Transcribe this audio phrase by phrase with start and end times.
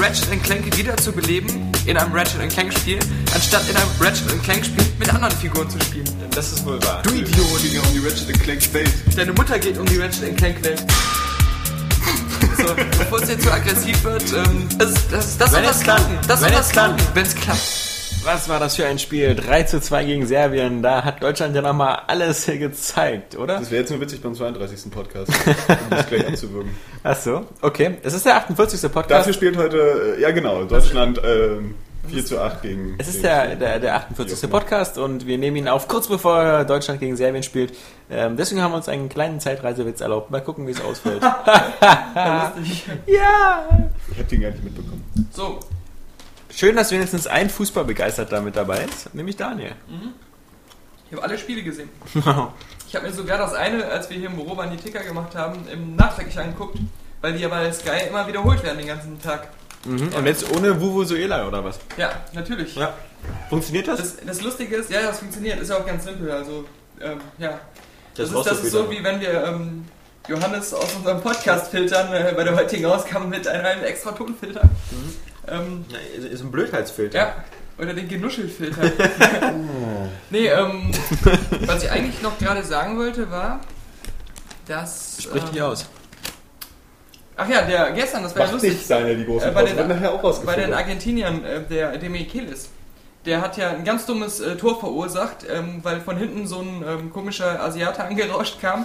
[0.00, 2.98] Ratchet Clank wieder zu beleben in einem Ratchet Clank Spiel,
[3.34, 6.08] anstatt in einem Ratchet Clank Spiel mit anderen Figuren zu spielen.
[6.34, 7.02] Das ist wohl wahr.
[7.02, 7.36] Du Idiot!
[7.70, 8.90] Ja um die Ratchet Clank Welt.
[9.14, 10.82] Deine Mutter geht um die Ratchet Clank Welt.
[12.56, 15.84] So, bevor es jetzt zu aggressiv wird, ähm, das, das, das Wenn soll klappt.
[15.84, 16.18] klappen.
[16.26, 16.72] Das soll klappt.
[16.72, 17.89] klappen, wenn es klappt.
[18.22, 19.34] Was war das für ein Spiel?
[19.34, 20.82] 3 zu 2 gegen Serbien.
[20.82, 23.58] Da hat Deutschland ja nochmal alles gezeigt, oder?
[23.58, 24.90] Das wäre jetzt nur witzig beim 32.
[24.90, 25.32] Podcast,
[25.68, 26.70] um das gleich abzuwürgen.
[27.02, 27.96] Ach so, okay.
[28.02, 28.82] Es ist der 48.
[28.92, 29.10] Podcast.
[29.10, 31.76] Dafür spielt heute, äh, ja genau, Deutschland ähm,
[32.08, 32.94] 4 zu 8 gegen.
[32.98, 34.30] Es ist gegen der, der, der 48.
[34.30, 34.60] Wie auch immer.
[34.60, 37.72] Podcast und wir nehmen ihn auf kurz bevor Deutschland gegen Serbien spielt.
[38.10, 40.30] Ähm, deswegen haben wir uns einen kleinen Zeitreisewitz erlaubt.
[40.30, 41.22] Mal gucken, wie es ausfällt.
[43.06, 43.68] ja!
[44.12, 45.04] Ich hab den gar nicht mitbekommen.
[45.32, 45.58] So,
[46.50, 49.72] Schön, dass wenigstens ein Fußballbegeisterter mit dabei ist, nämlich Daniel.
[51.06, 51.88] ich habe alle Spiele gesehen.
[52.90, 55.36] Ich habe mir sogar das eine, als wir hier im Büro waren, die Ticker gemacht
[55.36, 56.76] haben, im nachträglich angeguckt,
[57.20, 59.46] weil die ja bei Sky immer wiederholt werden den ganzen Tag.
[59.84, 60.08] Mhm.
[60.12, 61.78] Und jetzt ohne Vuvuzuela oder was?
[61.96, 62.74] Ja, natürlich.
[62.74, 62.92] Ja.
[63.48, 63.98] Funktioniert das?
[63.98, 66.32] Das, das Lustige ist, ja, das funktioniert, ist ja auch ganz simpel.
[66.32, 66.64] Also,
[67.00, 67.60] ähm, ja.
[68.16, 69.84] Das, brauchst ist, das ist so, wie wenn wir ähm,
[70.26, 74.68] Johannes aus unserem Podcast filtern, äh, bei der heutigen Ausgabe mit einem, einem extra Tonfilter.
[75.48, 77.18] Ähm, Na, ist- ist ein Blödheitsfilter.
[77.18, 77.34] ja,
[77.78, 78.82] oder den Genuschelfilter.
[80.30, 80.90] nee, ähm,
[81.66, 83.60] was ich eigentlich noch gerade sagen wollte, war,
[84.66, 85.16] dass.
[85.22, 85.86] Sprich ähm, dich aus.
[87.36, 88.72] Ach ja, der gestern, das war ja Macht lustig.
[88.74, 92.68] nicht seine, die großen Äh, bei den- nachher auch Bei den Argentiniern, äh, der Demichelis,
[93.24, 96.84] der hat ja ein ganz dummes äh, Tor verursacht, ähm, weil von hinten so ein
[96.86, 98.84] ähm, komischer Asiate angerauscht kam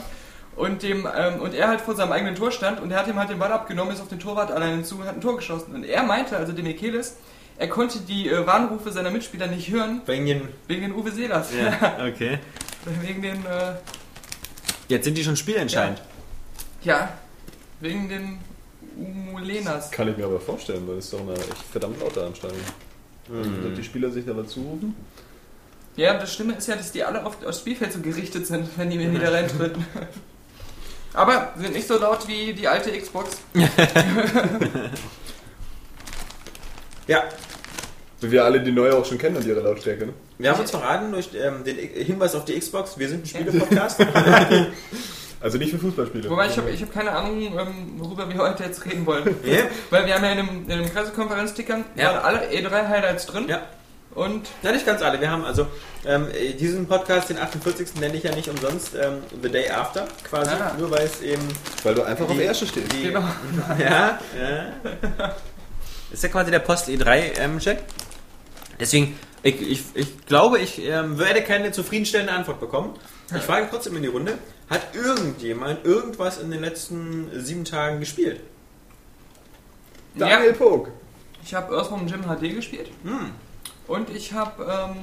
[0.56, 3.18] und dem ähm, und er halt vor seinem eigenen Tor stand und er hat ihm
[3.20, 5.84] halt den Ball abgenommen, ist auf den Torwart alleine zu, hat ein Tor geschossen und
[5.84, 7.18] er meinte, also Demichelis,
[7.58, 10.42] er konnte die äh, Warnrufe seiner Mitspieler nicht hören Wegen den.
[10.68, 12.40] wegen den Uwe Seelers, Ja, okay.
[13.02, 13.74] wegen den äh,
[14.88, 16.02] Jetzt sind die schon spielentscheidend.
[16.84, 17.10] ja
[17.82, 18.40] wegen den
[18.98, 19.92] Umulenas.
[19.92, 22.58] Kann ich mir aber vorstellen, weil es ist doch eine echt verdammt laute Anstrengung.
[23.28, 23.66] Mhm.
[23.68, 24.96] Ob die Spieler sich da dazu rufen?
[25.98, 28.90] Ja, das Schlimme ist ja, dass die alle auf aufs Spielfeld so gerichtet sind, wenn
[28.90, 29.86] die mir wieder reintreten.
[31.16, 33.38] Aber sind nicht so laut wie die alte Xbox.
[37.08, 37.24] Ja.
[38.22, 40.14] Wie wir alle die neue auch schon kennen und ihre Lautstärke, ne?
[40.40, 42.98] Wir haben uns verraten durch ähm, den Hinweis auf die Xbox.
[42.98, 44.04] Wir sind ein Spiele-Podcast.
[45.42, 46.28] Also nicht für Fußballspiele.
[46.28, 49.36] Wobei ich habe ich hab keine Ahnung, ähm, worüber wir heute jetzt reden wollen.
[49.44, 49.66] ja.
[49.92, 52.20] Weil wir haben ja in dem, in dem Pressekonferenztickern Ja.
[52.22, 53.48] alle E3-Highlights drin.
[53.48, 53.62] ja.
[54.16, 55.20] Und Ja, nicht ganz alle.
[55.20, 55.68] Wir haben also
[56.06, 57.96] ähm, äh, diesen Podcast, den 48.
[58.00, 60.52] nenne ich ja nicht umsonst ähm, The Day After, quasi.
[60.52, 60.74] Ah.
[60.80, 61.44] Nur weil es eben.
[61.84, 62.92] Weil du einfach auf Die- der Erste stehst.
[62.94, 63.20] Die, genau.
[63.78, 64.74] Ja, ja.
[66.12, 67.80] Ist ja quasi der Post E3 ähm, Check.
[68.80, 72.94] Deswegen, ich, ich, ich glaube, ich ähm, werde keine zufriedenstellende Antwort bekommen.
[73.36, 74.38] Ich frage trotzdem in die Runde:
[74.70, 78.40] Hat irgendjemand irgendwas in den letzten sieben Tagen gespielt?
[80.16, 80.90] Daniel Pog.
[81.44, 82.90] Ich habe Earthworm Jim HD gespielt.
[83.04, 83.32] Hm.
[83.88, 84.96] Und ich habe ähm,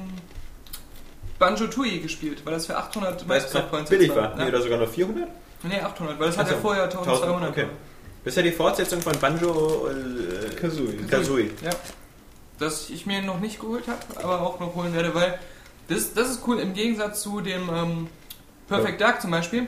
[1.39, 4.35] Banjo Tooie gespielt, weil das für 800 Weil es Microsoft Points billig jetzt war.
[4.35, 4.47] Nee, Ja.
[4.49, 5.27] oder sogar nur 400?
[5.63, 6.55] Nee, 800, weil das hat Ach so.
[6.55, 7.49] ja vorher 1200.
[7.51, 7.67] Okay.
[8.23, 10.97] Das ist ja die Fortsetzung von Banjo äh, Kazooie.
[11.09, 11.49] Kazooie.
[11.63, 11.71] Ja.
[12.59, 15.39] Das ich mir noch nicht geholt habe, aber auch noch holen werde, weil
[15.89, 16.59] das, das ist cool.
[16.59, 18.07] Im Gegensatz zu dem ähm,
[18.67, 19.67] Perfect Dark zum Beispiel,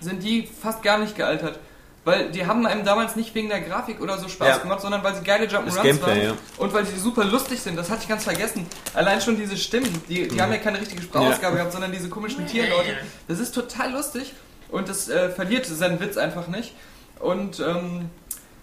[0.00, 1.58] sind die fast gar nicht gealtert.
[2.04, 4.58] Weil die haben einem damals nicht wegen der Grafik oder so Spaß Ja.
[4.58, 6.20] gemacht, sondern weil sie geile Jump'n'Runs waren.
[6.22, 6.32] ja.
[6.56, 8.66] Und weil sie super lustig sind, das hatte ich ganz vergessen.
[8.94, 12.46] Allein schon diese Stimmen, die, die haben ja keine richtige Sprachausgabe gehabt, sondern diese komischen
[12.48, 12.96] Tierlaute.
[13.28, 14.32] Das ist total lustig
[14.68, 16.74] und das äh, verliert seinen Witz einfach nicht.
[17.20, 18.10] Und ähm,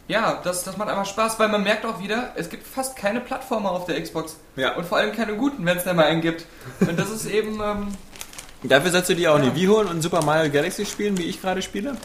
[0.10, 3.22] ja, das, das macht einfach Spaß, weil man merkt auch wieder, es gibt fast keine
[3.22, 4.36] Plattformer auf der Xbox.
[4.58, 4.76] Ja.
[4.76, 6.46] Und vor allem keine guten, wenn es da mal einen gibt.
[6.82, 7.88] Und das ist eben, ähm,
[8.64, 9.44] Dafür sollst du dir auch Ja.
[9.44, 11.96] eine Wii holen und Super Mario Galaxy spielen, wie ich gerade spiele.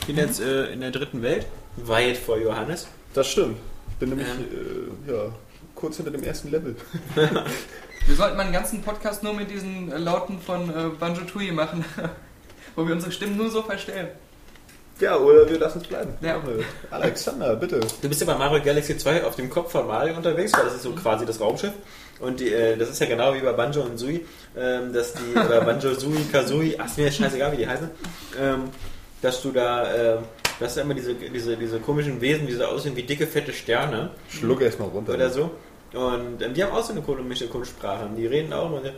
[0.00, 1.46] Ich bin jetzt äh, in der dritten Welt.
[1.76, 2.88] Weit vor Johannes.
[3.14, 3.56] Das stimmt.
[3.98, 4.98] Bin nämlich Ähm.
[5.08, 5.22] äh, ja,
[5.74, 6.74] kurz hinter dem ersten Level.
[7.14, 11.52] wir sollten mal einen ganzen Podcast nur mit diesen äh, Lauten von äh, Banjo Tooie
[11.52, 11.84] machen.
[12.76, 14.08] wo wir unsere Stimmen nur so verstellen.
[15.00, 16.12] Ja, oder wir lassen es bleiben.
[16.20, 16.40] Ja.
[16.90, 17.80] Alexander, bitte.
[18.02, 20.74] Du bist ja bei Mario Galaxy 2 auf dem Kopf von Mario unterwegs, weil das
[20.74, 21.72] ist so quasi das Raumschiff.
[22.20, 24.26] Und die, äh, das ist ja genau wie bei Banjo und Sui,
[24.56, 27.90] ähm, dass die, oder Banjo, Sui, Kazooie, ach, ist mir scheißegal, wie die heißen,
[28.38, 28.64] ähm,
[29.22, 30.18] dass du da, äh,
[30.58, 34.10] das sind immer diese, diese, diese komischen Wesen, die so aussehen wie dicke, fette Sterne
[34.28, 35.14] Schluck erstmal runter.
[35.14, 35.50] oder so.
[35.92, 38.04] Und ähm, die haben auch so eine komische Kunstsprache.
[38.04, 38.90] Und die reden auch immer so.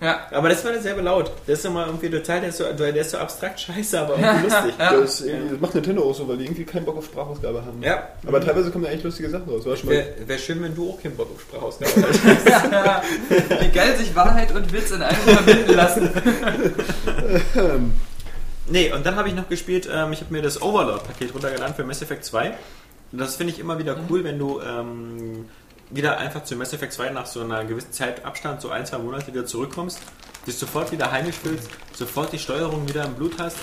[0.00, 0.26] Ja.
[0.32, 1.30] Aber das war dasselbe laut.
[1.46, 4.44] Das ist immer irgendwie total, der ist so, der ist so abstrakt scheiße, aber irgendwie
[4.44, 4.74] lustig.
[4.78, 4.92] Ja.
[4.96, 7.82] Das, äh, das macht Nintendo auch so, weil die irgendwie keinen Bock auf Sprachausgabe haben.
[7.82, 8.08] Ja.
[8.26, 9.64] Aber teilweise kommen da echt lustige Sachen raus.
[9.64, 13.62] Wäre wär schön, wenn du auch keinen Bock auf Sprachausgabe hast.
[13.62, 16.10] Wie geil sich Wahrheit und Witz in einem verbinden lassen.
[18.66, 21.84] Nee, und dann habe ich noch gespielt, ähm, ich habe mir das Overlord-Paket runtergeladen für
[21.84, 22.54] Mass Effect 2.
[23.12, 25.46] Und das finde ich immer wieder cool, wenn du ähm,
[25.90, 29.28] wieder einfach zu Mass Effect 2 nach so einer gewissen Zeitabstand, so ein, zwei Monate
[29.28, 30.00] wieder zurückkommst,
[30.46, 33.56] dich sofort wieder heimisch fühlst, sofort die Steuerung wieder im Blut hast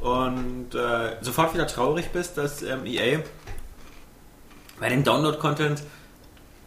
[0.00, 3.20] und äh, sofort wieder traurig bist, dass ähm, EA
[4.80, 5.82] bei dem Download-Content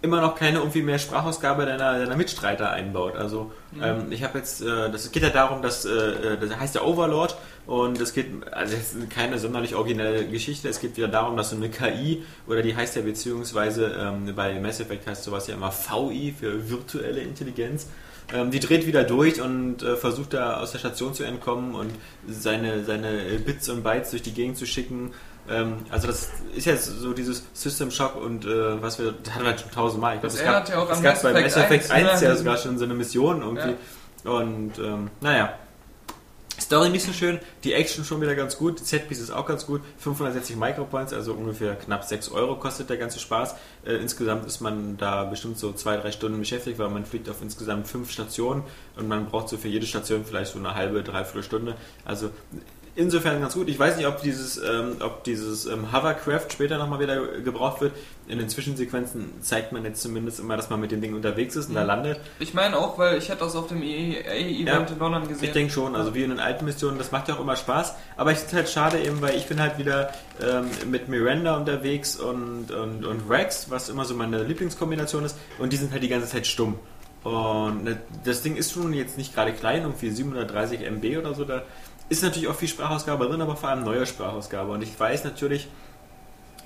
[0.01, 3.15] immer noch keine irgendwie mehr Sprachausgabe deiner, deiner Mitstreiter einbaut.
[3.17, 3.51] Also
[3.81, 7.37] ähm, ich habe jetzt, äh, das geht ja darum, dass äh, das heißt der Overlord
[7.69, 10.67] und es geht, also es ist keine sonderlich originelle Geschichte.
[10.67, 14.59] Es geht wieder darum, dass so eine KI oder die heißt ja beziehungsweise ähm, bei
[14.59, 17.85] Mass Effect heißt sowas ja immer VI für virtuelle Intelligenz.
[18.33, 21.91] Ähm, die dreht wieder durch und äh, versucht da aus der Station zu entkommen und
[22.27, 25.13] seine, seine Bits und Bytes durch die Gegend zu schicken.
[25.47, 29.45] Ähm, also das ist jetzt so dieses System Shock und äh, was wir, das hatten
[29.45, 30.15] wir schon tausendmal.
[30.15, 32.35] Ich glaube, Das es gab, ja auch an gab bei Mass Effect 1, 1 ja
[32.35, 33.75] sogar schon so eine Mission irgendwie.
[34.23, 35.53] Und ähm, naja.
[36.69, 39.81] Story nicht so schön, die Action schon wieder ganz gut, Setpiece ist auch ganz gut,
[39.97, 43.55] 560 Micropoints, also ungefähr knapp 6 Euro kostet der ganze Spaß.
[43.87, 47.41] Äh, insgesamt ist man da bestimmt so zwei, drei Stunden beschäftigt, weil man fliegt auf
[47.41, 48.61] insgesamt fünf Stationen
[48.95, 51.75] und man braucht so für jede Station vielleicht so eine halbe, dreiviertel Stunde.
[52.05, 52.29] Also
[52.95, 53.69] insofern ganz gut.
[53.69, 57.93] Ich weiß nicht, ob dieses, ähm, ob dieses ähm, Hovercraft später nochmal wieder gebraucht wird.
[58.27, 61.69] In den Zwischensequenzen zeigt man jetzt zumindest immer, dass man mit dem Ding unterwegs ist
[61.69, 62.19] und da landet.
[62.39, 64.93] Ich meine auch, weil ich hätte das auf dem EA-Event Ja.
[64.93, 65.45] in London gesehen.
[65.45, 67.95] Ich denke schon, also wie in den alten Missionen, das macht ja auch immer Spaß.
[68.17, 71.57] Aber ich finde es halt schade eben, weil ich bin halt wieder ähm, mit Miranda
[71.57, 75.35] unterwegs und, und, und Rex, was immer so meine Lieblingskombination ist.
[75.57, 76.77] Und die sind halt die ganze Zeit stumm.
[77.23, 81.43] Und ne, das Ding ist schon jetzt nicht gerade klein, irgendwie 730 MB oder so.
[81.43, 81.63] Da
[82.09, 84.71] ist natürlich auch viel Sprachausgabe drin, aber vor allem neue Sprachausgabe.
[84.71, 85.67] Und ich weiß natürlich,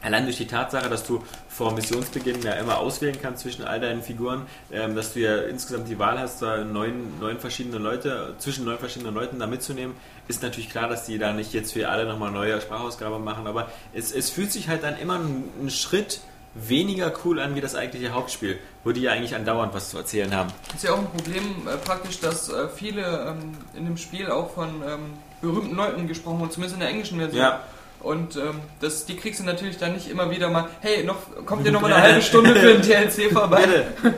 [0.04, 4.04] Allein durch die Tatsache, dass du vor Missionsbeginn ja immer auswählen kannst zwischen all deinen
[4.04, 8.66] Figuren, ähm, dass du ja insgesamt die Wahl hast, da neun, neun verschiedene Leute, zwischen
[8.66, 9.96] neun verschiedenen Leuten da mitzunehmen,
[10.28, 13.72] ist natürlich klar, dass die da nicht jetzt für alle nochmal neue Sprachausgabe machen, aber
[13.94, 16.20] es, es fühlt sich halt dann immer ein, ein Schritt
[16.54, 20.36] weniger cool an wie das eigentliche Hauptspiel, wo die ja eigentlich andauernd was zu erzählen
[20.36, 20.52] haben.
[20.76, 24.54] Ist ja auch ein Problem äh, praktisch, dass äh, viele ähm, in dem Spiel auch
[24.54, 25.14] von ähm,
[25.44, 27.42] berühmten Leuten gesprochen wurden, zumindest in der englischen Version.
[27.42, 27.60] Ja.
[28.00, 31.66] Und ähm, das, die kriegst du natürlich dann nicht immer wieder mal, hey, noch, kommt
[31.66, 33.62] ihr noch mal eine halbe Stunde für ein DLC vorbei?
[34.02, 34.14] Bitte.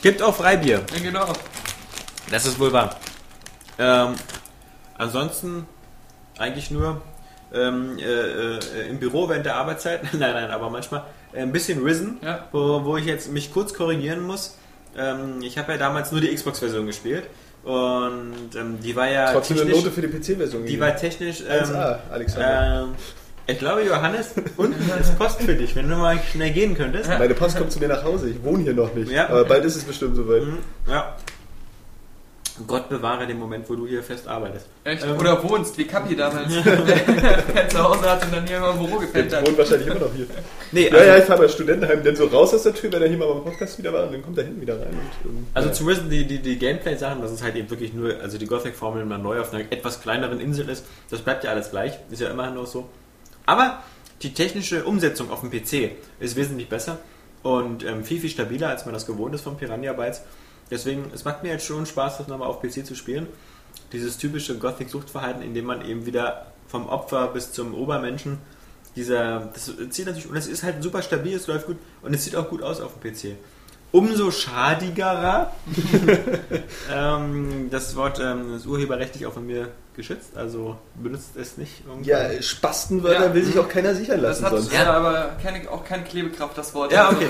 [0.00, 0.82] Gibt auch Freibier.
[0.94, 1.32] Ja, genau.
[2.30, 2.96] Das ist wohl wahr.
[3.78, 4.14] Ähm,
[4.96, 5.66] ansonsten
[6.38, 7.02] eigentlich nur
[7.52, 10.02] ähm, äh, äh, im Büro während der Arbeitszeit.
[10.14, 12.46] nein, nein, aber manchmal äh, ein bisschen Risen, Ja.
[12.52, 14.56] wo, wo ich jetzt mich kurz korrigieren muss.
[14.96, 17.24] Ähm, ich habe ja damals nur die Xbox-Version gespielt
[17.64, 21.64] und ähm, die war ja Trotzdem eine Note für die PC-Version die war technisch ähm,
[21.64, 22.82] 1A, Alexander.
[22.84, 22.94] ähm,
[23.46, 27.08] ich glaube, Johannes, unten ist Post für dich, wenn du mal schnell gehen könntest.
[27.08, 28.28] Meine Post kommt zu mir nach Hause.
[28.30, 29.10] Ich wohne hier noch nicht.
[29.10, 29.28] Ja.
[29.28, 30.42] Aber bald ist es bestimmt soweit.
[30.42, 31.16] Mhm, Ja.
[32.66, 34.66] Gott bewahre den Moment, wo du hier fest arbeitest.
[34.84, 35.04] Echt?
[35.04, 35.18] Ähm.
[35.18, 38.98] Oder wohnst, wie Kapi damals, der zu Hause hat und dann hier immer im Büro
[38.98, 39.46] gepennt Der hat.
[39.48, 40.26] wohnt wahrscheinlich immer noch hier.
[40.72, 43.08] Nee, Ja, ja, ich fahre bei Studentenheim dann so raus aus der Tür, wenn er
[43.08, 44.88] hier mal beim Podcast wieder war und dann kommt er hinten wieder rein.
[44.88, 45.74] Und, ähm, Also ja.
[45.74, 49.04] zu wissen, die, die, die Gameplay-Sachen, dass es halt eben wirklich nur, also die Gothic-Formel
[49.04, 52.30] mal neu auf einer etwas kleineren Insel ist, das bleibt ja alles gleich, ist ja
[52.30, 52.88] immerhin noch so.
[53.46, 53.82] Aber
[54.22, 56.98] die technische Umsetzung auf dem PC ist wesentlich besser
[57.42, 60.22] und ähm, viel, viel stabiler, als man das gewohnt ist von Piranha Bytes.
[60.70, 63.26] Deswegen, es macht mir jetzt schon Spaß, das nochmal auf PC zu spielen.
[63.92, 68.38] Dieses typische Gothic-Suchtverhalten, in dem man eben wieder vom Opfer bis zum Obermenschen
[68.96, 72.24] dieser, das zieht natürlich, und es ist halt super stabil, es läuft gut und es
[72.24, 73.36] sieht auch gut aus auf dem PC.
[73.92, 75.52] Umso schadigerer,
[76.92, 79.68] ähm, das Wort ähm, ist urheberrechtlich auch von mir
[80.00, 81.84] geschützt, also benutzt es nicht.
[81.86, 82.08] irgendwo.
[82.08, 83.34] ja, Spastenwörter Ja.
[83.34, 84.72] will sich auch keiner sichern Das lassen hat sonst.
[84.72, 84.92] ja.
[84.92, 86.92] aber keine, auch keine Klebekraft, das Wort.
[86.92, 87.28] Ja, Also, okay.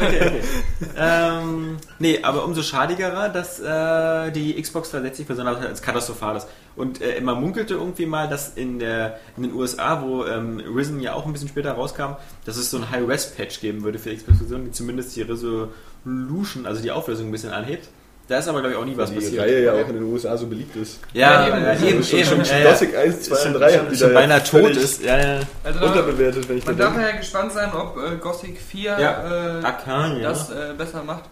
[0.00, 0.40] okay, okay.
[0.96, 6.46] ähm, nee, aber umso schadigerer, dass äh, die Xbox 360 besonders als katastrophal ist.
[6.76, 11.00] Und äh, man munkelte irgendwie mal, dass in, der, in den USA, wo ähm, Risen
[11.00, 12.12] ja auch ein bisschen später rauskam,
[12.44, 16.80] dass es so ein High-Res-Patch geben würde für die Xbox-Version, die zumindest die Resolution, also
[16.82, 17.88] die Auflösung ein bisschen anhebt.
[18.28, 19.40] Da ist aber, glaube ich, auch nie was die passiert.
[19.42, 21.00] Reihe ja auch in den USA so beliebt ist.
[21.14, 21.86] Ja, Ja, ja, eben.
[21.88, 22.28] eben, schon, eben.
[22.28, 22.70] schon, schon ja.
[22.72, 25.02] Gothic 1, 2 Schon- und 3 haben die schon da beinahe tot ist.
[25.02, 25.40] Ja, ja.
[25.64, 29.60] Also Unterbewertet, wenn ich da man darf ja gespannt sein, ob äh, Gothic 4 Ja.
[29.60, 30.28] äh, Arcania.
[30.28, 31.24] das äh, besser macht.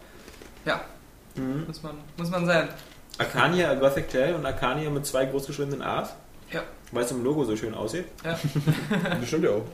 [0.65, 0.81] Ja,
[1.35, 1.65] Mhm.
[1.67, 2.69] muss, man, muss man sein.
[3.19, 6.15] Arcania Gothic Tale und Arcania mit zwei großgeschriebenen A's.
[6.51, 6.63] Ja.
[6.93, 8.07] Weil es im Logo so schön aussieht.
[8.25, 8.39] Ja.
[9.21, 9.65] Das stimmt ja auch.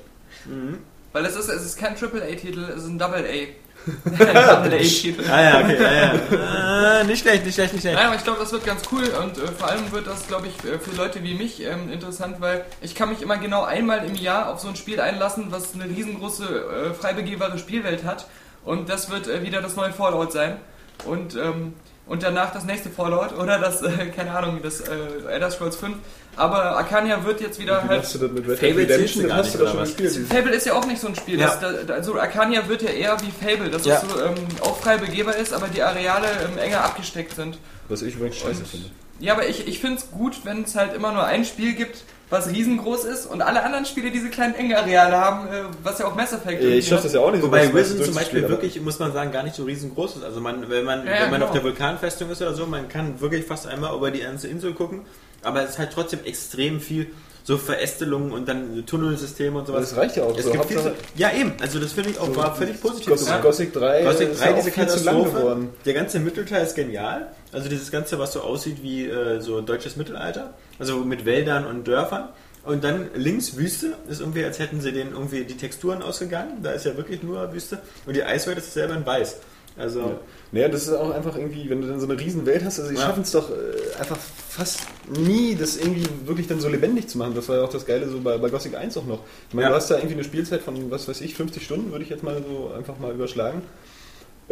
[1.12, 3.46] Weil es ist, es ist kein AAA-Titel, es ist ein Double-A.
[5.30, 7.00] Ah ja, okay, ja, ja.
[7.00, 7.96] Äh, nicht schlecht, nicht schlecht, nicht schlecht.
[7.96, 10.46] Nein, aber ich glaube, das wird ganz cool und äh, vor allem wird das, glaube
[10.46, 14.04] ich, äh, für Leute wie mich ähm, interessant, weil ich kann mich immer genau einmal
[14.04, 18.26] im Jahr auf so ein Spiel einlassen, was eine riesengroße, äh, frei begehbare Spielwelt hat.
[18.64, 20.58] Und das wird äh, wieder das neue Fallout sein.
[21.04, 21.74] Und, ähm,
[22.06, 24.94] und danach das nächste Fallout oder das, äh, keine Ahnung, das äh,
[25.28, 25.96] Elder Scrolls 5,
[26.36, 28.00] aber Arcania wird jetzt wieder Wie halt...
[28.00, 29.28] machst du das mit Red Fable Redemption?
[29.28, 30.26] Das hast du doch schon gespielt.
[30.28, 31.38] Fable ist ja auch nicht so ein Spiel.
[31.38, 31.56] Ja.
[31.56, 33.96] Das, da, also Arcania wird ja eher wie Fable, dass Ja.
[33.96, 37.58] es so ähm, auch frei begehbar ist, aber die Areale ähm, enger abgesteckt sind.
[37.88, 38.88] Was ich übrigens scheiße finde.
[39.20, 42.02] Ja, aber ich, ich finde es gut, wenn es halt immer nur ein Spiel gibt,
[42.28, 46.06] was riesengroß ist und alle anderen Spiele diese kleinen engen Areale haben, äh, was ja
[46.06, 47.46] auch Mass Effect Äh, irgendwie Ich schaffe das ja auch nicht so.
[47.46, 50.24] Wobei Risen zum Beispiel wirklich, muss man sagen, gar nicht so riesengroß ist.
[50.24, 51.46] Also man, wenn man, ja, wenn man genau.
[51.46, 54.72] auf der Vulkanfestung ist oder so, man kann wirklich fast einmal über die ganze Insel
[54.72, 55.02] gucken.
[55.42, 57.08] Aber es ist halt trotzdem extrem viel
[57.44, 59.90] so Verästelungen und dann Tunnelsysteme und sowas.
[59.90, 60.38] Das reicht ja auch.
[60.38, 60.52] Es so.
[60.52, 63.08] gibt viel, Hauptsache- ja eben, also das finde ich auch, war völlig positiv.
[63.08, 63.42] Gothic.
[63.42, 65.68] Gothic 3 Gothic ist 3, ja auch diese viel zu lang Katastrophe, geworden.
[65.84, 67.32] der ganze Mittelteil ist genial.
[67.50, 71.86] Also dieses Ganze, was so aussieht wie äh, so deutsches Mittelalter, also mit Wäldern und
[71.88, 72.28] Dörfern.
[72.64, 76.62] Und dann links Wüste, ist irgendwie, als hätten sie den irgendwie die Texturen ausgegangen.
[76.62, 77.80] Da ist ja wirklich nur Wüste.
[78.06, 79.38] Und die Eiswelt ist selber in weiß.
[79.76, 80.20] Also, Ja.
[80.54, 82.90] Naja, das ist auch einfach irgendwie, wenn du dann so eine riesen Welt hast, also
[82.90, 83.02] sie Ja.
[83.06, 84.18] schaffen es doch äh, einfach
[84.48, 87.34] fast nie, das irgendwie wirklich dann so lebendig zu machen.
[87.34, 89.20] Das war ja auch das Geile so bei, bei Gothic 1 auch noch.
[89.48, 89.70] Ich meine, Ja.
[89.70, 92.22] du hast da irgendwie eine Spielzeit von, was weiß ich, 50 Stunden, würde ich jetzt
[92.22, 93.62] mal so einfach mal überschlagen.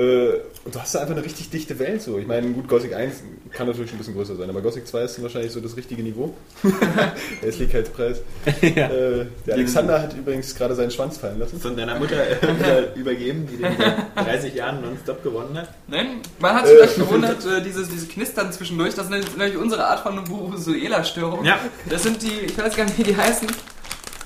[0.00, 2.18] Äh, und du hast da einfach eine richtig dichte Welt so.
[2.18, 3.16] Ich meine, gut, Gothic 1
[3.52, 6.34] kann natürlich ein bisschen größer sein, aber Gothic 2 ist wahrscheinlich so das richtige Niveau.
[6.62, 8.22] der Hässlichkeitspreis.
[8.62, 8.88] ja.
[8.88, 11.60] Äh, der Alexander hat übrigens gerade seinen Schwanz fallen lassen.
[11.60, 15.68] von deiner Mutter äh, übergeben, die den seit 30 Jahren nonstop gewonnen hat.
[15.86, 19.86] Nein, man hat sich vielleicht gewundert, äh, dieses, dieses Knistern zwischendurch, das ist natürlich unsere
[19.86, 21.44] Art von Burusuela-Störung.
[21.44, 21.58] Ja.
[21.90, 23.48] Das sind die, ich weiß gar nicht, wie die heißen,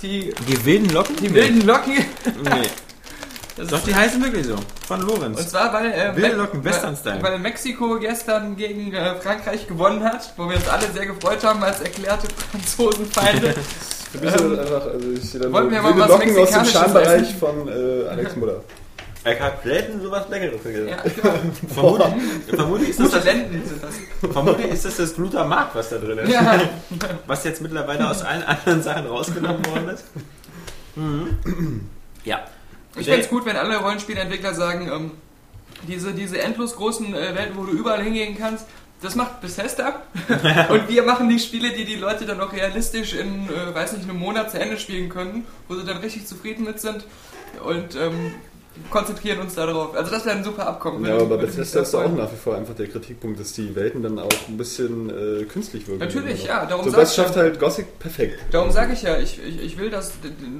[0.03, 1.17] die, Die wilden Locken?
[1.17, 1.95] die wilden Locken.
[1.95, 2.69] Nee.
[3.57, 4.57] Das Doch, die heißen wirklich so.
[4.89, 5.49] Von Und Lorenz.
[5.49, 7.23] zwar, weil, äh, Wilde Me- Locken, Western-Style.
[7.23, 11.63] weil Mexiko gestern gegen äh, Frankreich gewonnen hat, wo wir uns alle sehr gefreut haben
[11.63, 13.55] als erklärte Franzosenfeinde.
[14.11, 16.51] Für mich das einfach, also ich sehe dann Wollen so wir mal was Locken aus
[16.51, 17.39] dem Schambereich essen?
[17.39, 18.61] von äh, Alex Muller.
[19.27, 20.89] Er hat selten sowas Leckeres gegessen.
[20.89, 21.35] ja, genau.
[21.73, 23.25] Vermutlich, vermutlich, ist das das.
[24.33, 26.29] vermutlich ist das das Glutamat, was da drin ist.
[26.31, 26.61] Ja.
[27.27, 30.05] Was jetzt mittlerweile aus allen anderen Sachen rausgenommen worden ist.
[30.97, 31.89] Mhm.
[32.25, 32.41] Ja.
[32.97, 35.11] Ich fände es gut, wenn alle Rollenspielentwickler sagen, ähm,
[35.89, 38.67] diese, diese endlos großen äh, Welten, wo du überall hingehen kannst,
[39.03, 40.03] das macht Bethesda.
[40.71, 44.09] und wir machen die Spiele, die die Leute dann auch realistisch in, äh, weiß nicht,
[44.09, 47.05] einem Monat zu Ende spielen können, wo sie dann richtig zufrieden mit sind
[47.65, 48.35] und ähm,
[48.91, 49.95] konzentrieren uns darauf.
[49.95, 51.05] Also das wäre ein super Abkommen.
[51.05, 54.03] Ja, aber Bethesda ist da auch nach wie vor einfach der Kritikpunkt, dass die Welten
[54.03, 56.01] dann auch ein bisschen äh, künstlich wirken.
[56.01, 58.39] Natürlich, ja, darum So, das schafft halt Gothic perfekt.
[58.51, 60.13] Darum sage ich ja, ich, ich, ich will, dass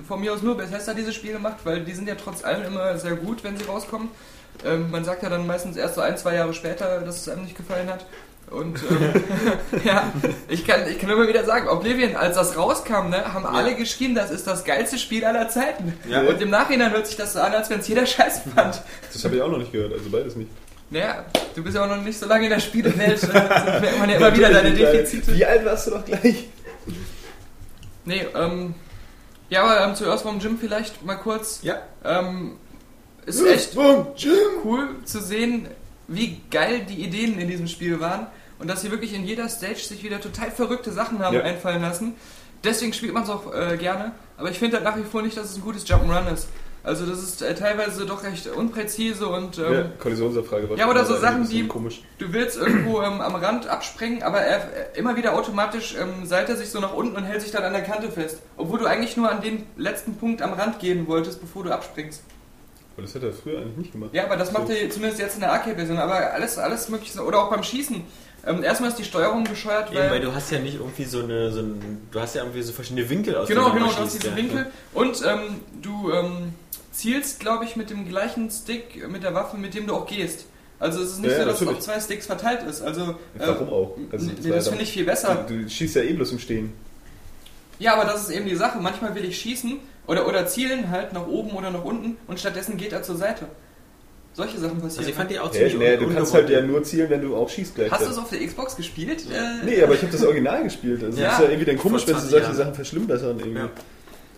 [0.07, 2.97] von mir aus nur Bethesda diese Spiele macht, weil die sind ja trotz allem immer
[2.99, 4.09] sehr gut, wenn sie rauskommen.
[4.65, 7.43] Ähm, man sagt ja dann meistens erst so ein, zwei Jahre später, dass es einem
[7.43, 8.07] nicht gefallen hat.
[8.51, 9.23] Und ähm,
[9.85, 10.13] ja,
[10.49, 14.15] ich kann, ich kann immer wieder sagen, Oblivion, als das rauskam, ne, haben alle geschrien,
[14.15, 15.99] das ist das geilste Spiel aller Zeiten.
[16.09, 16.23] Ja.
[16.23, 18.83] Und im Nachhinein hört sich das so an, als wenn es jeder Scheiß fand.
[19.13, 20.51] Das habe ich auch noch nicht gehört, also beides nicht.
[20.91, 21.25] Naja,
[21.55, 23.49] du bist ja auch noch nicht so lange in der Spielewelt, ne?
[23.49, 25.35] da merkt man ja immer wieder deine Defizite.
[25.35, 26.49] Wie alt warst du doch gleich?
[28.05, 28.75] Nee, ähm,
[29.49, 31.61] ja, aber ähm, zuerst vom Gym vielleicht mal kurz.
[31.63, 31.83] Ja.
[32.05, 32.59] Ähm,
[33.27, 33.75] ist echt
[34.17, 34.35] Jim.
[34.65, 35.69] cool zu sehen,
[36.09, 38.27] wie geil die Ideen in diesem Spiel waren
[38.59, 41.43] und dass sie wirklich in jeder Stage sich wieder total verrückte Sachen haben Ja.
[41.43, 42.15] einfallen lassen.
[42.63, 45.37] Deswegen spielt man es auch äh, gerne, aber ich finde halt nach wie vor nicht,
[45.37, 46.49] dass es ein gutes Jump'n'Run ist.
[46.83, 51.07] Also das ist äh, teilweise doch recht unpräzise und ähm, Ja, Kollisionsabfrage war Ja, oder
[51.07, 52.03] so Sachen, die- komisch.
[52.19, 54.59] du willst irgendwo ähm, am Rand abspringen, aber er
[54.95, 57.65] äh, immer wieder automatisch ähm, seilt er sich so nach unten und hält sich dann
[57.65, 58.41] an der Kante fest.
[58.59, 62.23] Obwohl du eigentlich nur an den letzten Punkt am Rand gehen wolltest, bevor du abspringst.
[62.97, 64.11] Aber das hat er früher eigentlich nicht gemacht.
[64.13, 64.73] Ja, aber das macht So.
[64.73, 65.99] er zumindest jetzt in der Arcade-Version.
[65.99, 67.21] Aber alles, alles mögliche.
[67.25, 68.03] Oder auch beim Schießen.
[68.47, 70.21] Ähm, erstmal ist die Steuerung bescheuert, Eben, weil weil.
[70.21, 73.09] du hast ja nicht irgendwie so eine, so ein, du hast ja irgendwie so verschiedene
[73.09, 74.37] Winkel aus Genau, genau, du hast diesen ja.
[74.37, 74.67] Winkel.
[74.93, 75.41] Und ähm,
[75.81, 76.53] du ähm,
[76.93, 80.45] zielst, glaube ich, mit dem gleichen Stick, mit der Waffe, mit dem du auch gehst.
[80.79, 82.83] Also es ist nicht Ja, so, dass es auf zwei Sticks verteilt ist.
[82.83, 83.97] Also, äh, Warum auch?
[84.13, 85.47] Also, nee, das finde ich viel besser.
[85.49, 86.73] Du, du schießt ja eh bloß im Stehen.
[87.79, 88.79] Ja, aber das ist eben die Sache.
[88.79, 92.77] Manchmal will ich schießen oder, oder zielen halt nach oben oder nach unten und stattdessen
[92.77, 93.47] geht er zur Seite.
[94.37, 94.99] Solche Sachen passieren.
[94.99, 97.23] Also ich fand die auch ziemlich nee, du un- kannst halt ja nur zielen, wenn
[97.23, 97.91] du auch schießt gleich.
[97.93, 99.23] Hast du es auf der Xbox gespielt?
[99.33, 101.05] Äh, Nee, aber ich habe das Original gespielt.
[101.05, 101.27] Also Ja.
[101.29, 102.57] das ist ja irgendwie dann komisch, wenn sie 20 solche Jahren.
[102.57, 103.59] Sachen verschlimmbessern irgendwie.
[103.61, 103.69] Ja.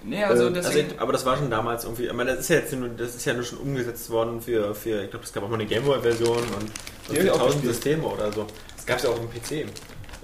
[0.05, 2.57] nee, also äh, Also, aber das war schon damals irgendwie, ich meine, das ist ja
[2.57, 5.45] jetzt nur, das ist ja nur schon umgesetzt worden für, für ich glaube, es gab
[5.45, 7.65] auch mal eine Gameboy-Version und, und für tausend.
[7.65, 8.47] Systeme oder so.
[8.77, 9.67] Das gab es ja auch im PC.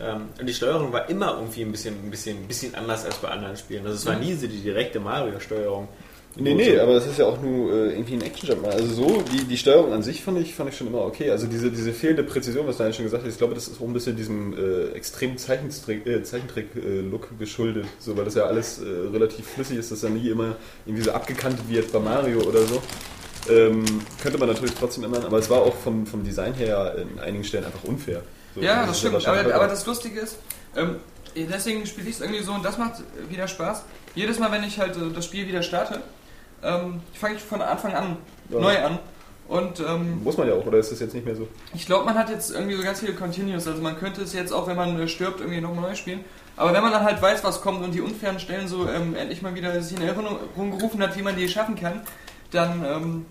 [0.02, 3.16] Ähm, und die Steuerung war immer irgendwie ein bisschen, ein bisschen, ein bisschen anders als
[3.16, 3.84] bei anderen Spielen.
[3.86, 5.88] Also es war nie so die direkte Mario-Steuerung.
[6.34, 8.66] Nee, nee, aber es ist ja auch nur äh, irgendwie ein Action-Jump.
[8.66, 11.30] Also so, die, die Steuerung an sich fand ich, fand ich schon immer okay.
[11.30, 13.82] Also diese, diese fehlende Präzision, was du eigentlich schon gesagt hast, ich glaube, das ist
[13.82, 17.84] auch ein bisschen diesem äh, extremen Zeichentrick- äh, Zeichentrick-Look geschuldet.
[17.98, 20.56] So, weil das ja alles äh, relativ flüssig ist, dass da nie immer
[20.86, 22.80] irgendwie so abgekantet wird bei Mario oder so.
[23.50, 23.84] Ähm,
[24.22, 27.44] könnte man natürlich trotzdem ändern, aber es war auch vom, vom Design her in einigen
[27.44, 28.22] Stellen einfach unfair.
[28.54, 29.26] So, Ja, das stimmt.
[29.26, 30.36] Aber, aber das Lustige ist,
[30.76, 30.96] ähm,
[31.36, 33.82] deswegen spiele ich es irgendwie so und das macht wieder Spaß.
[34.14, 36.02] Jedes Mal, wenn ich halt äh, das Spiel wieder starte,
[36.62, 38.16] ähm, fange ich von Anfang an
[38.50, 38.60] Ja.
[38.60, 38.98] neu an.
[39.48, 40.22] Und ähm.
[40.22, 41.46] Muss man ja auch, oder ist das jetzt nicht mehr so?
[41.74, 43.66] ich glaube, man hat jetzt irgendwie so ganz viele Continues.
[43.66, 46.24] Also man könnte es jetzt auch, wenn man äh, stirbt, irgendwie nochmal neu spielen.
[46.56, 49.40] Aber wenn man dann halt weiß, was kommt und die unfairen Stellen so ähm, endlich
[49.42, 50.38] mal wieder sich in Erinnerung
[50.78, 52.02] gerufen hat, wie man die schaffen kann,
[52.50, 53.24] dann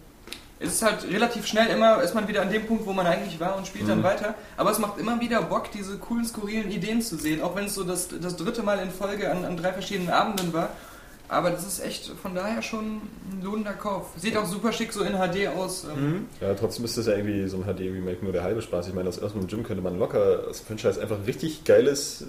[0.62, 3.06] ähm, ist es halt relativ schnell immer, ist man wieder an dem Punkt, wo man
[3.06, 4.36] eigentlich war und spielt dann weiter.
[4.58, 7.76] Aber es macht immer wieder Bock, diese coolen, skurrilen Ideen zu sehen, auch wenn es
[7.76, 10.70] so das, das dritte Mal in Folge an, an drei verschiedenen Abenden war.
[11.28, 14.08] Aber das ist echt von daher schon ein lohnender Kauf.
[14.18, 15.86] Sieht auch super schick so in HD aus.
[15.86, 18.90] Ähm, Ja, trotzdem ist das ja irgendwie so ein HD-Remake nur der halbe Spaß.
[18.90, 22.26] Ich meine, aus Earthbound Jim könnte man locker aus dem Franchise einfach ein richtig geiles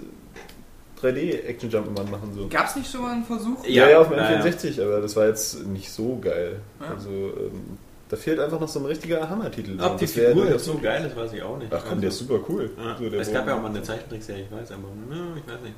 [1.02, 2.32] 3D-Action-Jump immer machen.
[2.32, 2.48] So.
[2.48, 3.66] Gab es nicht schon mal einen Versuch?
[3.66, 4.40] Ja, ja, auf dem ja, ja.
[4.40, 6.60] N64, aber das war jetzt nicht so geil.
[6.80, 6.94] Ja.
[6.94, 7.78] Also, ähm,
[8.12, 9.80] da fehlt einfach noch so ein richtiger Hammer-Titel.
[9.80, 11.72] Ob die Figur jetzt so geil ist, weiß ich auch nicht.
[11.72, 12.70] Ach komm, der ist super cool.
[12.76, 12.98] Ja.
[12.98, 15.74] So, es gab ja auch mal eine Zeichentrickserie, ich weiß, aber ne, ich weiß nicht.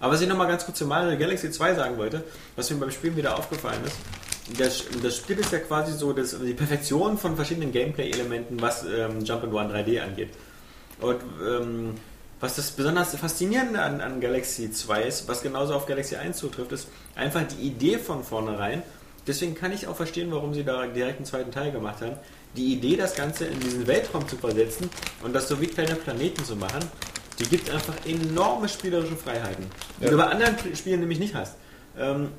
[0.00, 2.24] Aber was ich nochmal ganz kurz zu Mario Galaxy 2 sagen wollte,
[2.56, 3.96] was mir beim Spielen wieder aufgefallen ist,
[4.58, 9.20] das, das Spiel ist ja quasi so das, die Perfektion von verschiedenen Gameplay-Elementen, was ähm,
[9.20, 10.30] Jump'n'Run 3D angeht.
[11.00, 11.94] Und ähm,
[12.40, 16.72] was das besonders Faszinierende an, an Galaxy 2 ist, was genauso auf Galaxy 1 zutrifft,
[16.72, 18.82] ist einfach die Idee von vornherein.
[19.28, 22.16] Deswegen kann ich auch verstehen, warum sie da direkt einen zweiten Teil gemacht haben.
[22.56, 24.88] Die Idee, das Ganze in diesen Weltraum zu versetzen
[25.22, 26.80] und das so wie kleine Planeten zu machen,
[27.38, 29.66] die gibt einfach enorme spielerische Freiheiten,
[30.00, 30.10] die Ja.
[30.10, 31.56] du bei anderen Spielen nämlich nicht hast.
[31.98, 32.30] Ähm,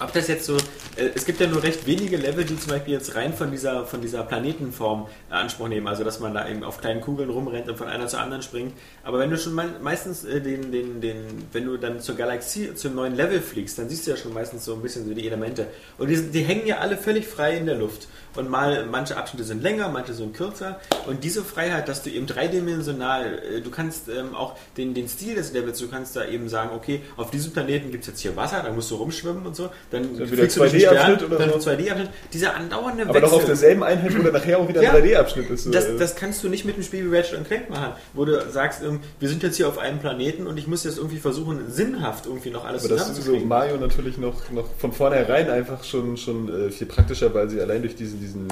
[0.00, 0.56] ob das jetzt so,
[0.96, 3.84] äh, es gibt ja nur recht wenige Level, die zum Beispiel jetzt rein von dieser,
[3.86, 7.68] von dieser Planetenform in Anspruch nehmen, also dass man da eben auf kleinen Kugeln rumrennt
[7.68, 8.74] und von einer zur anderen springt.
[9.02, 12.74] Aber wenn du schon me meistens äh, den, den, den, wenn du dann zur Galaxie,
[12.74, 15.26] zum neuen Level fliegst, dann siehst du ja schon meistens so ein bisschen so die
[15.26, 15.66] Elemente.
[15.98, 18.08] Und die, die hängen ja alle völlig frei in der Luft.
[18.36, 20.80] Und mal, manche Abschnitte sind länger, manche sind kürzer.
[21.06, 25.34] Und diese Freiheit, dass du eben dreidimensional, äh, du kannst ähm, auch den, den Stil
[25.34, 28.36] des Levels, du kannst da eben sagen, okay, auf diesem Planeten gibt es jetzt hier
[28.36, 29.70] Wasser, da musst du rumschwimmen und so.
[29.90, 31.70] Dann Dann wieder fliegst du durch den 2D-Abschnitt Stern, oder dann so.
[31.70, 32.08] 2D-Abschnitt.
[32.32, 33.46] Dieser andauernde Aber doch auf Wechsel.
[33.48, 34.92] derselben Einheit, wo dann nachher auch wieder Ja.
[34.92, 35.64] ein 3D-Abschnitt ist.
[35.64, 38.50] so, Das, das kannst du nicht mit einem Spiel wie Ratchet Clank machen, wo du
[38.50, 41.70] sagst, ähm, wir sind jetzt hier auf einem Planeten und ich muss jetzt irgendwie versuchen,
[41.70, 43.36] sinnhaft irgendwie noch alles Aber das ist so.
[43.38, 47.80] Mario natürlich noch, noch von vornherein einfach schon, schon äh, viel praktischer, weil sie allein
[47.82, 48.48] durch diesen, diesen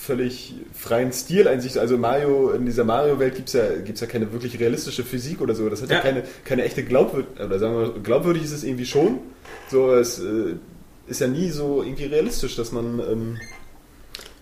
[0.00, 1.78] völlig freien Stil einsicht.
[1.78, 5.54] Also Mario, in dieser Mario-Welt gibt es ja, gibt's ja keine wirklich realistische Physik oder
[5.54, 5.68] so.
[5.68, 6.02] Das hat ja, Ja.
[6.02, 7.46] keine, keine echte Glaubwürdigkeit.
[7.46, 9.18] Oder sagen wir mal, glaubwürdig ist es irgendwie schon.
[9.70, 10.54] So, es äh,
[11.06, 13.38] ist ja nie so irgendwie realistisch, dass man ähm,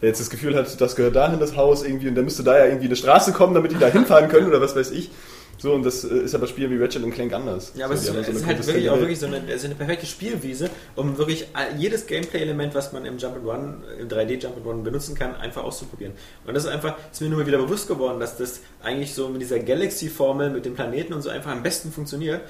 [0.01, 2.67] jetzt das Gefühl hat, das gehört dahin, das Haus irgendwie, und dann müsste da ja
[2.67, 5.11] irgendwie eine Straße kommen, damit die da hinfahren können oder was weiß ich.
[5.61, 7.73] So, und das äh, ist aber Spielen wie Ratchet und Clank anders.
[7.75, 9.39] Ja, aber so, es, ist, haben es so ist halt wirklich auch wirklich so eine,
[9.49, 14.41] es ist eine perfekte Spielwiese, um wirklich jedes Gameplay-Element, was man im Jump'n'Run, im 3D
[14.41, 16.13] Jump'n'Run benutzen kann, einfach auszuprobieren.
[16.47, 19.29] Und das ist einfach, ist mir nur mal wieder bewusst geworden, dass das eigentlich so
[19.29, 22.43] mit dieser Galaxy-Formel, mit den Planeten und so einfach am besten funktioniert.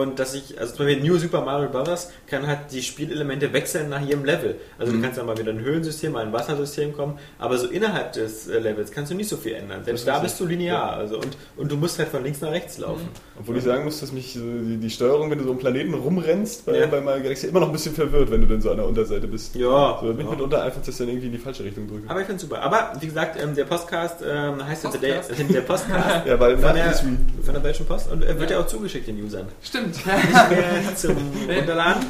[0.00, 2.10] Und dass ich, also zum Beispiel New Super Mario Bros.
[2.26, 4.56] kann halt die Spielelemente wechseln nach jedem Level.
[4.78, 4.96] Also Mhm.
[4.96, 8.46] du kannst dann mal wieder ein Höhlensystem, mal ein Wassersystem kommen, aber so innerhalb des
[8.48, 9.84] äh, Levels kannst du nicht so viel ändern.
[9.84, 10.92] Selbst Das da ist bist du linear.
[10.92, 13.08] Also und, und du musst halt von links nach rechts laufen.
[13.38, 15.94] Obwohl ich sagen muss, dass mich so die, die Steuerung, wenn du so einen Planeten
[15.94, 16.86] rumrennst, bei, Ja.
[16.86, 19.26] bei Mario Galaxy immer noch ein bisschen verwirrt, wenn du dann so an der Unterseite
[19.26, 19.54] bist.
[19.54, 19.98] Ja.
[20.00, 20.30] So, da bin ich ja.
[20.32, 22.08] mitunter einfach, dass ich dann irgendwie in die falsche Richtung drücke.
[22.10, 22.60] Aber ich finde super.
[22.62, 25.30] Aber wie gesagt, ähm, der Podcast ähm, heißt ja der, Podcast?
[25.54, 25.86] der Podcast
[26.26, 29.22] Ja, weil von der, von der Deutschen Post und äh, wird ja auch zugeschickt den
[29.22, 29.46] Usern.
[29.62, 29.85] Stimmt.
[29.90, 31.16] Äh, zum
[31.48, 32.04] Runterladen.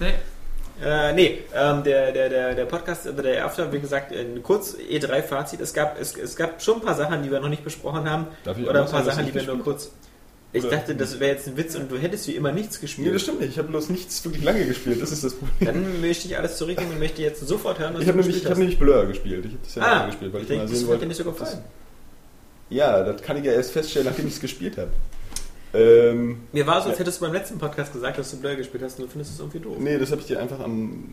[0.00, 0.14] nee.
[0.84, 4.74] Äh, nee, ähm, der, der, der, der Podcast, also der After, wie gesagt, ein kurz
[4.74, 5.60] E3-Fazit.
[5.60, 8.26] Es gab, es, es gab schon ein paar Sachen, die wir noch nicht besprochen haben.
[8.42, 9.92] Darf ich Oder ein paar Sachen, ich die wir nur nicht kurz.
[10.54, 13.06] Ich Oder- dachte, das wäre jetzt ein Witz und du hättest wie immer nichts gespielt.
[13.06, 13.50] Nee, das stimmt nicht.
[13.52, 15.00] Ich habe bloß nichts wirklich lange gespielt.
[15.00, 15.66] Das ist das Problem.
[15.66, 18.36] Dann möchte ich alles zurücknehmen und möchte jetzt sofort hören, was Ich habe du nämlich,
[18.38, 19.44] ich gespielt hab nämlich Blur gespielt.
[19.46, 20.56] Ich habe das ja Ah, lange gespielt, weil ich hast.
[20.56, 21.06] mal das sehen hat dir wollte.
[21.06, 21.58] nicht so gefallen.
[22.70, 24.90] Ja, das kann ich ja erst feststellen, nachdem ich es gespielt habe.
[25.74, 28.82] Ähm, Mir war so, als hättest du beim letzten Podcast gesagt, dass du Blur gespielt
[28.84, 29.76] hast und du findest es irgendwie doof.
[29.78, 31.04] nee, das habe ich dir einfach am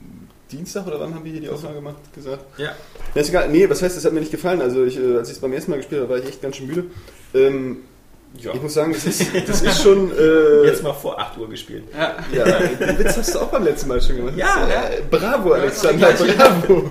[0.52, 1.98] Dienstag oder wann haben wir hier die Aufnahme gemacht?
[2.14, 2.44] Gesagt.
[2.58, 2.72] Ja.
[3.16, 3.50] Ja, ist egal.
[3.50, 4.62] Nee, was heißt, das hat mir nicht gefallen.
[4.62, 6.58] Also, ich, äh, als ich es beim ersten Mal gespielt habe, war ich echt ganz
[6.58, 6.86] schön müde.
[7.34, 7.78] Ähm,
[8.38, 8.54] Ja.
[8.54, 10.12] Ich muss sagen, das ist, das ist schon.
[10.12, 11.84] Äh, Jetzt mal vor 8 Uhr gespielt.
[11.98, 12.16] Ja.
[12.32, 14.36] ja, den Witz hast du auch beim letzten Mal schon gemacht.
[14.38, 14.90] Ja, Das, ja.
[14.90, 16.90] äh, Bravo, Alexander, die bravo.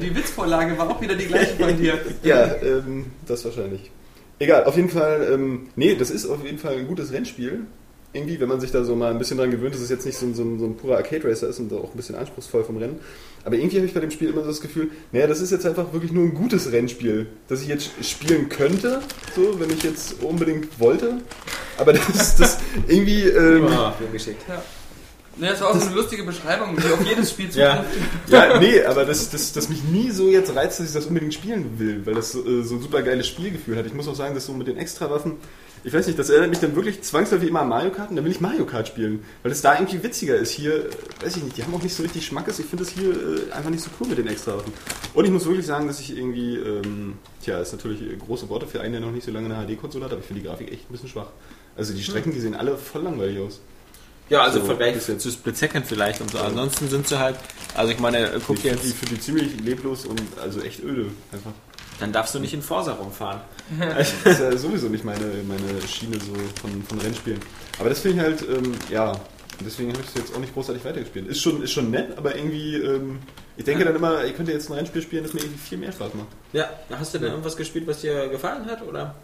[0.00, 1.98] Die Witzvorlage war auch wieder die gleiche von dir.
[2.22, 3.90] Ja, ähm, das wahrscheinlich.
[4.40, 7.60] Egal, auf jeden Fall, ähm, nee, das ist auf jeden Fall ein gutes Rennspiel.
[8.12, 10.18] Irgendwie, wenn man sich da so mal ein bisschen dran gewöhnt, dass es jetzt nicht
[10.18, 12.78] so ein, so ein, so ein purer Arcade-Racer ist und auch ein bisschen anspruchsvoll vom
[12.78, 12.98] Rennen.
[13.44, 15.64] Aber irgendwie habe ich bei dem Spiel immer so das Gefühl, naja, das ist jetzt
[15.66, 19.00] einfach wirklich nur ein gutes Rennspiel, das ich jetzt spielen könnte,
[19.36, 21.18] so, wenn ich jetzt unbedingt wollte.
[21.76, 24.42] Aber das, das irgendwie, ähm, Ah, viel geschickt.
[24.48, 24.60] Ja.
[25.36, 27.76] Ne, das war auch so eine lustige Beschreibung, die auf jedes Spiel Ja.
[27.84, 28.28] zutrifft.
[28.28, 31.32] Ja, nee, aber das, das, das mich nie so jetzt reizt, dass ich das unbedingt
[31.32, 33.86] spielen will, weil das so, äh, so ein super geiles Spielgefühl hat.
[33.86, 35.34] Ich muss auch sagen, dass so mit den Extrawaffen,
[35.82, 38.24] ich weiß nicht, das erinnert mich dann wirklich zwangsläufig immer an Mario Kart und dann
[38.26, 40.50] will ich Mario Kart spielen, weil es da irgendwie witziger ist.
[40.50, 40.88] Hier, äh,
[41.24, 42.58] weiß ich nicht, die haben auch nicht so richtig Schmackes.
[42.58, 44.72] Ich finde das hier äh, einfach nicht so cool mit den Extrawaffen.
[45.14, 48.66] Und ich muss wirklich sagen, dass ich irgendwie, ähm, tja, ist natürlich äh, große Worte
[48.66, 50.70] für einen, der noch nicht so lange eine HD-Konsole hat, aber ich finde die Grafik
[50.70, 51.28] echt ein bisschen schwach.
[51.76, 53.60] Also die Strecken, die sehen alle voll langweilig aus.
[54.30, 55.18] Ja, also So, Vergleich bisschen.
[55.18, 56.38] zu Split Second vielleicht und so.
[56.38, 57.36] Ansonsten sind sie halt,
[57.74, 61.06] also ich meine, guck Ich dir finde die, jetzt, ziemlich leblos und also echt öde
[61.32, 61.50] einfach.
[61.98, 63.40] dann darfst du nicht in Forsa rumfahren.
[63.78, 67.40] Das ist ja sowieso nicht meine, meine Schiene so von, von Rennspielen.
[67.78, 69.12] Aber das finde ich halt, ähm, ja,
[69.64, 71.28] deswegen habe ich es jetzt auch nicht großartig weitergespielt.
[71.28, 73.18] Ist schon, ist schon nett, aber irgendwie, ähm,
[73.56, 75.92] ich denke dann immer, ich könnte jetzt ein Rennspiel spielen, das mir irgendwie viel mehr
[75.92, 76.28] Spaß macht.
[76.52, 79.14] Ja, hast du denn irgendwas gespielt, was dir gefallen hat, oder?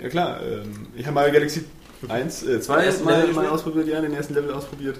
[0.00, 1.64] Ja klar, ähm, ich habe mal Galaxy
[2.08, 4.96] 1, äh, 2 ersten mal, Level mal ausprobiert, ja, den ersten Level ausprobiert.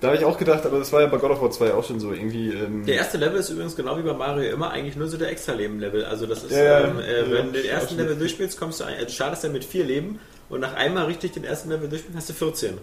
[0.00, 1.84] Da habe ich auch gedacht, aber das war ja bei God of War 2 auch
[1.84, 2.54] schon so irgendwie.
[2.54, 5.28] Ähm, Der erste Level ist übrigens genau wie bei Mario immer eigentlich nur so der
[5.30, 6.06] Extra-Leben-Level.
[6.06, 7.98] Also das ist, Ja, ähm, äh, ja, wenn du den ersten.
[7.98, 11.32] Level durchspielst, kommst du, ein, du startest ja mit vier Leben und nach einmal richtig
[11.32, 12.78] den ersten Level durchspielen hast du 14.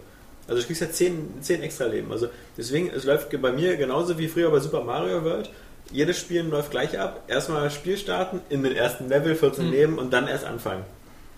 [0.48, 2.12] Also du kriegst ja 10, 10 Extra-Leben.
[2.12, 5.50] Also deswegen, es läuft bei mir genauso wie früher bei Super Mario World.
[5.92, 7.24] Jedes Spielen läuft gleich ab.
[7.28, 9.72] Erstmal Spiel starten, in den ersten Level 14 Mhm.
[9.72, 10.84] Leben und dann erst anfangen.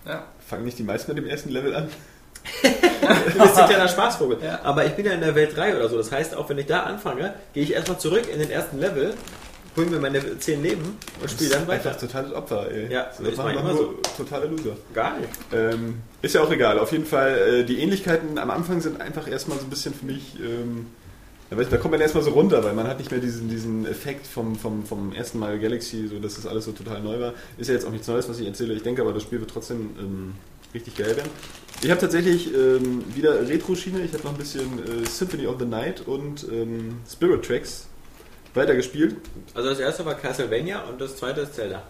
[0.06, 0.24] Ja.
[0.46, 1.88] fangen nicht die meisten mit dem ersten Level an?
[2.62, 4.38] Du bist ein kleiner Spaßvogel.
[4.42, 4.60] Ja.
[4.62, 5.96] Aber ich bin ja in der Welt 3 oder so.
[5.96, 9.14] Das heißt, auch wenn ich da anfange, gehe ich erstmal zurück in den ersten Level,
[9.76, 11.90] hole mir meine 10 Leben und spiele dann weiter.
[11.90, 12.92] Einfach totales Opfer, ey.
[12.92, 14.76] Ja, das ist waren manchmal nur totale Loser.
[14.94, 15.28] Gar nicht.
[15.52, 16.78] Ähm, ist ja auch egal.
[16.78, 20.06] Auf jeden Fall, äh, die Ähnlichkeiten am Anfang sind einfach erstmal so ein bisschen für
[20.06, 20.38] mich.
[20.40, 20.86] Ähm,
[21.50, 24.54] da kommt man erstmal so runter, weil man hat nicht mehr diesen, diesen Effekt vom,
[24.56, 27.34] vom, vom ersten Mal Galaxy, so dass das alles so total neu war.
[27.58, 28.74] Ist ja jetzt auch nichts Neues, was ich erzähle.
[28.74, 30.34] Ich denke aber, das Spiel wird trotzdem ähm,
[30.72, 31.30] richtig geil werden.
[31.82, 34.02] Ich habe tatsächlich ähm, wieder Retro-Schiene.
[34.02, 37.86] Ich habe noch ein bisschen äh, Symphony of the Night und ähm, Spirit Tracks
[38.54, 39.16] weitergespielt.
[39.54, 41.82] Also das erste war Castlevania und das zweite ist Zelda.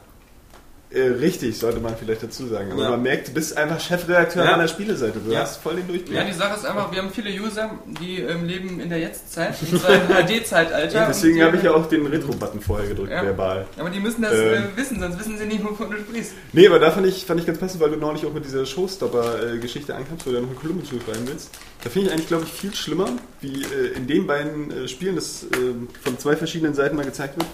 [0.93, 2.73] Äh, richtig, sollte man vielleicht dazu sagen.
[2.73, 2.91] Aber Ja.
[2.91, 4.55] man merkt, du bist einfach Chefredakteur Ja.
[4.55, 5.21] an der Spieleseite.
[5.25, 5.43] Du Ja.
[5.43, 6.17] hast voll den Durchblick.
[6.17, 9.55] Ja, die Sache ist einfach, wir haben viele User, die ähm, leben in der Jetztzeit,
[9.57, 11.07] zwar im HD-Zeitalter.
[11.09, 13.67] Deswegen habe ich ja auch den Retro-Button vorher gedrückt, verbal.
[13.79, 14.41] Aber die müssen das Ähm.
[14.75, 16.33] äh, wissen, sonst wissen sie nicht, wovon du sprichst.
[16.53, 18.67] Nee, aber da fand ich, fand ich ganz passend, weil du neulich auch mit dieser
[18.67, 21.51] Showstopper-Geschichte ankamst, wo du noch einen Kolumbus schreiben willst.
[21.85, 25.15] Da finde ich eigentlich, glaube ich, viel schlimmer, wie äh, in den beiden äh, Spielen,
[25.15, 25.57] das äh,
[26.03, 27.47] von zwei verschiedenen Seiten mal gezeigt wird.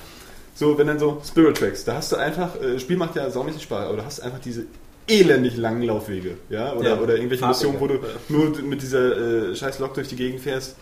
[0.56, 3.62] So, wenn dann so Spirit Tracks, da hast du einfach, äh, Spiel macht ja saumäßig
[3.62, 4.64] Spaß, aber du hast einfach diese
[5.06, 7.46] elendig langen Laufwege, ja, oder, Ja, oder irgendwelche.
[7.46, 10.76] Missionen, wo du nur mit dieser äh, scheiß Lok durch die Gegend fährst.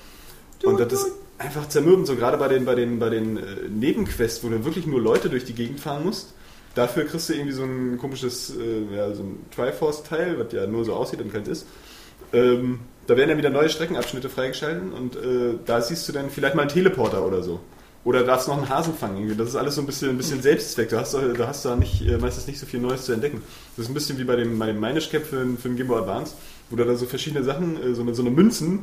[0.62, 1.06] Und das ist
[1.38, 4.86] einfach zermürbend, so gerade bei den, bei den, bei den äh, Nebenquests, wo du wirklich
[4.86, 6.32] nur Leute durch die Gegend fahren musst.
[6.76, 10.84] Dafür kriegst du irgendwie so ein komisches, äh, ja, so ein Triforce-Teil, was ja nur
[10.84, 11.66] so aussieht und keins ist.
[12.32, 16.54] Ähm, da werden dann wieder neue Streckenabschnitte freigeschalten und äh, da siehst du dann vielleicht
[16.54, 17.60] mal einen Teleporter oder so.
[18.04, 19.34] Oder darfst noch einen Hasen fangen.
[19.38, 20.90] Das ist alles so ein bisschen, ein bisschen Selbstzweck.
[20.90, 23.40] Du hast, da- da hast da nicht, äh, meistens nicht so viel Neues zu entdecken.
[23.76, 26.00] Das ist ein bisschen wie bei dem, bei dem Minish Cap für, für den Boy
[26.00, 26.34] Advance,
[26.68, 28.80] wo du da so verschiedene Sachen, äh, so eine, so eine Münzen,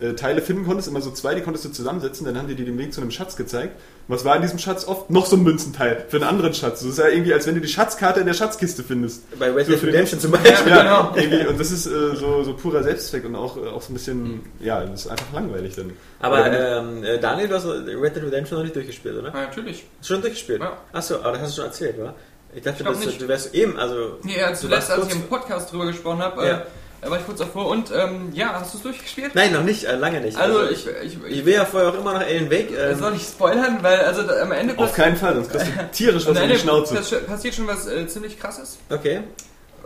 [0.00, 2.64] äh, Teile finden konntest, immer so zwei, die konntest du zusammensetzen, dann haben die dir
[2.64, 3.74] den Weg zu einem Schatz gezeigt.
[4.08, 5.10] Und was war in diesem Schatz oft?
[5.10, 6.80] Noch so ein Münzenteil für einen anderen Schatz.
[6.80, 9.22] Das ist ja irgendwie, als wenn du die Schatzkarte in der Schatzkiste findest.
[9.38, 10.72] Bei Red So Dead den- Redemption zum Beispiel.
[10.72, 13.90] Ja, irgendwie, und das ist äh, so, so purer Selbstzweck und auch, äh, auch so
[13.90, 15.92] ein bisschen, ja, das ist einfach langweilig dann.
[16.20, 19.28] Aber ähm, äh, Daniel, du hast Red Dead Redemption noch nicht durchgespielt, oder?
[19.28, 19.84] Ja, natürlich.
[20.02, 20.60] Schon durchgespielt?
[20.60, 20.78] Ja.
[20.92, 22.14] Achso, aber das hast du schon erzählt, oder?
[22.54, 23.20] Ich dachte, Ich nicht.
[23.20, 24.18] du wärst eben, also...
[24.22, 26.62] Nee, ja, du zuletzt, als ich im Podcast drüber gesprochen habe, Ja.
[27.02, 27.68] Äh, war ich kurz davor.
[27.68, 29.34] Und ähm, ja, hast du es durchgespielt?
[29.34, 30.36] Nein, noch nicht, äh, lange nicht.
[30.36, 32.70] Also, ich, ich, ich ich, will ja vorher auch immer noch Alan Wake.
[32.76, 35.70] Ähm, soll ich spoilern, weil also da, am Ende Auf keinen Fall, sonst kriegst du
[35.92, 36.94] tierisch was in die Schnauze.
[36.96, 38.78] pass- passiert schon was äh, ziemlich krasses.
[38.90, 39.20] okay.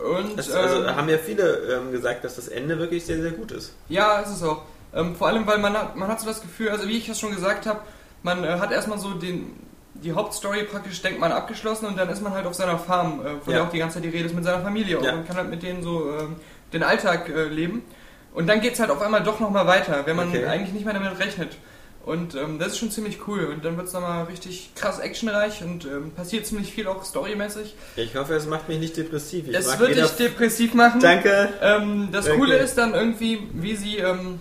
[0.02, 1.44] Und Das, also ähm, haben ja viele
[1.76, 3.72] ähm, gesagt, dass das Ende wirklich sehr, sehr gut ist.
[3.88, 4.62] Ja, ist es auch.
[4.94, 7.20] Ähm, vor allem, weil man hat, man hat so das Gefühl, also wie ich das
[7.20, 7.78] schon gesagt habe,
[8.24, 9.52] man äh, hat erstmal so den,
[9.94, 13.28] die Hauptstory praktisch, denkt man, abgeschlossen und dann ist man halt auf seiner Farm, äh,
[13.44, 13.58] von Ja.
[13.60, 15.10] der auch die ganze Zeit die Rede ist, mit seiner Familie Ja.
[15.10, 16.36] und man kann halt mit denen so ähm,
[16.72, 17.82] den Alltag äh, leben.
[18.34, 20.46] Und dann geht's halt auf einmal doch nochmal weiter, wenn man Okay.
[20.46, 21.56] eigentlich nicht mehr damit rechnet.
[22.04, 23.44] Und ähm, das ist schon ziemlich cool.
[23.44, 27.76] Und dann wird es nochmal richtig krass actionreich und ähm, passiert ziemlich viel auch storymäßig.
[27.94, 29.46] Ich hoffe, es macht mich nicht depressiv.
[29.46, 31.00] Ich Es wird dich depressiv machen.
[31.00, 31.50] Danke.
[31.62, 32.40] Ähm, das Danke.
[32.40, 34.40] Coole ist dann irgendwie, wie sie ähm,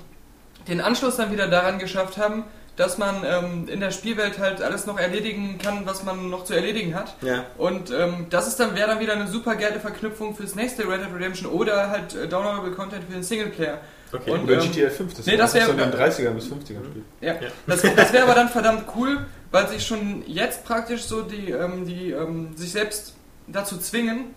[0.68, 2.46] den Anschluss dann wieder daran geschafft haben,
[2.82, 6.56] dass man ähm, in der Spielwelt halt alles noch erledigen kann, was man noch zu
[6.56, 7.14] erledigen hat.
[7.22, 7.46] Ja.
[7.60, 11.02] Und ähm, das ist dann wäre dann wieder eine super geile Verknüpfung fürs nächste Red
[11.02, 13.78] Dead Redemption oder halt äh, downloadable Content für den Singleplayer.
[14.12, 14.32] Okay.
[14.32, 16.84] Und, Oder ähm, GTA 5, das nee, das so wär- in den 30ern bis 50ern
[16.90, 17.06] spielt.
[17.22, 17.40] Ja, Ja.
[17.68, 21.86] das, das wäre aber dann verdammt cool, weil sich schon jetzt praktisch so die, ähm,
[21.86, 23.14] die ähm, sich selbst
[23.48, 24.34] dazu zwingen,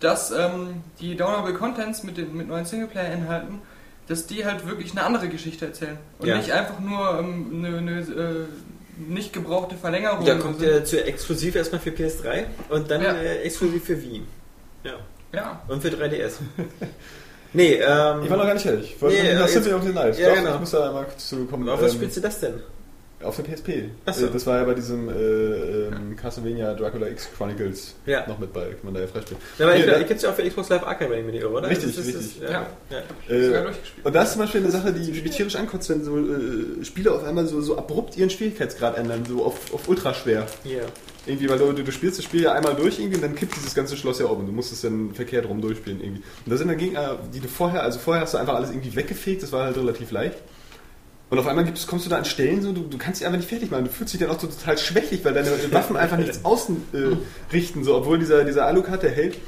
[0.00, 3.60] dass ähm, die Downloadable Contents mit den mit neuen Singleplayer-Inhalten,
[4.08, 6.36] dass die halt wirklich eine andere Geschichte erzählen und Ja.
[6.36, 8.46] nicht einfach nur ähm, eine, eine äh,
[9.10, 10.24] nicht gebrauchte Verlängerung.
[10.24, 13.12] Da kommt der zu exklusiv erstmal für PS3 und dann Ja.
[13.14, 14.22] äh, exklusiv für Wii.
[14.84, 14.92] Ja.
[15.32, 16.34] ja, Und für 3DS.
[17.52, 18.22] nee, ähm.
[18.24, 18.94] Ich war noch gar nicht fertig.
[18.94, 20.18] Ich wollte Nee, nach äh, Symphony of the Night.
[20.18, 20.54] ja, Doch, genau.
[20.54, 21.68] Ich muss da mal kurz zu kommen.
[21.68, 22.54] auf was Ähm, spielst du das denn?
[23.22, 23.84] Auf der PSP.
[24.04, 24.26] Ach so.
[24.26, 25.12] Äh, Das war ja bei diesem äh,
[25.86, 28.26] ähm, Castlevania Dracula X Chronicles Ja.
[28.28, 29.40] noch mit bei, kann man da ja freispielen.
[29.58, 31.68] Ja, aber Nee, ich, ich ja auch für Xbox Live Arcade, wenn ich mich oder?
[31.68, 32.40] Richtig, Das ist- richtig.
[32.40, 32.66] Das, ja.
[32.90, 32.96] Ja.
[32.98, 33.44] ja.
[33.46, 34.06] sogar Äh, durchgespielt.
[34.06, 37.10] und das ist zum Beispiel eine Sache, die mich tierisch ankotzt, wenn so äh, Spiele
[37.12, 40.46] auf einmal so, so abrupt ihren Schwierigkeitsgrad ändern, so auf, auf ultra schwer.
[40.62, 40.82] Hier.
[41.24, 43.74] Irgendwie, weil du, du spielst das Spiel ja einmal durch irgendwie und dann kippt dieses
[43.74, 46.22] ganze Schloss ja um und du musst es dann verkehrt rum durchspielen irgendwie.
[46.44, 48.94] Und da sind dann Gegner, die du vorher, also vorher hast du einfach alles irgendwie
[48.94, 50.36] weggefegt, das war halt relativ leicht.
[51.28, 53.38] Und auf einmal gibt's, kommst du da an Stellen, so, du, du kannst dich einfach
[53.38, 53.84] nicht fertig machen.
[53.86, 57.52] Du fühlst dich dann auch so total schwächlich, weil deine Waffen einfach nichts außen äh,
[57.52, 59.38] richten, so, obwohl dieser, dieser Alucard, der hält,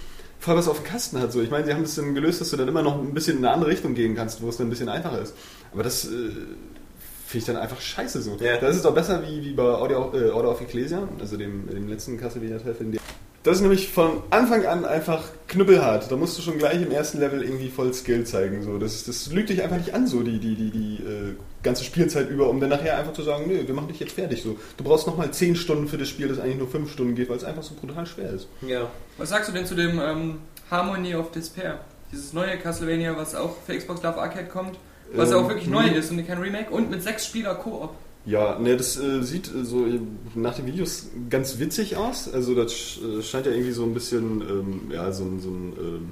[0.40, 1.32] voll was auf dem Kasten hat.
[1.32, 1.40] So.
[1.40, 3.44] Ich meine, sie haben das dann gelöst, dass du dann immer noch ein bisschen in
[3.44, 5.34] eine andere Richtung gehen kannst, wo es dann ein bisschen einfacher ist.
[5.72, 8.36] Aber das äh, finde ich dann einfach scheiße so.
[8.40, 8.56] Ja.
[8.56, 11.86] Das ist auch besser wie, wie bei Audio, äh, Order of Ecclesia, also dem, dem
[11.88, 12.74] letzten Castlevania-Teil.
[12.74, 12.98] für den-
[13.44, 16.10] Das ist nämlich von Anfang an einfach knüppelhart.
[16.10, 18.62] Da musst du schon gleich im ersten Level irgendwie voll Skill zeigen.
[18.62, 18.78] So.
[18.78, 22.28] Das, das lügt dich einfach nicht an, so die, die, die, die äh, ganze Spielzeit
[22.30, 24.42] über, um dann nachher einfach zu sagen, nö, wir machen dich jetzt fertig.
[24.42, 24.58] So.
[24.76, 27.36] Du brauchst nochmal 10 Stunden für das Spiel, das eigentlich nur 5 Stunden geht, weil
[27.36, 28.48] es einfach so brutal schwer ist.
[28.60, 28.90] Ja.
[29.16, 30.38] Was sagst du denn zu dem ähm,
[30.70, 31.80] Harmony of Despair?
[32.12, 34.78] Dieses neue Castlevania, was auch für Xbox Live Arcade kommt,
[35.12, 37.90] was ja Ähm, auch wirklich neu ist und kein Remake und mit sechs Spieler Koop.
[38.28, 40.00] Ja, ne, das äh, sieht äh, so äh,
[40.34, 42.28] nach den Videos ganz witzig aus.
[42.32, 45.48] Also das sch- äh, scheint ja irgendwie so ein bisschen, ähm, ja, so ein, so
[45.48, 46.08] ein ähm,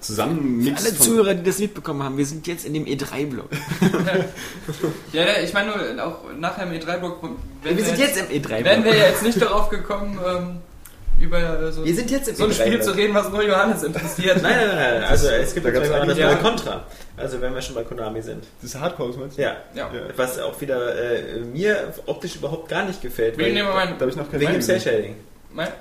[0.00, 3.48] Zusammenmix Alle von- Zuhörer, die das mitbekommen haben, wir sind jetzt in dem E3-Block.
[5.12, 7.22] Ja, ja, ich meine nur auch nachher im E3-Block.
[7.62, 8.64] Wir sind jetzt im E3-Block.
[8.64, 10.56] Wären wir ja jetzt nicht darauf gekommen, ähm,
[11.18, 12.82] über äh, so, Wir sind jetzt im so ein Spiel E3-Block.
[12.82, 14.42] zu reden, was nur Johannes interessiert.
[14.42, 15.04] Nein, nein, nein, nein.
[15.04, 16.84] Also es gibt Da auch das neue Contra.
[17.16, 18.44] Also wenn wir schon bei Konami sind.
[18.62, 19.42] Das ist Hardcore, meinst du?
[19.42, 19.56] Ja.
[19.74, 19.90] Ja.
[19.92, 20.00] Ja.
[20.16, 23.36] Was auch wieder äh, mir optisch überhaupt gar nicht gefällt.
[23.36, 24.62] Wegen dem mein, Da habe ich noch kein wegen dem.
[24.62, 25.16] Cell-Shading.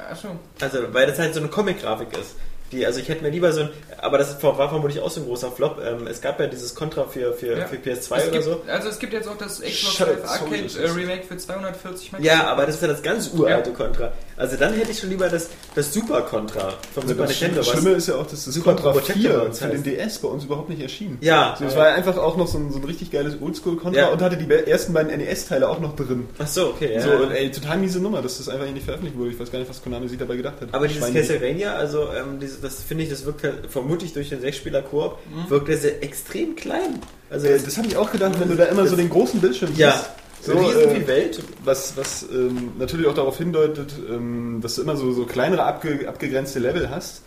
[0.10, 0.30] achso.
[0.60, 2.36] Also, weil das halt so eine Comic-Grafik ist.
[2.72, 3.70] Die, also ich hätte mir lieber so ein,
[4.02, 5.80] aber das war vermutlich auch so ein großer Flop.
[5.86, 7.66] Ähm, es gab ja dieses Contra für, für, Ja.
[7.68, 8.62] für PS2 Es oder gibt, so.
[8.68, 12.26] Also es gibt jetzt auch das Xbox Live Arcade äh, Remake für 240 Megabyte.
[12.26, 14.12] Ja, aber das ist ja das ganz uralte Contra.
[14.38, 17.60] Also dann hätte ich schon lieber das, das Super Contra vom Super Das Nintendo.
[17.62, 19.84] Was, Schlimme ist ja auch, dass das Super Contra Protector 4 bei uns für den.
[19.84, 21.18] DS bei uns überhaupt nicht erschienen.
[21.22, 24.00] ja, So, es war ja einfach auch noch so ein, so ein richtig geiles Oldschool-Contra
[24.00, 24.08] Ja.
[24.10, 26.28] und hatte die ersten beiden NES-Teile auch noch drin.
[26.38, 26.94] ach so, okay.
[26.96, 27.02] Ja.
[27.02, 29.32] So, und ey, total miese Nummer, dass das einfach nicht veröffentlicht wurde.
[29.32, 30.70] Ich weiß gar nicht, was Konami sich dabei gedacht hat.
[30.74, 34.40] Aber dieses Castlevania, also ähm, dieses, das finde ich, das wirkt halt vermutlich durch den
[34.40, 37.00] Sechsspieler-Koop, wirkt das ja extrem klein.
[37.30, 39.72] Also Äh, das habe ich auch gedacht, wenn du da immer so den großen Bildschirm
[39.76, 40.10] ja, siehst.
[40.42, 41.44] so So, riesen äh, Welt.
[41.64, 46.08] Was, was ähm, natürlich auch darauf hindeutet, ähm, dass du immer so, so kleinere abge,
[46.08, 47.24] abgegrenzte Level hast,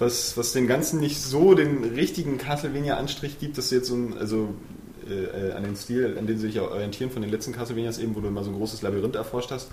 [0.00, 4.18] was, was dem Ganzen nicht so den richtigen Castlevania-Anstrich gibt, dass du jetzt so ein,
[4.18, 4.48] also
[5.08, 7.98] äh, äh, an den Stil, an den sie sich ja orientieren von den letzten Castlevanias
[7.98, 9.68] eben, wo du immer so ein großes Labyrinth erforscht hast,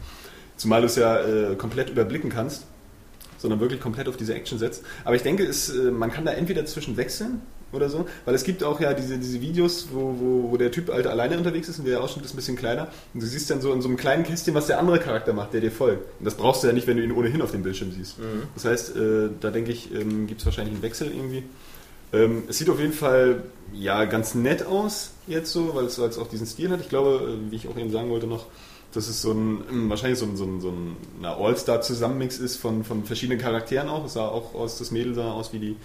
[0.56, 2.66] zumal du es ja äh, komplett überblicken kannst,
[3.38, 4.84] sondern wirklich komplett auf diese Action setzt.
[5.04, 8.44] Aber ich denke, es, äh, man kann da entweder zwischen wechseln oder so, weil es
[8.44, 11.80] gibt auch ja diese, diese Videos, wo, wo, wo der Typ halt alleine unterwegs ist
[11.80, 13.98] und der Ausschnitt ist ein bisschen kleiner und du siehst dann so in so einem
[13.98, 16.04] kleinen Kästchen, was der andere Charakter macht, der dir folgt.
[16.20, 18.16] Und das brauchst du ja nicht, wenn du ihn ohnehin auf dem Bildschirm siehst.
[18.56, 21.44] Das heißt, äh, da denke ich, ähm, gibt es wahrscheinlich einen Wechsel irgendwie.
[22.14, 26.10] Ähm, es sieht auf jeden Fall ja ganz nett aus jetzt so, weil es, weil
[26.10, 26.80] es auch diesen Stil hat.
[26.80, 28.46] Ich glaube, äh, wie ich auch eben sagen wollte noch,
[28.98, 33.04] dass es so ein, wahrscheinlich so ein, so ein, so ein All-Star-Zusammenmix ist von, von
[33.04, 34.04] verschiedenen Charakteren auch.
[34.06, 35.76] Es sah auch aus, das Mädel sah aus wie die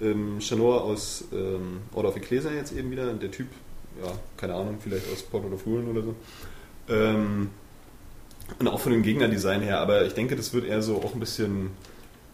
[0.00, 3.12] ähm, Chanor aus ähm, Order of Ecclesia jetzt eben wieder.
[3.14, 3.46] Der Typ,
[4.02, 6.14] ja, keine Ahnung, vielleicht aus Portrait of Ruin oder so.
[6.88, 7.50] Ähm,
[8.58, 11.20] und auch von dem Gegnerdesign her, aber ich denke, das wird eher so auch ein
[11.20, 11.70] bisschen,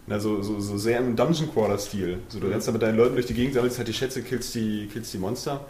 [0.06, 2.20] na, so, so, so sehr im Dungeon Crawler-Stil.
[2.28, 4.54] So, du rennst da mit deinen Leuten durch die Gegend, sammelst halt die Schätze, killst
[4.54, 5.66] die, killst die Monster.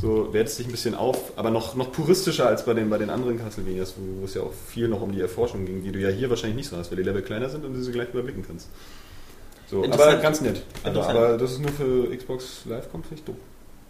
[0.00, 3.08] So wertest dich ein bisschen auf, aber noch, noch puristischer als bei den, bei den
[3.10, 6.00] anderen Castlevanias, wo, wo es ja auch viel noch um die Erforschung ging, die du
[6.00, 8.08] ja hier wahrscheinlich nicht so hast, weil die Level kleiner sind und du sie gleich
[8.08, 8.68] überblicken kannst.
[9.68, 10.22] So, aber Interessant.
[10.22, 10.62] ganz nett.
[10.82, 11.18] Aber, Interessant.
[11.18, 13.36] aber dass es nur für Xbox Live kommt, finde ich doof.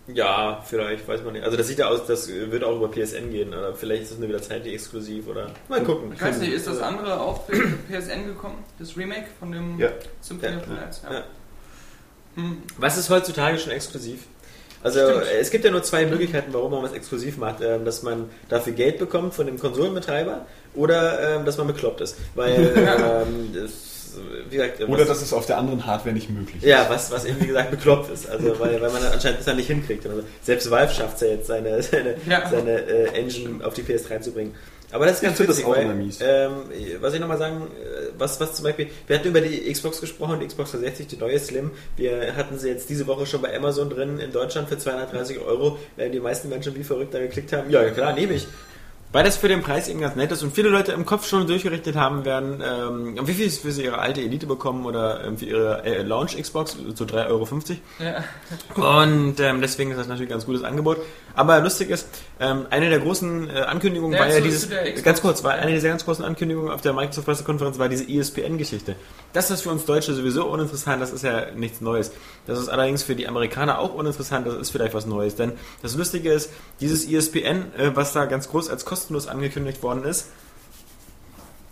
[0.08, 1.44] Ja, vielleicht, weiß man nicht.
[1.44, 4.18] Also das sieht ja aus, das wird auch über PSN gehen, oder vielleicht ist es
[4.18, 6.12] nur wieder zeitlich exklusiv, oder mal gucken.
[6.12, 7.52] Ich weiß nicht, ist das andere auch für
[7.88, 8.56] PSN gekommen?
[8.78, 9.88] Das Remake von dem Ja.
[10.20, 10.58] Symphony Ja.
[10.58, 11.00] of the Night?
[11.08, 11.22] Ja.
[12.34, 12.62] Hm.
[12.78, 14.24] Was ist heutzutage schon exklusiv?
[14.82, 15.24] Also Stimmt.
[15.40, 17.60] es gibt ja nur zwei Möglichkeiten, warum man was exklusiv macht.
[17.62, 22.16] Ähm, dass man dafür Geld bekommt von dem Konsolenbetreiber oder ähm, dass man bekloppt ist.
[22.34, 23.72] Weil, ähm, das,
[24.50, 26.64] wie gesagt, äh, Oder dass es auf der anderen Hardware nicht möglich ist.
[26.68, 28.28] ja, was, was eben wie gesagt bekloppt ist.
[28.28, 30.06] Also weil, weil man anscheinend das dann nicht hinkriegt.
[30.06, 32.48] Also, selbst Valve schafft es ja jetzt, seine, seine, Ja.
[32.50, 34.54] seine äh, Engine auf die PS3 zu bringen.
[34.92, 36.18] Aber das ist ganz Ich finde das witzig, auch weil, immer mies.
[36.22, 36.52] ähm,
[37.00, 40.38] was ich nochmal sagen, äh, was, was zum Beispiel, wir hatten über die Xbox gesprochen,
[40.40, 43.88] die Xbox 360, die neue Slim, wir hatten sie jetzt diese Woche schon bei Amazon
[43.90, 47.70] drin in Deutschland für 230 Euro, äh, die meisten Menschen wie verrückt da geklickt haben,
[47.70, 48.46] ja klar, nehme ich.
[49.12, 51.46] Weil das für den Preis eben ganz nett ist und viele Leute im Kopf schon
[51.46, 55.44] durchgerichtet haben werden, ähm, wie viel für sie ihre alte Elite bekommen oder ähm, für
[55.44, 57.48] ihre äh, Launch Xbox, so 3,50 Euro.
[57.98, 58.24] Ja.
[58.74, 60.96] Und ähm, deswegen ist das natürlich ein ganz gutes Angebot.
[61.34, 62.08] Aber lustig ist,
[62.40, 65.52] ähm, eine der großen äh, Ankündigungen Ja, war ja zu- dieses, zu ganz kurz, war
[65.52, 68.96] eine dieser ganz großen Ankündigungen auf der Microsoft-Pressekonferenz war diese ESPN-Geschichte.
[69.32, 72.12] Das ist für uns Deutsche sowieso uninteressant, das ist ja nichts Neues.
[72.46, 75.36] Das ist allerdings für die Amerikaner auch uninteressant, das ist vielleicht was Neues.
[75.36, 80.04] Denn das Lustige ist, dieses ESPN, äh, was da ganz groß als kostenlos angekündigt worden
[80.04, 80.28] ist,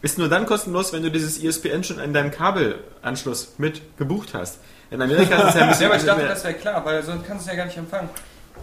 [0.03, 4.31] ist nur dann kostenlos, wenn du dieses E ESPN schon in deinem Kabelanschluss mit gebucht
[4.35, 4.59] hast.
[4.91, 7.03] In Amerika ist es ja ein bisschen Ja, aber ich dachte, das wäre klar, weil
[7.05, 8.09] sonst kannst du es ja gar nicht empfangen.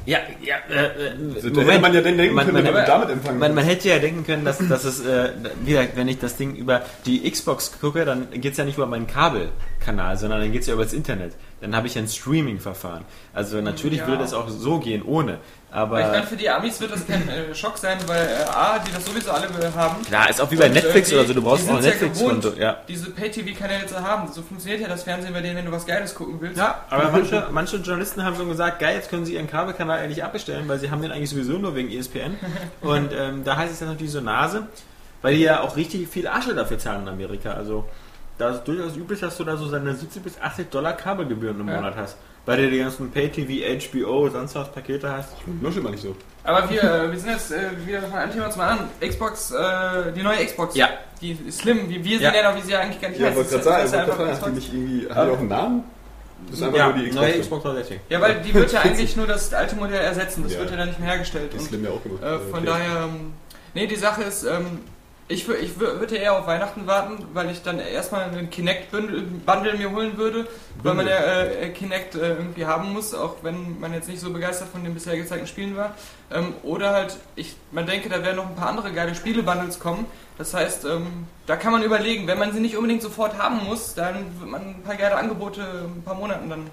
[0.06, 2.86] Ja, ja, äh, äh, Also, hätte man ja denn denken man, können, man, wenn du
[2.88, 5.32] damit empfangen man, man hätte ja denken können, dass, dass es, äh,
[5.64, 8.86] wieder, wenn ich das Ding über die Xbox gucke, dann geht es ja nicht über
[8.86, 11.34] meinen Kabelkanal, sondern dann geht es ja über das Internet.
[11.62, 13.06] Dann habe ich ein Streaming-Verfahren.
[13.34, 14.08] Also natürlich Ja.
[14.08, 15.40] würde das auch so gehen, ohne.
[15.70, 18.80] Aber ich meine, für die Amis wird das kein äh, Schock sein, weil äh, A,
[18.80, 20.02] die das sowieso alle haben.
[20.04, 21.90] klar, ist auch wie bei Und, Netflix äh, oder so, du brauchst auch ein ja
[21.90, 22.42] Netflix-Konto.
[22.52, 22.78] gewohnt, Ja.
[22.88, 24.32] Diese Pay-TV-Kanäle zu haben.
[24.32, 26.58] So funktioniert ja das Fernsehen bei denen, wenn du was Geiles gucken willst.
[26.58, 30.24] Ja, aber manche, manche Journalisten haben schon gesagt, geil, jetzt können sie ihren Kabelkanal eigentlich
[30.24, 32.38] abbestellen, weil sie haben den eigentlich sowieso nur wegen ESPN.
[32.82, 34.68] Und ähm, da heißt es dann natürlich so Nase,
[35.22, 37.52] weil die ja auch richtig viel Asche dafür zahlen in Amerika.
[37.52, 37.84] Also
[38.38, 41.60] da ist es durchaus üblich, dass du da so seine 70 bis 80 Dollar Kabelgebühren
[41.60, 41.76] im Ja.
[41.76, 42.16] Monat hast.
[42.48, 45.30] Weil du die ganzen Pay-TV, HBO, sonst was Pakete hast.
[45.62, 46.16] Nuschel mal nicht so.
[46.46, 48.90] Aber wir, äh, wir sind jetzt äh, wieder von einem Thema zum anderen.
[49.02, 50.74] Xbox, äh, die neue Xbox.
[50.76, 50.88] Ja.
[51.22, 52.32] Die Slim, wie wir Ja.
[52.32, 53.36] sehen ja noch, wie sie ja eigentlich gar nicht Ja, heißt.
[53.38, 55.84] wollte Das gerade sagen, wollte einfach hat die nicht irgendwie, hat die auch einen Namen?
[56.50, 57.16] Das ist einfach Ja, nur die Xbox.
[57.28, 58.00] neue Xbox 360.
[58.10, 60.44] Ja, weil die wird ja eigentlich nur das alte Modell ersetzen.
[60.44, 60.60] Das Ja.
[60.60, 61.52] wird ja dann nicht mehr hergestellt.
[61.54, 62.24] Die Slim ja auch gemacht.
[62.24, 62.66] äh, von Okay.
[62.66, 63.34] daher, ähm,
[63.74, 64.80] nee, die Sache ist, ähm,
[65.30, 69.92] ich, ich wür- würde eher auf Weihnachten warten, weil ich dann erstmal einen Kinect-Bundle mir
[69.92, 70.48] holen würde,
[70.84, 74.32] weil man ja äh, Kinect äh, irgendwie haben muss, auch wenn man jetzt nicht so
[74.32, 75.96] begeistert von den bisher gezeigten Spielen war.
[76.32, 80.06] Ähm, oder halt, ich, man denke, da werden noch ein paar andere geile Spiele-Bundles kommen.
[80.38, 83.96] Das heißt, ähm, da kann man überlegen, wenn man sie nicht unbedingt sofort haben muss,
[83.96, 86.70] dann wird man ein paar geile Angebote in ein paar Monaten dann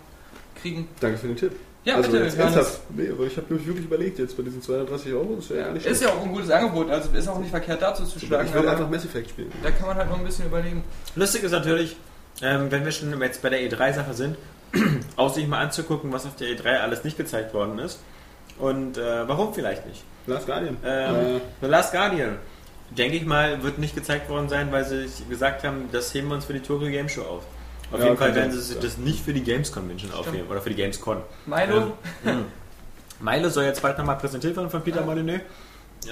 [0.60, 0.88] kriegen.
[1.00, 1.56] Danke für den Tipp.
[1.84, 2.24] Ja, also bitte.
[2.24, 2.80] jetzt ernsthaft.
[2.90, 5.72] Nee, aber ich habe mich wirklich überlegt, jetzt bei diesen 230 Euro, das wäre ja,
[5.72, 8.48] nicht Ist ja auch ein gutes Angebot, also ist auch nicht verkehrt dazu zu schlagen.
[8.48, 9.52] Ich will einfach Mass Effect spielen.
[9.62, 10.82] da kann man halt noch ein bisschen überlegen.
[11.14, 11.96] Lustig ist natürlich,
[12.40, 14.36] ähm, wenn wir schon jetzt bei der E3-Sache sind,
[15.16, 18.00] auch sich mal anzugucken, was auf der E3 alles nicht gezeigt worden ist.
[18.58, 20.04] Und äh, warum vielleicht nicht.
[20.26, 20.76] Last Guardian.
[20.84, 22.38] Ähm, The Last Guardian,
[22.90, 26.36] denke ich mal, wird nicht gezeigt worden sein, weil sie gesagt haben, das heben wir
[26.36, 27.44] uns für die Tokyo Game Show auf.
[27.92, 28.80] Auf Ja, jeden Fall werden sie ja.
[28.80, 31.18] das nicht für die Games Convention aufheben oder für die Gamescon.
[31.46, 31.92] Milo,
[32.24, 32.46] Mhm.
[33.20, 35.40] Milo soll jetzt bald nochmal präsentiert werden von Peter Molyneux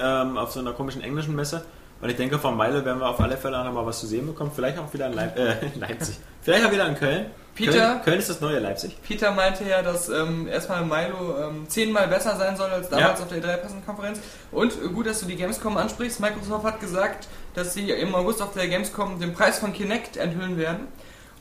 [0.01, 1.65] ähm, auf so einer komischen englischen Messe.
[2.01, 4.27] Und ich denke, von Milo werden wir auf alle Fälle noch mal was zu sehen
[4.27, 4.51] bekommen.
[4.55, 6.17] Vielleicht auch wieder in Leip äh, Leipzig.
[6.43, 7.27] Vielleicht auch wieder in Köln.
[7.55, 7.73] Peter?
[7.73, 8.97] Köln, Köln ist das neue Leipzig.
[9.03, 13.25] Peter meinte ja, dass ähm, erstmal Milo ähm, zehnmal besser sein soll als damals Ja.
[13.25, 14.19] auf der E3-Pressekonferenz.
[14.51, 16.19] Und äh, gut, dass du die Gamescom ansprichst.
[16.19, 20.57] Microsoft hat gesagt, dass sie im August auf der Gamescom den Preis von Kinect enthüllen
[20.57, 20.89] werden.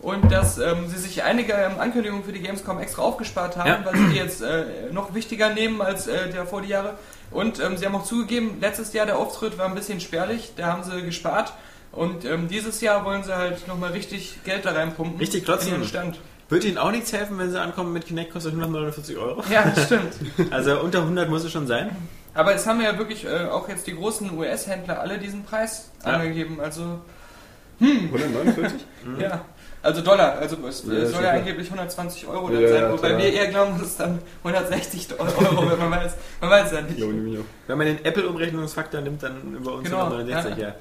[0.02, 3.80] Und dass ähm, sie sich einige ähm, Ankündigungen für die Gamescom extra aufgespart haben, Ja.
[3.86, 6.96] weil sie die jetzt äh, noch wichtiger nehmen als äh, der vor die Jahre.
[7.30, 10.68] Und ähm, sie haben auch zugegeben, letztes Jahr der Auftritt war ein bisschen spärlich, da
[10.68, 11.54] haben sie gespart.
[11.92, 15.20] Und ähm, dieses Jahr wollen sie halt nochmal richtig Geld da reinpumpen.
[15.20, 15.68] Richtig klotzen.
[15.70, 16.20] in ihren Stand.
[16.50, 19.42] Wird Ihnen auch nichts helfen, wenn Sie ankommen mit Kinect kostet 149 Euro?
[19.50, 20.14] Ja, das stimmt.
[20.52, 21.96] Also unter 100 muss es schon sein.
[22.34, 26.14] Aber es haben ja wirklich äh, auch jetzt die großen US-Händler alle diesen Preis Ja.
[26.14, 26.60] angegeben.
[26.60, 27.00] Also,
[27.80, 28.82] 149?
[29.20, 29.42] ja.
[29.84, 30.38] Also Dollar.
[30.40, 31.34] Also es Ja, äh, soll ja klar.
[31.34, 32.82] angeblich 120 Euro dann Ja, sein.
[32.84, 33.20] ja, Wobei klar.
[33.20, 35.80] wir eher glauben, dass es dann 160 Euro wird.
[35.80, 37.00] Man weiß, man weiß es ja nicht.
[37.00, 37.44] Jo, ich auch.
[37.68, 40.76] Wenn man den Apple-Umrechnungsfaktor nimmt, dann über uns Genau, 169, ja.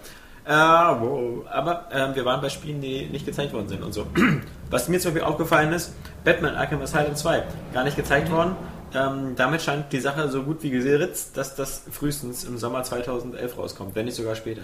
[0.47, 1.45] Äh, wow.
[1.51, 4.07] Aber ähm, wir waren bei Spielen, die nicht gezeigt worden sind und so.
[4.71, 5.93] Was mir zum Beispiel aufgefallen ist,
[6.25, 7.43] Batman Arkham Asylum 2,
[7.73, 8.57] gar nicht gezeigt worden.
[8.93, 13.57] Ähm, damit scheint die Sache so gut wie geritzt, dass das frühestens im Sommer 2011
[13.57, 14.63] rauskommt, wenn nicht sogar später.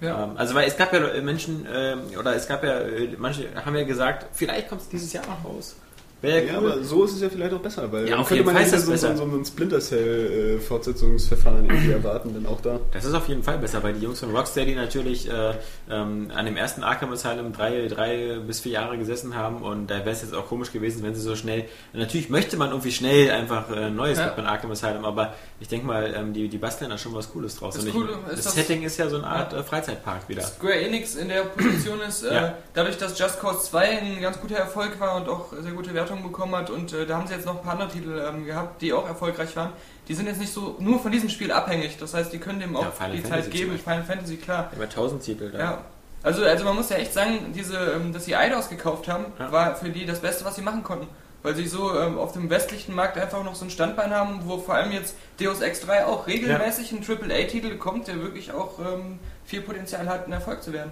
[0.00, 0.24] Ja.
[0.24, 3.76] Ähm, also weil es gab ja Menschen, ähm, oder es gab ja, äh, manche haben
[3.76, 5.76] ja gesagt, vielleicht kommt es dieses Jahr noch raus.
[6.22, 6.72] Wäre Ja, cool.
[6.72, 8.64] aber so ist es ja vielleicht auch besser, weil Ja, auf könnte jeden man Fall
[8.64, 9.16] ja so, so, besser.
[9.16, 12.80] so ein Splinter Cell-Fortsetzungsverfahren irgendwie erwarten, dann auch da.
[12.92, 15.54] Das ist auf jeden Fall besser, weil die Jungs von Rocksteady natürlich äh,
[15.90, 19.98] ähm, an dem ersten Arkham Asylum drei, drei bis vier Jahre gesessen haben und da
[20.00, 21.64] wäre es jetzt auch komisch gewesen, wenn sie so schnell.
[21.92, 24.26] Natürlich möchte man irgendwie schnell einfach äh, Neues Ja.
[24.28, 27.56] Batman Arkham Asylum, aber ich denke mal, ähm, die, die basteln da schon was Cooles
[27.56, 27.74] draus.
[27.74, 30.42] Das Und ich, das, das- Setting ist ja so eine Art äh, Freizeitpark wieder.
[30.42, 32.54] Square Enix in der Position ist, äh, Ja.
[32.74, 36.22] dadurch, dass Just Cause 2 ein ganz guter Erfolg war und auch sehr gute Wertungen
[36.22, 38.80] bekommen hat und äh, da haben sie jetzt noch ein paar andere Titel ähm, gehabt,
[38.80, 39.72] die auch erfolgreich waren.
[40.08, 42.76] Die sind jetzt nicht so nur von diesem Spiel abhängig, das heißt, die können dem
[42.76, 43.78] auch Ja, die Fantasy Zeit geben.
[43.78, 44.70] Final Fantasy, klar.
[44.74, 45.50] Über 1000 Titel.
[45.50, 45.58] Da.
[45.58, 45.78] Ja.
[46.22, 49.50] Also, also man muss ja echt sagen, diese, ähm, dass sie Eidos gekauft haben, Ja.
[49.50, 51.08] war für die das Beste, was sie machen konnten.
[51.42, 54.58] Weil sie so ähm, auf dem westlichen Markt einfach noch so ein Standbein haben, wo
[54.58, 59.18] vor allem jetzt Deus Ex 3 auch regelmäßig ein AAA-Titel bekommt, der wirklich auch ähm,
[59.44, 60.90] viel Potenzial hat, ein Erfolg zu werden.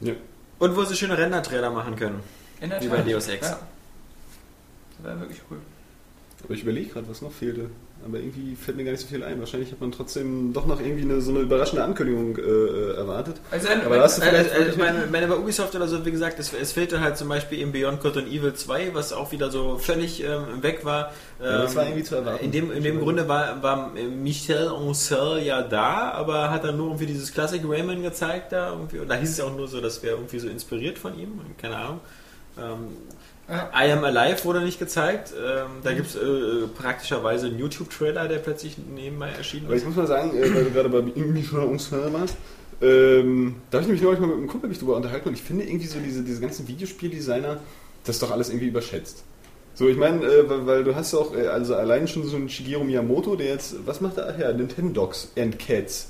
[0.00, 0.14] Ja.
[0.58, 2.22] Und wo sie schöne Render-Trailer machen können.
[2.60, 3.04] In der Wie Tat.
[3.04, 3.48] bei Deus Ex.
[3.50, 3.58] Ja.
[5.02, 5.58] Das wäre wirklich cool.
[6.42, 7.66] Aber ich überlege gerade, was noch fehlte.
[8.02, 9.38] Aber irgendwie fällt mir gar nicht so viel ein.
[9.40, 13.36] Wahrscheinlich hat man trotzdem doch noch irgendwie eine, so eine überraschende Ankündigung äh, äh, erwartet.
[13.50, 16.02] Also, Aber da hast du Äh, vielleicht äh, wirklich meine, meine bei Ubisoft oder so,
[16.06, 19.12] wie gesagt, es, es fehlte halt zum Beispiel eben Beyond Good and Evil 2, was
[19.12, 21.12] auch wieder so völlig ähm, weg war.
[21.44, 22.42] Ja, das Ähm, war irgendwie zu erwarten.
[22.42, 26.78] In dem, in dem Grunde war, war äh, Michel Ancel ja da, aber hat dann
[26.78, 29.00] nur irgendwie dieses Classic Rayman gezeigt da irgendwie.
[29.00, 31.38] Und da hieß es ja auch nur so, das wäre irgendwie so inspiriert von ihm,
[31.58, 32.00] keine Ahnung.
[32.58, 32.96] Ähm,
[33.50, 33.70] Ja.
[33.74, 35.32] I Am Alive wurde nicht gezeigt.
[35.36, 39.88] Ähm, da gibt es äh, praktischerweise einen YouTube-Trailer, der plötzlich nebenbei erschienen Aber ich ist.
[39.88, 42.36] muss mal sagen, äh, weil du gerade bei Michel Ancel warst,
[42.80, 45.42] ähm, da habe ich mich neulich mal mit einem Kumpel mich drüber unterhalten und ich
[45.42, 47.58] finde irgendwie so diese, diese ganzen Videospieldesigner,
[48.04, 49.24] das ist doch alles irgendwie überschätzt.
[49.74, 52.48] So, ich meine, äh, weil, weil du hast auch, äh, also allein schon so einen
[52.48, 54.32] Shigeru Miyamoto, der jetzt, was macht er?
[54.34, 56.08] Ach ja, Nintendogs and Cats.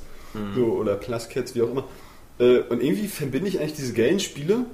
[0.54, 1.84] So, oder Plus Cats, wie auch immer.
[2.38, 4.64] Äh, und irgendwie verbinde ich eigentlich diese geilen Spiele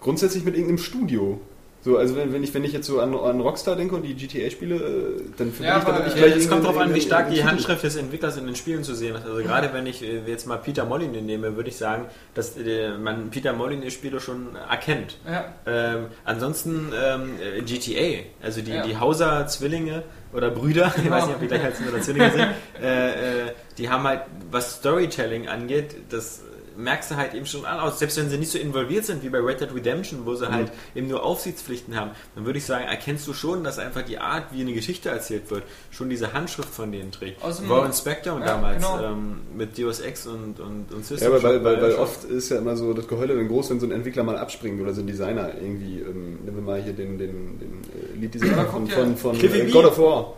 [0.00, 1.40] grundsätzlich mit irgendeinem Studio.
[1.86, 4.14] So, also wenn, wenn, ich, wenn ich jetzt so an, an Rockstar denke und die
[4.16, 6.92] GTA-Spiele, äh, dann verbinde Ja, ich damit aber, nicht äh, gleich Es kommt darauf an,
[6.92, 7.44] wie stark die.
[7.44, 9.24] Handschrift des Entwicklers in den Spielen zu sehen ist.
[9.24, 12.54] Also gerade wenn ich äh, jetzt mal Peter Molyneux nehme, würde ich sagen, dass
[12.98, 15.18] man Peter Molyneux Spiele schon erkennt.
[15.30, 15.44] Ja.
[15.64, 18.82] Ähm, ansonsten ähm, äh, GTA, also die, Ja.
[18.82, 21.14] die Hauser-Zwillinge oder Brüder, ich Genau.
[21.14, 22.46] weiß nicht, ob die gleich heißen oder Zwillinge sind,
[22.82, 26.42] äh, äh, die haben halt, was Storytelling angeht, das
[26.76, 29.28] merkst du halt eben schon an, aus, selbst wenn sie nicht so involviert sind wie
[29.28, 32.84] bei Red Dead Redemption, wo sie halt eben nur Aufsichtspflichten haben, dann würde ich sagen,
[32.84, 36.68] erkennst du schon, dass einfach die Art, wie eine Geschichte erzählt wird, schon diese Handschrift
[36.68, 37.42] von denen trägt.
[37.42, 39.02] Aus dem- Warren Spector Ja, damals genau.
[39.04, 42.50] ähm, mit Deus Ex und, und, und System Ja, aber weil, weil, weil oft ist
[42.50, 45.00] ja immer so das Geheule dann groß, wenn so ein Entwickler mal abspringt oder so
[45.00, 47.82] ein Designer irgendwie, ähm, nehmen wir mal hier den, den, den
[48.14, 49.70] äh, Lead-Designer von, von, von Cliffy äh.
[49.70, 50.34] God of War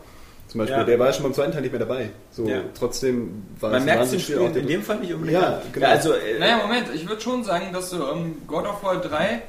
[0.48, 0.84] zum Beispiel, Ja.
[0.84, 2.10] der war ja schon beim zweiten Teil nicht mehr dabei.
[2.30, 2.62] So, Ja.
[2.76, 5.40] trotzdem war man es merkt ein es Spiel auch in dem Fall nicht unbedingt.
[5.40, 5.86] Ja, genau.
[5.86, 9.42] also, äh, Naja, Moment, ich würde schon sagen, dass so ähm, God of War 3,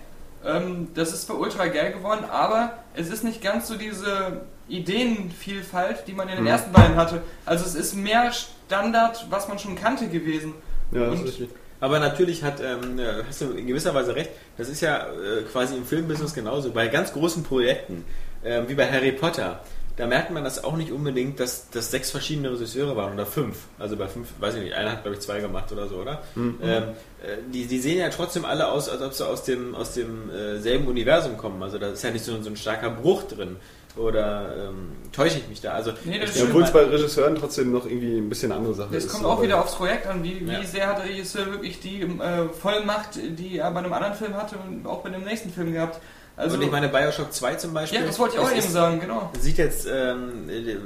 [0.46, 6.04] ähm, das ist zwar ultra geil geworden, aber es ist nicht ganz so diese Ideenvielfalt,
[6.08, 6.50] die man in den Mhm.
[6.50, 7.22] ersten beiden hatte.
[7.46, 10.54] Also es ist mehr Standard, was man schon kannte gewesen.
[10.92, 11.50] Ja, das Und- ist richtig.
[11.82, 15.44] Aber natürlich hat, ähm, äh, hast du in gewisser Weise recht, das ist ja äh,
[15.50, 16.72] quasi im Filmbusiness genauso.
[16.72, 18.04] Bei ganz großen Projekten,
[18.44, 19.62] ähm, wie bei Harry Potter,
[20.00, 23.58] da merkt man das auch nicht unbedingt, dass das sechs verschiedene Regisseure waren oder fünf.
[23.78, 26.24] Also bei fünf, weiß ich nicht, einer hat glaube ich zwei gemacht oder so, oder?
[26.36, 29.94] Ähm, äh, die, die sehen ja trotzdem alle aus, als ob sie aus dem, aus
[29.94, 31.62] dem äh, selben Universum kommen.
[31.62, 33.58] Also da ist ja nicht so, so ein starker Bruch drin.
[33.98, 35.74] Oder ähm, täusche ich mich da?
[35.74, 39.12] Also Nee, obwohl es bei Regisseuren trotzdem noch irgendwie ein bisschen andere Sache Das ist.
[39.12, 40.64] kommt auch wieder aufs Projekt an, wie, wie Ja.
[40.64, 44.56] sehr hat der Regisseur wirklich die äh, Vollmacht, die er bei einem anderen Film hatte
[44.66, 46.00] und auch bei dem nächsten Film gehabt.
[46.40, 48.00] Also, und ich meine, Bioshock 2 zum Beispiel.
[48.00, 49.30] ja, das wollte ich auch das eben sagen, genau.
[49.40, 50.78] sieht jetzt ähm, äh,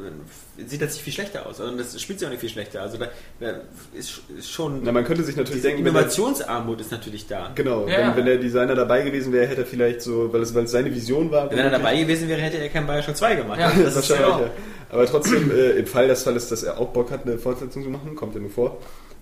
[0.66, 1.60] sieht jetzt nicht viel schlechter aus.
[1.60, 2.82] Und das spielt sich auch nicht viel schlechter.
[2.82, 3.08] Also da,
[3.94, 7.52] ist, schon Na, man könnte sich natürlich denken, Innovationsarmut ist natürlich da.
[7.54, 8.00] genau, Ja.
[8.00, 10.72] wenn, wenn der Designer dabei gewesen wäre, hätte er vielleicht so, weil es, weil es
[10.72, 11.52] seine Vision war.
[11.52, 13.60] Wenn er dabei gewesen wäre, hätte er kein Bioshock 2 gemacht.
[13.60, 14.46] Ja, das ist Wahrscheinlich, genau.
[14.46, 14.52] ja.
[14.90, 17.90] Aber trotzdem, äh, im Fall des Falles, dass er auch Bock hat, eine Fortsetzung zu
[17.90, 18.78] machen, kommt ja nur vor,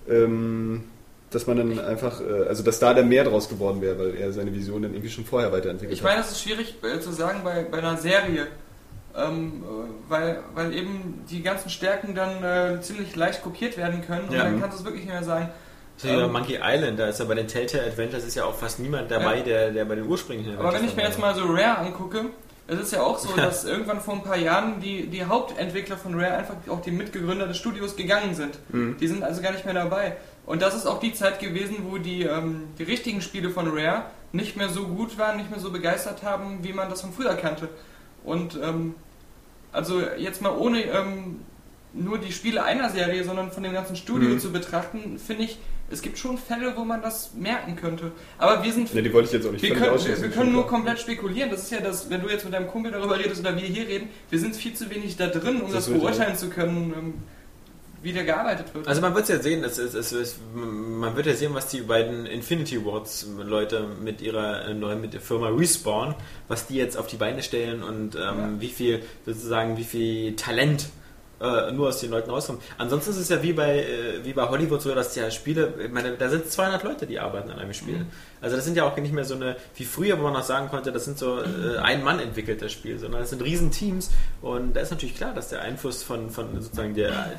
[0.10, 0.84] ähm,
[1.32, 4.32] dass man dann einfach, äh, also dass da dann mehr draus geworden wäre, weil er
[4.34, 7.42] seine Vision dann irgendwie schon vorher weiterentwickelt Ich meine, das ist schwierig äh, zu sagen
[7.44, 8.48] bei, bei einer Serie,
[9.16, 14.28] ähm, äh, weil, weil eben die ganzen Stärken dann äh, ziemlich leicht kopiert werden können
[14.30, 14.44] und Ja.
[14.44, 15.50] dann kannst du es wirklich nicht mehr sagen.
[15.98, 18.80] So Ähm, Monkey Island, da ist ja bei den Telltale Adventures ist ja auch fast
[18.80, 19.44] niemand dabei, Ja.
[19.44, 22.26] der, der bei den ursprünglichen Aber wenn ich mir jetzt mal so Rare angucke,
[22.68, 26.14] es ist ja auch so, dass irgendwann vor ein paar Jahren die, die Hauptentwickler von
[26.20, 28.58] Rare einfach auch die Mitbegründer des Studios gegangen sind.
[28.70, 28.98] Mhm.
[29.00, 30.16] Die sind also gar nicht mehr dabei.
[30.46, 34.06] Und das ist auch die Zeit gewesen, wo die, ähm, die richtigen Spiele von Rare
[34.34, 37.36] nicht mehr so gut waren, nicht mehr so begeistert haben, wie man das von früher
[37.36, 37.70] kannte.
[38.24, 38.96] Und ähm,
[39.72, 41.42] also jetzt mal ohne ähm,
[41.94, 44.40] nur die Spiele einer Serie, sondern von dem ganzen Studio Mhm.
[44.40, 45.58] zu betrachten, finde ich,
[45.90, 48.12] es gibt schon Fälle, wo man das merken könnte.
[48.38, 50.54] Aber wir sind Ne, die wollte ich jetzt auch nicht wir können, wir, wir können
[50.54, 51.50] nur komplett spekulieren.
[51.52, 53.86] Das ist ja das, wenn du jetzt mit deinem Kumpel darüber redest oder wir hier
[53.88, 57.24] reden, wir sind viel zu wenig da drin, um Das das, beurteilen zu können,
[58.02, 58.88] wie da gearbeitet wird.
[58.88, 61.82] Also man wird es ja sehen, es, es, es, man wird ja sehen, was die
[61.82, 66.16] beiden Infinity Wards Leute mit ihrer äh, neuen mit der Firma Respawn,
[66.48, 68.50] was die jetzt auf die Beine stellen und ähm, Ja.
[68.60, 70.88] wie viel sozusagen wie viel Talent
[71.40, 72.62] äh, nur aus den Leuten rauskommt.
[72.78, 75.92] Ansonsten ist es ja wie bei äh, wie bei Hollywood so, dass ja Spiele, ich
[75.92, 77.98] meine, da sind 200 Leute, die arbeiten an einem Spiel.
[77.98, 78.06] Mhm.
[78.42, 80.70] Also das sind ja auch nicht mehr so eine wie früher, wo man noch sagen
[80.70, 84.76] konnte, das sind so äh, ein Mann entwickelt das Spiel, sondern das sind Riesenteams und
[84.76, 87.34] da ist natürlich klar, dass der Einfluss von von sozusagen der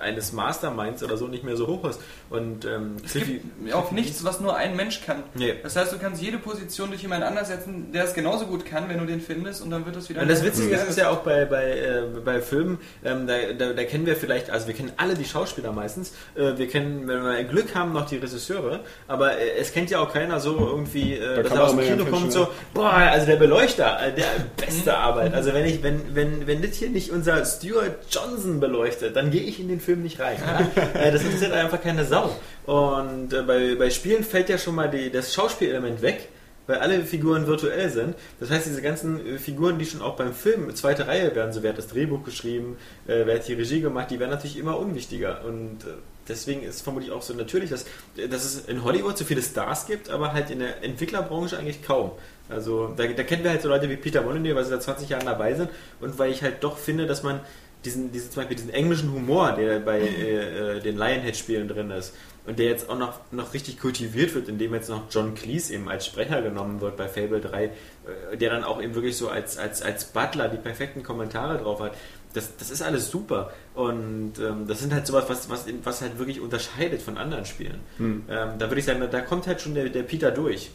[0.00, 2.00] eines Masterminds oder so nicht mehr so hoch ist.
[2.30, 5.24] Und ähm, es Cliffy, gibt auch nichts, was nur ein Mensch kann.
[5.34, 5.54] Nee.
[5.62, 8.88] Das heißt, du kannst jede Position durch jemand anders setzen, der es genauso gut kann,
[8.88, 10.22] wenn du den findest, und dann wird es wieder.
[10.22, 13.72] Und das Witzige ist, ist ja auch bei, bei, äh, bei Filmen, ähm, da, da,
[13.72, 17.24] da kennen wir vielleicht, also wir kennen alle die Schauspieler meistens, äh, wir kennen, wenn
[17.24, 21.14] wir Glück haben, noch die Regisseure, aber äh, es kennt ja auch keiner so irgendwie,
[21.14, 24.12] äh, dass kann er aus dem Kino kommt schön, so, boah, also der Beleuchter, äh,
[24.14, 24.26] der
[24.56, 25.34] beste Arbeit.
[25.34, 29.42] Also wenn ich, wenn, wenn, wenn das hier nicht unser Stuart Johnson beleuchtet, dann gehe
[29.42, 30.36] ich in den Film nicht rein.
[30.40, 30.82] Ja?
[31.00, 32.34] äh, das interessiert einfach keine Sau.
[32.66, 36.28] Und äh, bei, bei Spielen fällt ja schon mal die, das Schauspielelement weg
[36.68, 38.14] weil alle Figuren virtuell sind.
[38.38, 41.64] Das heißt, diese ganzen äh, Figuren, die schon auch beim Film zweite Reihe werden, so
[41.64, 45.44] wer hat das Drehbuch geschrieben, wer hat die Regie gemacht, die werden natürlich immer unwichtiger.
[45.44, 45.78] Und
[46.28, 47.84] deswegen ist vermutlich auch so natürlich, dass,
[48.30, 52.12] dass es in Hollywood so viele Stars gibt, aber halt in der Entwicklerbranche eigentlich kaum.
[52.48, 55.08] Also da, da kennen wir halt so Leute wie Peter Molyneux, weil sie seit 20
[55.08, 55.70] Jahren dabei sind
[56.00, 57.40] und weil ich halt doch finde, dass man
[57.84, 62.14] diesen, diesen, zum Beispiel diesen englischen Humor, der bei äh, äh, den Lionhead-Spielen drin ist
[62.46, 65.88] und der jetzt auch noch, noch richtig kultiviert wird, indem jetzt noch John Cleese eben
[65.88, 67.70] als Sprecher genommen wird bei Fable 3, äh,
[68.36, 71.92] der dann auch eben wirklich so als, als, als Butler die perfekten Kommentare drauf hat.
[72.34, 73.52] Das, das ist alles super.
[73.74, 77.80] Und ähm, das sind halt sowas, was, was, was halt wirklich unterscheidet von anderen Spielen.
[77.98, 78.24] Hm.
[78.28, 80.70] Ähm, da würde ich sagen, da, da kommt halt schon der, der Peter durch.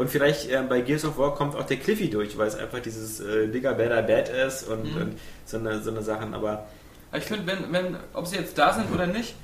[0.00, 2.80] Und vielleicht äh, bei Gears of War kommt auch der Cliffy durch, weil es einfach
[2.80, 5.00] dieses äh, Bigger, Better, Bad ist und, Mhm.
[5.02, 5.12] und
[5.44, 6.32] so, eine, so eine Sachen.
[6.34, 6.66] Aber
[7.12, 9.34] ich finde, wenn, wenn, ob sie jetzt da sind oder nicht,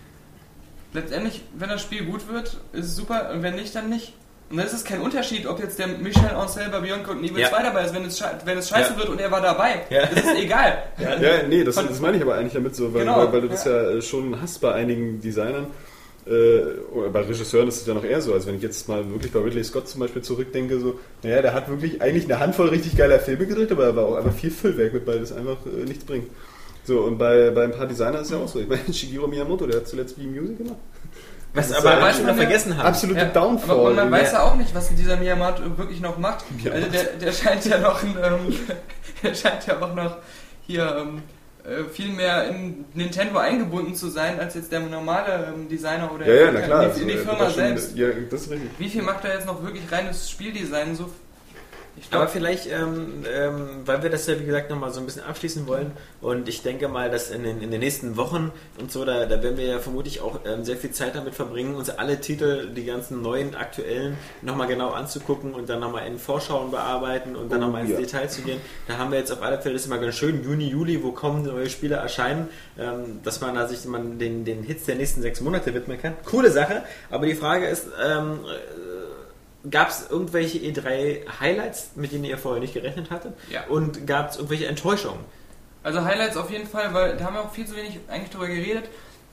[0.92, 4.14] letztendlich, wenn das Spiel gut wird, ist es super, und wenn nicht, dann nicht.
[4.48, 7.24] Und dann ist es kein Unterschied, ob jetzt der Michel Ancel bei Beyond Good and
[7.24, 7.48] Evil Ja.
[7.50, 7.92] 2 dabei ist.
[7.94, 8.96] Wenn es, sche- wenn es scheiße Ja.
[8.98, 10.02] wird und er war dabei, Ja.
[10.04, 10.84] ist es egal.
[10.98, 13.48] Ja, nee, das, das meine ich aber eigentlich damit so, weil, Genau, weil, weil du
[13.48, 15.66] das ja äh, schon hast bei einigen Designern.
[16.26, 19.08] Äh, oder bei Regisseuren ist es ja noch eher so, als wenn ich jetzt mal
[19.10, 22.68] wirklich bei Ridley Scott zum Beispiel zurückdenke, so, naja, der hat wirklich eigentlich eine Handvoll
[22.68, 25.56] richtig geiler Filme gedreht, aber er war auch einfach viel Füllwerk mit, weil das einfach
[25.66, 26.28] äh, nichts bringt.
[26.84, 28.58] So, und bei, bei ein paar Designern ist es ja auch so.
[28.60, 30.78] Ich meine, Shigeru Miyamoto, der hat zuletzt wie Music gemacht.
[31.54, 32.86] was aber ja- weiß man vergessen haben.
[32.86, 33.70] Absolute Ja, Downfall.
[33.76, 36.44] Aber und man weiß ja auch nicht, was dieser Miyamoto wirklich noch macht.
[36.64, 36.72] Ja.
[36.72, 38.54] Also der, der scheint ja noch ein, ähm,
[39.22, 40.16] der scheint ja auch noch
[40.66, 41.20] hier ähm, äh,
[41.92, 46.34] viel mehr in Nintendo eingebunden zu sein, als jetzt der normale ähm, Designer oder ja,
[46.34, 47.96] ja, in die, also, in die er Firma selbst.
[47.96, 48.08] Ja.
[48.78, 50.94] Wie viel macht er jetzt noch wirklich reines Spieldesign?
[50.94, 51.10] So,
[51.99, 55.07] ich Aber glaube, vielleicht, ähm, ähm, weil wir das ja wie gesagt nochmal so ein
[55.07, 58.92] bisschen abschließen wollen und ich denke mal, dass in den, in den nächsten Wochen und
[58.92, 61.88] so, da, da werden wir ja vermutlich auch ähm, sehr viel Zeit damit verbringen, uns
[61.88, 67.34] alle Titel, die ganzen neuen, aktuellen, nochmal genau anzugucken und dann nochmal in Vorschauen bearbeiten
[67.34, 67.99] und dann Oh, nochmal ins ja.
[67.99, 68.61] Detail zu gehen.
[68.86, 71.12] Da haben wir jetzt auf alle Fälle, das ist immer ganz schön, Juni, Juli, wo
[71.12, 75.22] kommen neue Spiele erscheinen, ähm, dass man da sich man den, den Hits der nächsten
[75.22, 76.14] sechs Monate widmen kann.
[76.24, 78.40] Coole Sache, aber die Frage ist, ähm,
[79.70, 83.34] Gab es irgendwelche E3-Highlights, mit denen ihr vorher nicht gerechnet hattet?
[83.50, 83.64] Ja.
[83.68, 85.20] Und gab es irgendwelche Enttäuschungen?
[85.82, 88.48] also Highlights auf jeden Fall, weil da haben wir auch viel zu wenig eigentlich drüber
[88.48, 88.84] geredet,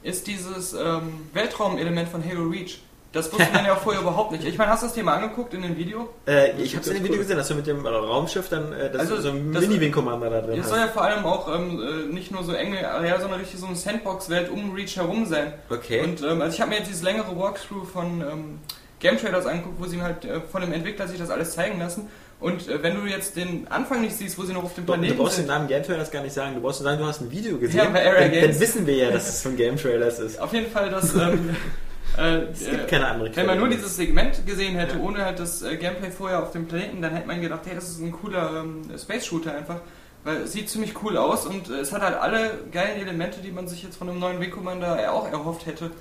[0.04, 2.80] ist dieses ähm, Weltraumelement von Halo Reach.
[3.12, 4.44] Das wusste man ja auch vorher überhaupt nicht.
[4.46, 6.10] Ich meine, hast du das Thema angeguckt in dem Video?
[6.28, 7.08] Äh, Das ich habe es in dem cool.
[7.10, 10.30] Video gesehen, dass du mit dem Raumschiff dann äh, das Also, so ein das- Mini-Wing-Commander
[10.30, 10.70] da drin Es hast.
[10.70, 13.66] soll ja vor allem auch ähm, äh, nicht nur so enge Areal, sondern richtig so
[13.66, 15.54] eine Sandbox-Welt um Reach herum sein.
[15.72, 16.02] Okay.
[16.02, 18.60] Und ähm, also ich habe mir jetzt dieses längere Walkthrough von ähm,
[19.04, 21.78] Game Trailers angeguckt, wo sie mir halt äh, von dem Entwickler sich das alles zeigen
[21.78, 22.08] lassen.
[22.40, 24.94] Und äh, wenn du jetzt den Anfang nicht siehst, wo sie noch auf dem du,
[24.94, 27.00] du Planeten brauchst den sind, Namen Game Trailers gar nicht sagen, du brauchst nur sagen,
[27.02, 27.78] du hast ein Video gesehen.
[27.78, 28.60] Ja, bei Area dann, dann Games.
[28.60, 30.42] wissen wir ja, dass es von Game Trailers ist.
[30.42, 31.14] auf jeden Fall das.
[31.16, 31.56] Ähm,
[32.18, 33.78] äh, Es gibt äh, keine andere wenn man nur Quelle.
[33.80, 37.28] dieses Segment gesehen hätte, ohne halt das äh, Gameplay vorher auf dem Planeten, dann hätte
[37.28, 39.82] man gedacht, hey, das ist ein cooler ähm, Space-Shooter einfach.
[40.26, 43.52] Weil es sieht ziemlich cool aus und äh, es hat halt alle geilen Elemente, die
[43.52, 45.92] man sich jetzt von einem neuen Wing Commander auch erhofft hätte.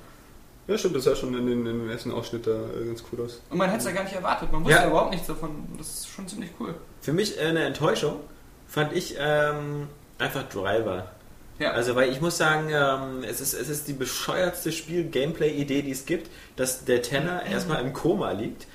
[0.68, 3.24] Ja, stimmt, das sah schon in, den, in dem ersten Ausschnitt da äh, ganz cool
[3.24, 3.40] aus.
[3.50, 4.52] Und man hätte es ja gar nicht erwartet.
[4.52, 4.82] Man wusste Ja.
[4.84, 5.50] ja überhaupt nichts davon.
[5.76, 6.74] Das ist schon ziemlich cool.
[7.00, 8.16] Für mich äh, eine Enttäuschung
[8.68, 9.88] fand ich ähm,
[10.18, 11.10] einfach Driver.
[11.58, 11.72] Ja.
[11.72, 16.06] Also, weil ich muss sagen, ähm, es, ist, es ist die bescheuertste Spiel-Gameplay-Idee, die es
[16.06, 18.66] gibt, dass der Tenor erstmal im Koma liegt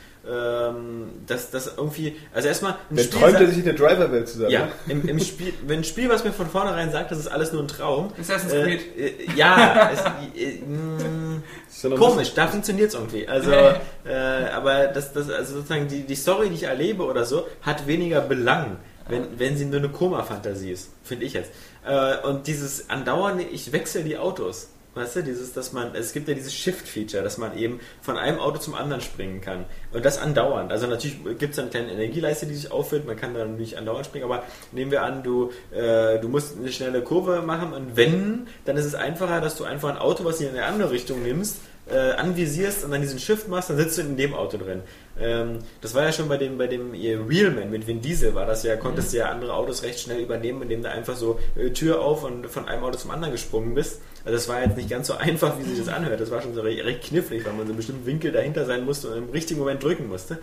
[1.26, 4.52] dass das irgendwie, also erstmal ein Spiel träumt er sich in der Driver-Welt zusammen.
[4.52, 7.54] ja, im, im Spiel, wenn ein Spiel, was mir von vornherein sagt, das ist alles
[7.54, 8.12] nur ein Traum.
[8.20, 8.98] Assassin's äh, Creed.
[8.98, 10.02] Äh, ja, es,
[10.40, 13.28] äh, mh, noch komisch, da funktioniert es irgendwie.
[13.28, 17.48] Also, äh, aber das, das, also sozusagen die, die Story, die ich erlebe oder so,
[17.62, 21.52] hat weniger Belang, wenn, wenn sie nur eine Koma-Fantasie ist, finde ich jetzt.
[21.86, 24.70] Äh, und dieses andauernde, ich wechsle die Autos.
[24.96, 28.40] Weißt du, dieses, dass man, es gibt ja dieses Shift-Feature, dass man eben von einem
[28.40, 29.66] Auto zum anderen springen kann.
[29.94, 30.72] Und das andauernd.
[30.72, 34.08] Also natürlich gibt es eine kleine Energieleiste, die sich auffüllt, man kann dann nicht andauernd
[34.08, 38.48] springen, aber nehmen wir an, du, äh, du musst eine schnelle Kurve machen und wenn,
[38.66, 41.22] dann ist es einfacher, dass du einfach ein Auto, was du in eine andere Richtung
[41.22, 41.58] nimmst,
[41.90, 44.82] äh, anvisierst und dann diesen Shift machst, dann sitzt du in dem Auto drin.
[45.20, 48.46] Ähm, das war ja schon bei dem, bei dem ihr Realman mit Vin Diesel war
[48.46, 51.70] das ja, konntest du ja andere Autos recht schnell übernehmen, indem du einfach so äh,
[51.70, 54.02] Tür auf und von einem Auto zum anderen gesprungen bist.
[54.28, 56.20] Also das war jetzt nicht ganz so einfach, wie sich das anhört.
[56.20, 58.84] Das war schon so recht, recht knifflig, weil man so einen bestimmten Winkel dahinter sein
[58.84, 60.40] musste und im richtigen Moment drücken musste.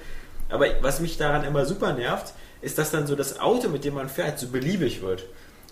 [0.49, 2.33] Aber was mich daran immer super nervt,
[2.63, 5.27] ist, dass dann so das Auto, mit dem man fährt, so beliebig wird.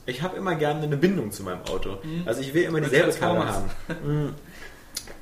[0.04, 2.00] Ich habe immer gerne eine Bindung zu meinem Auto.
[2.26, 3.70] Also ich will immer dieselbe Karre haben.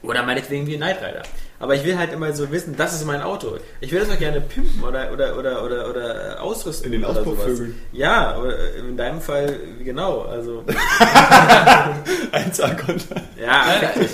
[0.03, 1.23] Oder meinetwegen wie ein Knight Rider.
[1.59, 3.59] Aber ich will halt immer so wissen, das ist mein Auto.
[3.83, 6.87] Ich will das auch gerne pimpen oder, oder, oder, oder, oder äh, ausrüsten.
[6.87, 7.19] In den oder.
[7.21, 7.79] Auspuffvögeln.
[7.93, 10.23] Ja, äh, in deinem Fall, genau.
[10.23, 10.65] Also,
[12.33, 13.17] 1A-Konter.
[13.39, 14.09] ja, Nein,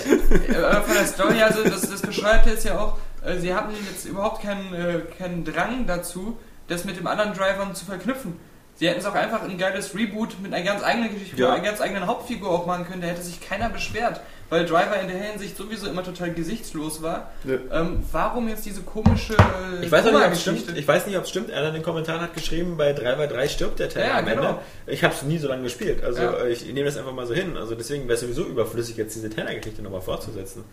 [0.49, 3.73] äh, aber von der Story, also das, das Bescheuerte ist ja auch, äh, sie hatten
[3.91, 8.37] jetzt überhaupt keinen, äh, keinen Drang dazu, das mit dem anderen Drivern zu verknüpfen.
[8.75, 11.49] Sie hätten es auch einfach ein geiles Reboot mit einer ganz eigenen Geschichte, Ja.
[11.51, 14.99] mit einer ganz eigenen Hauptfigur auch machen können, da hätte sich keiner beschwert, weil Driver
[15.01, 17.31] in der Hinsicht sowieso immer total gesichtslos war.
[17.43, 17.55] Ja.
[17.81, 20.77] Ähm, warum jetzt diese komische äh, Ich weiß nicht, ob es stimmt.
[20.77, 21.51] Ich weiß nicht, ob es stimmt.
[21.51, 24.41] Einer in den Kommentaren hat geschrieben, bei 3x3 stirbt der Teil Ja, am genau.
[24.43, 24.59] Ende.
[24.87, 26.03] Ich habe es nie so lange gespielt.
[26.03, 26.31] Also Ja.
[26.43, 27.57] äh, ich nehme das einfach mal so hin.
[27.57, 30.63] Also deswegen wäre es sowieso überflüssig, jetzt diese Tanner-Geschichte nochmal fortzusetzen.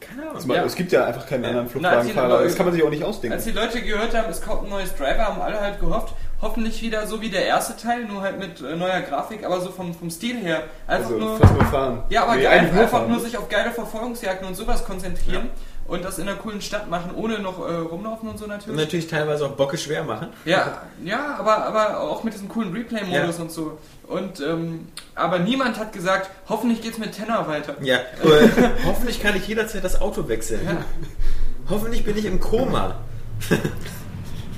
[0.00, 0.50] Keine Ahnung.
[0.50, 0.64] Ja.
[0.64, 1.66] Es gibt ja einfach keinen anderen.
[1.82, 3.34] Leute- Das kann man sich auch nicht ausdenken.
[3.36, 6.82] Als die Leute gehört haben, es kommt ein neues Driver, haben alle halt gehofft, hoffentlich
[6.82, 9.94] wieder so wie der erste Teil, nur halt mit äh, neuer Grafik, aber so vom,
[9.94, 10.64] vom Stil her.
[10.86, 11.38] Einfach Also, nur.
[11.38, 12.02] fast nur fahren.
[12.10, 13.08] Ja, aber Nee, einfach fahren.
[13.10, 15.48] nur sich auf geile Verfolgungsjagden und sowas konzentrieren
[15.86, 18.80] und das in einer coolen Stadt machen, ohne noch äh, rumlaufen und so Und natürlich.
[18.80, 20.28] natürlich teilweise auch Bocke schwer machen.
[20.46, 23.42] Ja, ja, aber, aber auch mit diesem coolen Replay-Modus Ja.
[23.42, 23.78] und so.
[24.06, 27.74] Und ähm, aber niemand hat gesagt, hoffentlich geht's mit Tenor weiter.
[27.82, 28.48] Ja, äh,
[28.86, 30.60] hoffentlich kann ich jederzeit das Auto wechseln.
[30.66, 30.76] Ja.
[31.70, 32.96] Hoffentlich bin ich im Koma.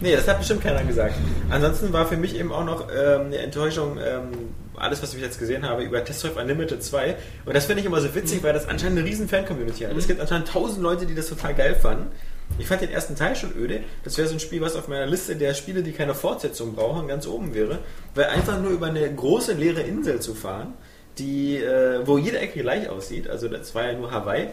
[0.00, 1.14] nee, das hat bestimmt keiner gesagt.
[1.50, 4.28] Ansonsten war für mich eben auch noch ähm, eine Enttäuschung, ähm,
[4.76, 7.16] alles, was ich jetzt gesehen habe, über Test Drive Unlimited 2.
[7.44, 9.96] Und das finde ich immer so witzig, weil das anscheinend eine riesen Fan-Community hat.
[9.96, 12.08] Es gibt anscheinend tausend Leute, die das total geil fanden.
[12.58, 13.80] Ich fand den ersten Teil schon öde.
[14.04, 17.08] Das wäre so ein Spiel, was auf meiner Liste der Spiele, die keine Fortsetzung brauchen,
[17.08, 17.80] ganz oben wäre.
[18.14, 20.74] Weil einfach nur über eine große leere Insel zu fahren,
[21.18, 23.28] die, äh, wo jede Ecke gleich aussieht.
[23.28, 24.48] Also das war ja nur Hawaii.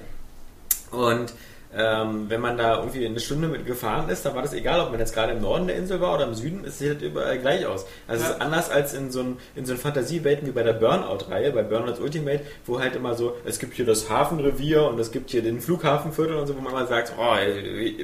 [0.91, 1.33] Und
[1.76, 4.91] ähm, wenn man da irgendwie eine Stunde mit gefahren ist, dann war das egal, ob
[4.91, 7.39] man jetzt gerade im Norden der Insel war oder im Süden, es sieht halt überall
[7.39, 7.86] gleich aus.
[8.07, 8.36] Also es Ja.
[8.36, 12.01] ist anders als in so, ein, in so Fantasiewelten wie bei der Burnout-Reihe, bei Burnout
[12.01, 15.61] Ultimate, wo halt immer so, es gibt hier das Hafenrevier und es gibt hier den
[15.61, 17.34] Flughafenviertel und so, wo man immer sagt, oh,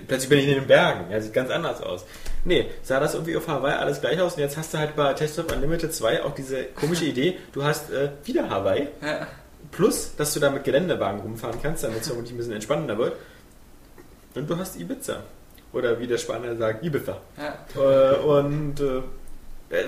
[0.07, 1.11] plötzlich bin ich in den Bergen.
[1.11, 2.05] Ja, sieht ganz anders aus.
[2.45, 5.13] Nee, sah das irgendwie auf Hawaii alles gleich aus und jetzt hast du halt bei
[5.13, 9.28] Test of Unlimited 2 auch diese komische Idee, du hast äh, wieder Hawaii, Ja.
[9.72, 13.13] Plus, dass du da mit Geländewagen rumfahren kannst, damit es vermutlich ein bisschen entspannender wird.
[14.36, 15.23] Und du hast Ibiza.
[15.73, 17.17] Oder wie der Spanier sagt, Ibiza.
[17.38, 18.11] Ja.
[18.13, 18.97] Äh, und äh,
[19.71, 19.84] äh,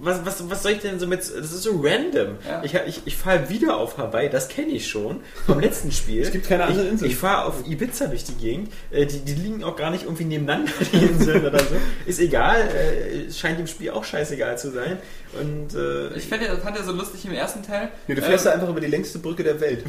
[0.00, 1.20] was, was, was soll ich denn so mit.
[1.20, 2.36] Das ist so random.
[2.48, 2.62] Ja.
[2.64, 6.22] Ich, ich, ich fahre wieder auf Hawaii, das kenne ich schon vom letzten Spiel.
[6.22, 7.10] Es gibt keine anderen ich, Inseln.
[7.10, 8.72] Ich fahre auf Ibiza durch die Gegend.
[8.90, 11.74] Äh, die, die liegen auch gar nicht irgendwie nebeneinander, die Inseln oder so.
[12.06, 12.56] Ist egal.
[12.74, 14.96] Äh, es scheint dem Spiel auch scheißegal zu sein.
[15.38, 17.90] Und äh, Ich fand ja, fand ja so lustig im ersten Teil.
[18.06, 19.84] Nee, du fährst ähm, da einfach über die längste Brücke der Welt.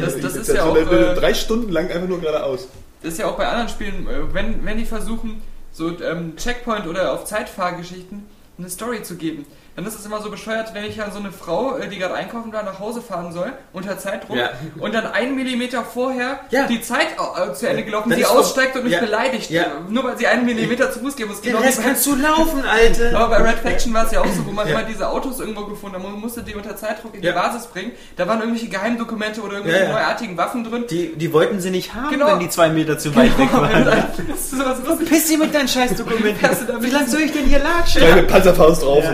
[0.00, 2.68] Das- das ist So ja eine- auch, äh, drei Stunden lang einfach nur geradeaus.
[3.02, 5.42] Das ist ja auch bei anderen Spielen, äh, wenn, wenn die versuchen,
[5.72, 8.26] so ähm, Checkpoint oder auf Zeitfahrgeschichten
[8.58, 9.46] eine Story zu geben,
[9.78, 12.12] dann ist es immer so bescheuert, wenn ich an so eine Frau, äh, die gerade
[12.14, 14.50] einkaufen war, nach Hause fahren soll, unter Zeitdruck, Ja.
[14.80, 16.66] und dann einen Millimeter vorher Ja.
[16.66, 18.98] die Zeit äh, zu Ende gelaufen, Das sie aussteigt und mich ja.
[18.98, 19.66] beleidigt, Ja.
[19.88, 21.42] nur weil sie einen Millimeter zu Fuß gehen muss.
[21.42, 23.12] den Genau Rest kannst du laufen, Alte.
[23.16, 24.80] aber bei Red Faction war es ja auch so, wo man Ja.
[24.80, 26.02] immer diese Autos irgendwo gefunden hat.
[26.02, 27.34] Man musste die unter Zeitdruck in die Ja.
[27.34, 27.92] Basis bringen.
[28.16, 29.94] Da waren irgendwelche Geheimdokumente oder irgendwelche Ja, ja.
[29.94, 30.86] neuartigen Waffen drin.
[30.90, 32.26] Die, die wollten sie nicht haben, Genau.
[32.26, 33.86] wenn die zwei Meter zu weit weg waren.
[35.08, 38.00] Piss sie mit deinen du damit Wie lange soll ich denn hier latschen?
[38.02, 39.04] Kleine Panzerfaust drauf.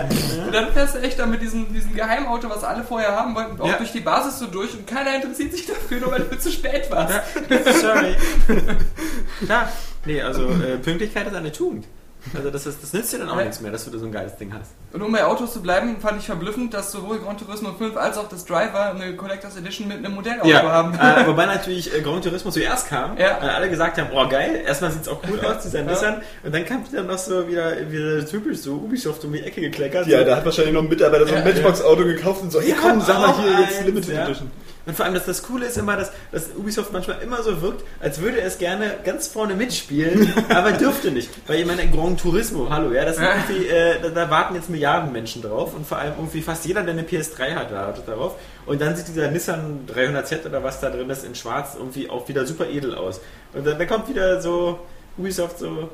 [0.55, 3.67] Dann fährst du echt da mit diesem, diesem Geheimauto, was alle vorher haben wollten, auch
[3.67, 3.77] Ja.
[3.77, 6.89] durch die Basis so durch und keiner interessiert sich dafür, nur weil du zu spät
[6.91, 7.13] warst.
[7.81, 8.15] Sorry.
[9.45, 9.69] Klar.
[10.05, 11.85] Nee, also äh, Pünktlichkeit ist eine Tugend.
[12.33, 13.43] Also das, ist, das nützt dir dann auch Ja.
[13.43, 14.71] nichts mehr, dass du da so ein geiles Ding hast.
[14.93, 18.17] Und um bei Autos zu bleiben, fand ich verblüffend, dass sowohl Gran Turismo 5 als
[18.17, 20.93] auch das Driver eine Collectors Edition mit einem Modellauto haben.
[20.95, 23.37] äh, wobei natürlich äh, Gran Turismo zuerst kam Ja.
[23.37, 26.65] und alle gesagt haben, oh geil, erstmal sieht's auch cool aus, dieser Nissan, und dann
[26.65, 30.07] kam dann noch so wieder, wieder typisch so Ubisoft um die Ecke gekleckert.
[30.07, 32.59] Ja, so, da hat wahrscheinlich noch ein Mitarbeiter so ein Ja, Matchbox-Auto gekauft und so,
[32.59, 34.25] hey Ja, komm, sag mal hier jetzt Limited ja.
[34.25, 34.49] Edition.
[34.85, 37.83] Und vor allem, dass das Coole ist immer, dass, dass Ubisoft manchmal immer so wirkt,
[37.99, 41.29] als würde es gerne ganz vorne mitspielen, aber dürfte nicht.
[41.47, 44.69] Weil ich meine, Gran Turismo, hallo, ja, das sind irgendwie, äh, da, da warten jetzt
[44.69, 48.35] Milliarden Menschen drauf und vor allem irgendwie fast jeder, der eine PS3 hat, wartet darauf.
[48.65, 52.27] Und dann sieht dieser Nissan 300Z oder was da drin ist in schwarz irgendwie auch
[52.27, 53.21] wieder super edel aus.
[53.53, 54.79] Und dann, dann kommt wieder so
[55.17, 55.89] Ubisoft so,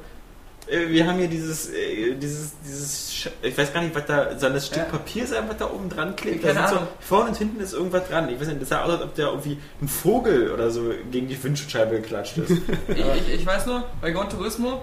[0.90, 4.60] wir haben hier dieses, äh, dieses, dieses, ich weiß gar nicht, was da, so ein
[4.60, 4.84] Stück Ja.
[4.86, 6.46] Papier ist einfach da oben dran klebt.
[6.46, 8.30] Da so, vorne und hinten ist irgendwas dran.
[8.30, 11.28] Ich weiß nicht, das sah aus, als ob da irgendwie ein Vogel oder so gegen
[11.28, 12.52] die Windschutzscheibe geklatscht ist.
[12.88, 14.82] Ich, ich, ich weiß nur, bei Gran Turismo,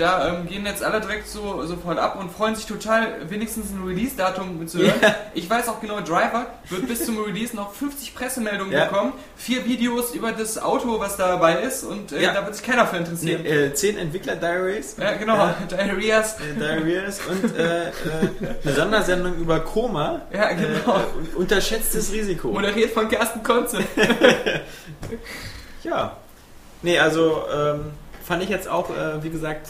[0.00, 3.82] da ähm, gehen jetzt alle direkt so sofort ab und freuen sich total, wenigstens ein
[3.86, 4.94] Release-Datum zu hören.
[5.02, 5.14] Ja.
[5.34, 8.86] Ich weiß auch genau, Driver wird bis zum Release noch 50 Pressemeldungen Ja.
[8.86, 12.32] bekommen, vier Videos über das Auto, was dabei ist und äh, Ja.
[12.34, 13.44] da wird sich keiner für nee, interessieren.
[13.46, 14.96] äh, zehn Entwickler-Diaries.
[14.98, 15.50] Ja, genau.
[15.70, 15.86] Äh,
[16.58, 17.90] Diaries und äh, äh,
[18.64, 20.22] eine Sondersendung über Koma.
[20.32, 20.96] Ja, genau.
[20.96, 22.48] Äh, und unterschätztes Risiko.
[22.48, 23.78] Moderiert von Kersten Konze.
[25.82, 26.16] Ja.
[26.82, 27.92] Nee, also ähm,
[28.24, 28.90] fand ich jetzt auch,
[29.22, 29.68] wie gesagt,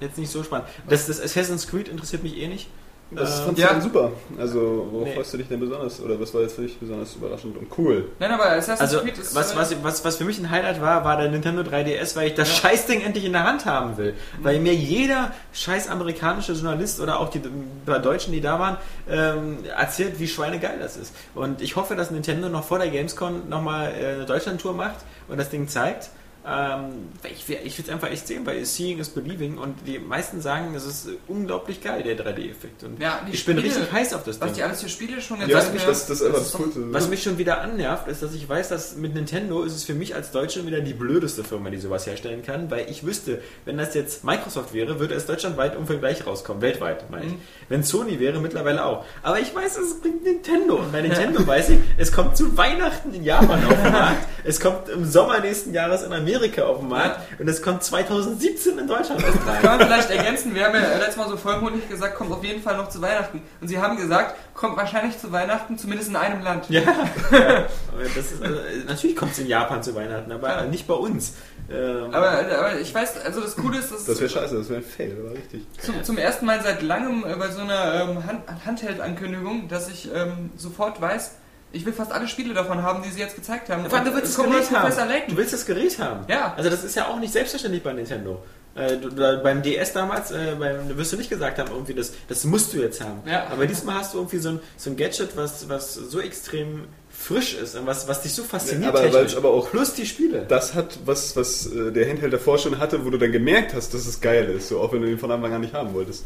[0.00, 0.68] jetzt nicht so spannend.
[0.88, 2.68] Das, das Assassin's Creed interessiert mich eh nicht.
[3.12, 3.68] Das Ähm, fandst ja.
[3.68, 4.10] du dann super.
[4.36, 5.14] Also, worauf Nee.
[5.14, 6.00] freust du dich denn besonders?
[6.00, 8.10] Oder was war jetzt für dich besonders überraschend und cool?
[8.18, 9.32] Nein, aber Assassin's Also, Creed ist...
[9.32, 12.26] was, äh, was, was, was für mich ein Highlight war, war der Nintendo 3DS, weil
[12.26, 14.14] ich das Scheißding endlich in der Hand haben will.
[14.42, 17.40] Weil mir jeder scheiß amerikanische Journalist oder auch die
[17.86, 18.76] paar Deutschen, die da waren,
[19.08, 21.14] ähm, erzählt, wie schweinegeil das ist.
[21.36, 24.96] Und ich hoffe, dass Nintendo noch vor der Gamescom nochmal äh, eine Deutschland-Tour macht
[25.28, 26.10] und das Ding zeigt.
[26.48, 29.98] Ähm, ich will ich will es einfach echt sehen, weil Seeing is Believing und die
[29.98, 32.84] meisten sagen, es ist unglaublich geil, der 3D-Effekt.
[32.84, 34.56] Und Ja, ich bin Spiele, richtig heiß auf das Was Ding.
[34.58, 36.92] die alles für Spiele schon Ja, gezeigt das, das das das doch- Coolste.
[36.92, 39.94] Was mich schon wieder annervt, ist, dass ich weiß, dass mit Nintendo ist es für
[39.94, 43.76] mich als Deutsche wieder die blödeste Firma, die sowas herstellen kann, weil ich wüsste, wenn
[43.76, 47.32] das jetzt Microsoft wäre, würde es deutschlandweit ungefähr gleich rauskommen, weltweit, meine ich.
[47.32, 47.40] Mhm.
[47.68, 49.04] Wenn Sony wäre, mittlerweile auch.
[49.24, 53.12] Aber ich weiß, es bringt Nintendo und bei Nintendo weiß ich, es kommt zu Weihnachten
[53.12, 56.88] in Japan auf den Markt, es kommt im Sommer nächsten Jahres in Amerika auf den
[56.88, 59.62] Markt und es kommt 2017 in Deutschland Markt.
[59.62, 62.62] Kann man vielleicht ergänzen, wir haben ja letztes Mal so vollmundig gesagt, kommt auf jeden
[62.62, 63.42] Fall noch zu Weihnachten.
[63.60, 66.66] Und sie haben gesagt, kommt wahrscheinlich zu Weihnachten, zumindest in einem Land.
[66.68, 66.80] Ja,
[67.32, 67.66] ja.
[67.92, 70.64] Aber das ist, also, natürlich kommt es in Japan zu Weihnachten, aber Ja.
[70.64, 71.34] nicht bei uns.
[71.68, 74.80] Ähm, Aber, aber ich weiß, also das Coole ist, dass Das wäre scheiße, das wäre
[74.80, 75.66] ein Fail, das war richtig.
[75.80, 80.08] zum, zum ersten Mal seit langem äh, bei so einer ähm, Hand, Handheld-Ankündigung, dass ich
[80.14, 81.32] ähm, sofort weiß,
[81.76, 83.84] ich will fast alle Spiele davon haben, die sie jetzt gezeigt haben.
[83.88, 85.08] Vor allem, du willst das Gerät haben.
[85.08, 85.30] Layton.
[85.30, 86.24] Du willst das Gerät haben.
[86.28, 86.54] Ja.
[86.56, 88.42] Also das ist ja auch nicht selbstverständlich bei Nintendo.
[88.74, 89.10] Äh, du,
[89.42, 92.72] beim DS damals, äh, beim, da wirst du nicht gesagt haben, irgendwie das, das musst
[92.72, 93.22] du jetzt haben.
[93.26, 93.46] Ja.
[93.50, 97.54] Aber diesmal hast du irgendwie so ein, so ein Gadget, was, was so extrem frisch
[97.54, 98.94] ist und was, was dich so fasziniert.
[98.94, 100.44] Aber weil aber auch Plus die Spiele.
[100.46, 103.94] das hat, was, was äh, der Handheld davor schon hatte, wo du dann gemerkt hast,
[103.94, 106.24] dass es geil ist, so auch wenn du den von Anfang an nicht haben wolltest.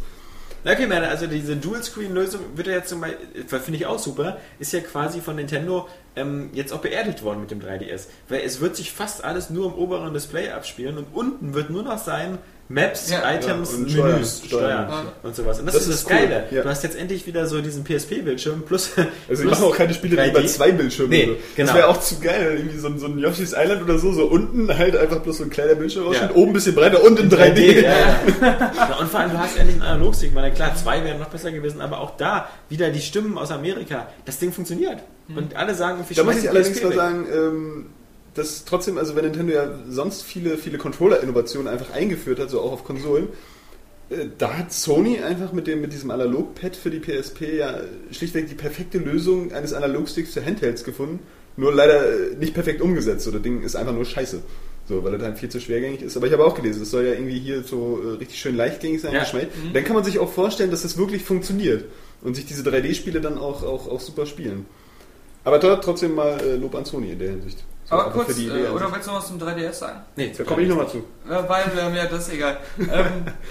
[0.63, 4.39] Na okay, meine, also diese Dual-Screen-Lösung wird ja jetzt zum Beispiel, finde ich auch super,
[4.59, 8.09] ist ja quasi von Nintendo ähm, jetzt auch beerdigt worden mit dem 3DS.
[8.29, 11.83] Weil es wird sich fast alles nur im oberen Display abspielen und unten wird nur
[11.83, 12.39] noch sein
[12.73, 13.35] Maps, Ja.
[13.35, 14.13] Items, Ja, und Steuern.
[14.13, 15.07] Menüs, Steuern, Steuern.
[15.25, 15.59] und sowas.
[15.59, 16.45] Und das, Das ist das ist cool, Geile.
[16.53, 16.63] ja.
[16.63, 18.93] Du hast jetzt endlich wieder so diesen PSP-Bildschirm plus.
[18.97, 20.31] Also die plus machen auch keine Spiele, die 3D.
[20.39, 21.37] über zwei Bildschirme Nee, so.
[21.57, 21.67] genau.
[21.67, 24.27] Das wäre auch zu geil, irgendwie so, ein- so ein Yoshi's Island oder so, so
[24.27, 26.37] unten halt einfach bloß so ein kleiner Bildschirm raussteht, Ja.
[26.37, 27.83] oben ein bisschen breiter und in 3D.
[27.83, 28.21] ja, ja.
[28.77, 30.29] ja, und vor allem, du hast endlich einen Analogstick.
[30.29, 33.51] Ich meine, klar, zwei wären noch besser gewesen, aber auch da wieder die Stimmen aus
[33.51, 34.07] Amerika.
[34.27, 34.99] Das Ding funktioniert.
[35.35, 37.87] Und alle sagen, irgendwie Da muss ich allerdings mal sagen, ähm,
[38.35, 42.73] dass trotzdem, also wenn Nintendo ja sonst viele, viele Controller-Innovationen einfach eingeführt hat, so auch
[42.73, 43.29] auf Konsolen,
[44.11, 48.49] äh, da hat Sony einfach mit, dem, mit diesem Analog-Pad für die PSP ja schlichtweg
[48.49, 51.21] die perfekte Lösung eines Analogsticks für Handhelds gefunden.
[51.57, 53.25] Nur leider äh, nicht perfekt umgesetzt.
[53.25, 54.43] So, das Ding ist einfach nur scheiße.
[54.89, 56.17] So, weil das halt viel zu schwergängig ist.
[56.17, 59.01] Aber ich habe auch gelesen, es soll ja irgendwie hier so äh, richtig schön leichtgängig
[59.01, 59.13] sein.
[59.13, 59.21] Ja.
[59.21, 59.51] geschmeidig.
[59.73, 61.85] Dann kann man sich auch vorstellen, dass das wirklich funktioniert.
[62.23, 64.67] Und sich diese 3D-Spiele dann auch, auch, auch super spielen.
[65.45, 67.65] Aber trotzdem mal äh, Lob an Sony in der Hinsicht.
[67.91, 70.01] Aber einfach kurz, äh, oder willst du noch was zum 3DS sagen?
[70.17, 70.99] Nee, Da komme ich nochmal zu.
[70.99, 72.57] Äh, weil, ähm, ja, das ist egal.
[72.79, 72.87] ähm,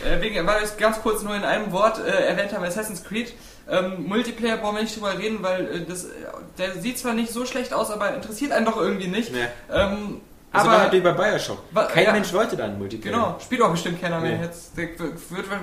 [0.06, 3.04] äh, wegen, weil wir es ganz kurz nur in einem Wort äh, erwähnt haben, Assassin's
[3.04, 3.34] Creed.
[3.70, 6.10] Ähm, Multiplayer brauchen wir nicht drüber reden, weil äh, das, äh,
[6.58, 9.32] der sieht zwar nicht so schlecht aus, aber interessiert einen doch irgendwie nicht.
[9.32, 9.46] Nee.
[9.72, 10.22] Ähm,
[10.52, 11.60] Das aber war halt wie bei Bioshock.
[11.94, 12.12] Kein ja.
[12.14, 13.14] Mensch wollte da einen Multiplayer.
[13.14, 14.44] Genau, spielt auch bestimmt keiner mehr Nee.
[14.46, 14.76] jetzt.
[14.76, 14.98] Wird,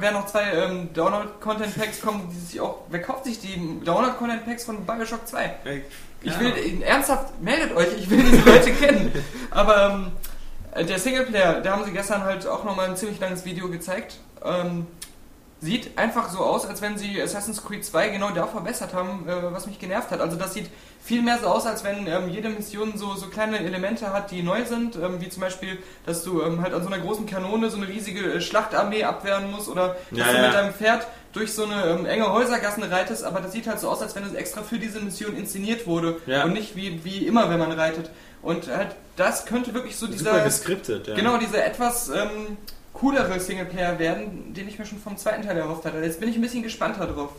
[0.01, 2.83] werden noch zwei ähm, Download-Content-Packs kommen, die sich auch.
[2.91, 5.45] Wer kauft sich die Download-Content-Packs von Bioshock 2?
[5.65, 5.81] Äh,
[6.27, 6.41] Ich ja.
[6.41, 9.13] will, ernsthaft, meldet euch, ich will diese Leute kennen.
[9.51, 10.13] Aber ähm,
[10.75, 14.19] äh, der Singleplayer, da haben sie gestern halt auch nochmal ein ziemlich langes Video gezeigt.
[14.45, 14.87] Ähm,
[15.61, 19.53] sieht einfach so aus, als wenn sie Assassin's Creed 2 genau da verbessert haben, äh,
[19.53, 20.21] was mich genervt hat.
[20.21, 20.69] Also das sieht
[21.03, 24.43] viel mehr so aus, als wenn ähm, jede Mission so, so kleine Elemente hat, die
[24.43, 27.71] neu sind, ähm, wie zum Beispiel, dass du ähm, halt an so einer großen Kanone
[27.71, 30.43] so eine riesige äh, Schlachtarmee abwehren musst oder dass Ja, du ja.
[30.43, 31.07] mit deinem Pferd
[31.37, 34.25] durch so eine ähm, enge Häusergassen reitest, aber das sieht halt so aus, als wenn
[34.25, 36.45] es extra für diese Mission inszeniert wurde Ja.
[36.45, 38.11] und nicht wie, wie immer, wenn man reitet.
[38.43, 40.31] Und halt, das könnte wirklich so dieser...
[40.33, 41.15] Super geskriptet, ja.
[41.15, 42.57] Genau, dieser etwas ähm,
[42.95, 45.99] coolere Singleplayer werden, den ich mir schon vom zweiten Teil erhofft hatte.
[45.99, 47.31] Jetzt bin ich ein bisschen gespannter drauf.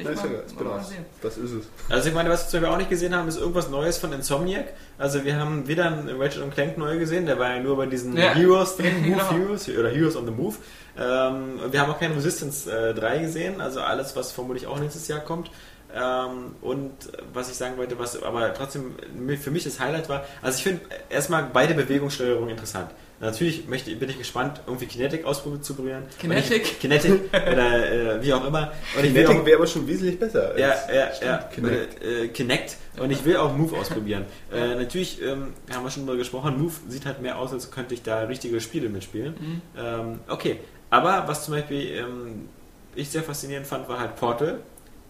[0.00, 1.04] Ich ist mal, ja, ich mal sehen.
[1.22, 1.64] Das ist es.
[1.88, 4.12] Also ich meine, was wir zum Beispiel auch nicht gesehen haben, ist irgendwas Neues von
[4.12, 4.72] Insomniac.
[4.98, 8.16] Also wir haben weder einen Ratchet Clank neu gesehen, der war ja nur bei diesen
[8.16, 8.34] Ja.
[8.34, 9.30] Heroes drin, Move Genau.
[9.30, 10.56] Heroes oder Heroes on the Move.
[10.98, 15.06] Ähm, wir haben auch kein Resistance äh, 3 gesehen, also alles, was vermutlich auch nächstes
[15.08, 15.50] Jahr kommt.
[15.94, 16.92] Ähm, und
[17.32, 18.94] was ich sagen wollte, was aber trotzdem
[19.40, 22.90] für mich das Highlight war, also ich finde erstmal beide Bewegungssteuerungen interessant.
[23.20, 26.04] Natürlich möchte, bin ich gespannt, irgendwie Kinetic auszuprobieren.
[26.18, 26.62] Kinetic?
[26.62, 28.72] Ich, Kinetic oder äh, wie auch immer.
[28.96, 30.58] Und ich will auch, Kinetic wäre aber schon wesentlich besser.
[30.58, 31.38] ja, ja, ja.
[31.54, 32.02] Kinect.
[32.02, 32.76] Äh, Kinect.
[32.98, 34.24] Und ich will auch Move ausprobieren.
[34.50, 37.92] Äh, natürlich ähm, haben wir schon mal gesprochen, Move sieht halt mehr aus, als könnte
[37.92, 39.34] ich da richtige Spiele mitspielen.
[39.38, 39.62] Mhm.
[39.78, 42.48] Ähm, okay, aber was zum Beispiel ähm,
[42.94, 44.60] ich sehr faszinierend fand, war halt Portal.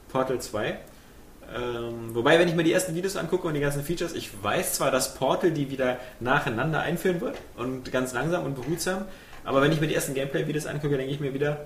[0.08, 0.78] Portal 2.
[1.54, 4.74] Ähm, wobei, wenn ich mir die ersten Videos angucke und die ganzen Features, ich weiß
[4.74, 9.06] zwar, dass Portal die wieder nacheinander einführen wird und ganz langsam und behutsam,
[9.44, 11.64] aber wenn ich mir die ersten Gameplay-Videos angucke, denke ich mir wieder,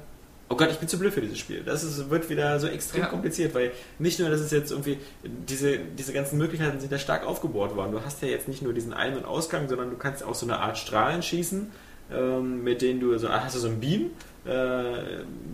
[0.49, 1.63] oh Gott, ich bin zu blöd für dieses Spiel.
[1.65, 3.07] Das ist, wird wieder so extrem Ja.
[3.09, 7.27] kompliziert, weil nicht nur, dass es jetzt irgendwie, diese, diese ganzen Möglichkeiten sind ja stark
[7.27, 7.93] aufgebohrt worden.
[7.93, 10.47] Du hast ja jetzt nicht nur diesen Ein- und Ausgang, sondern du kannst auch so
[10.47, 11.71] eine Art Strahlen schießen,
[12.13, 14.11] ähm, mit denen du so, ah, hast du so ein Beam,
[14.47, 14.53] äh,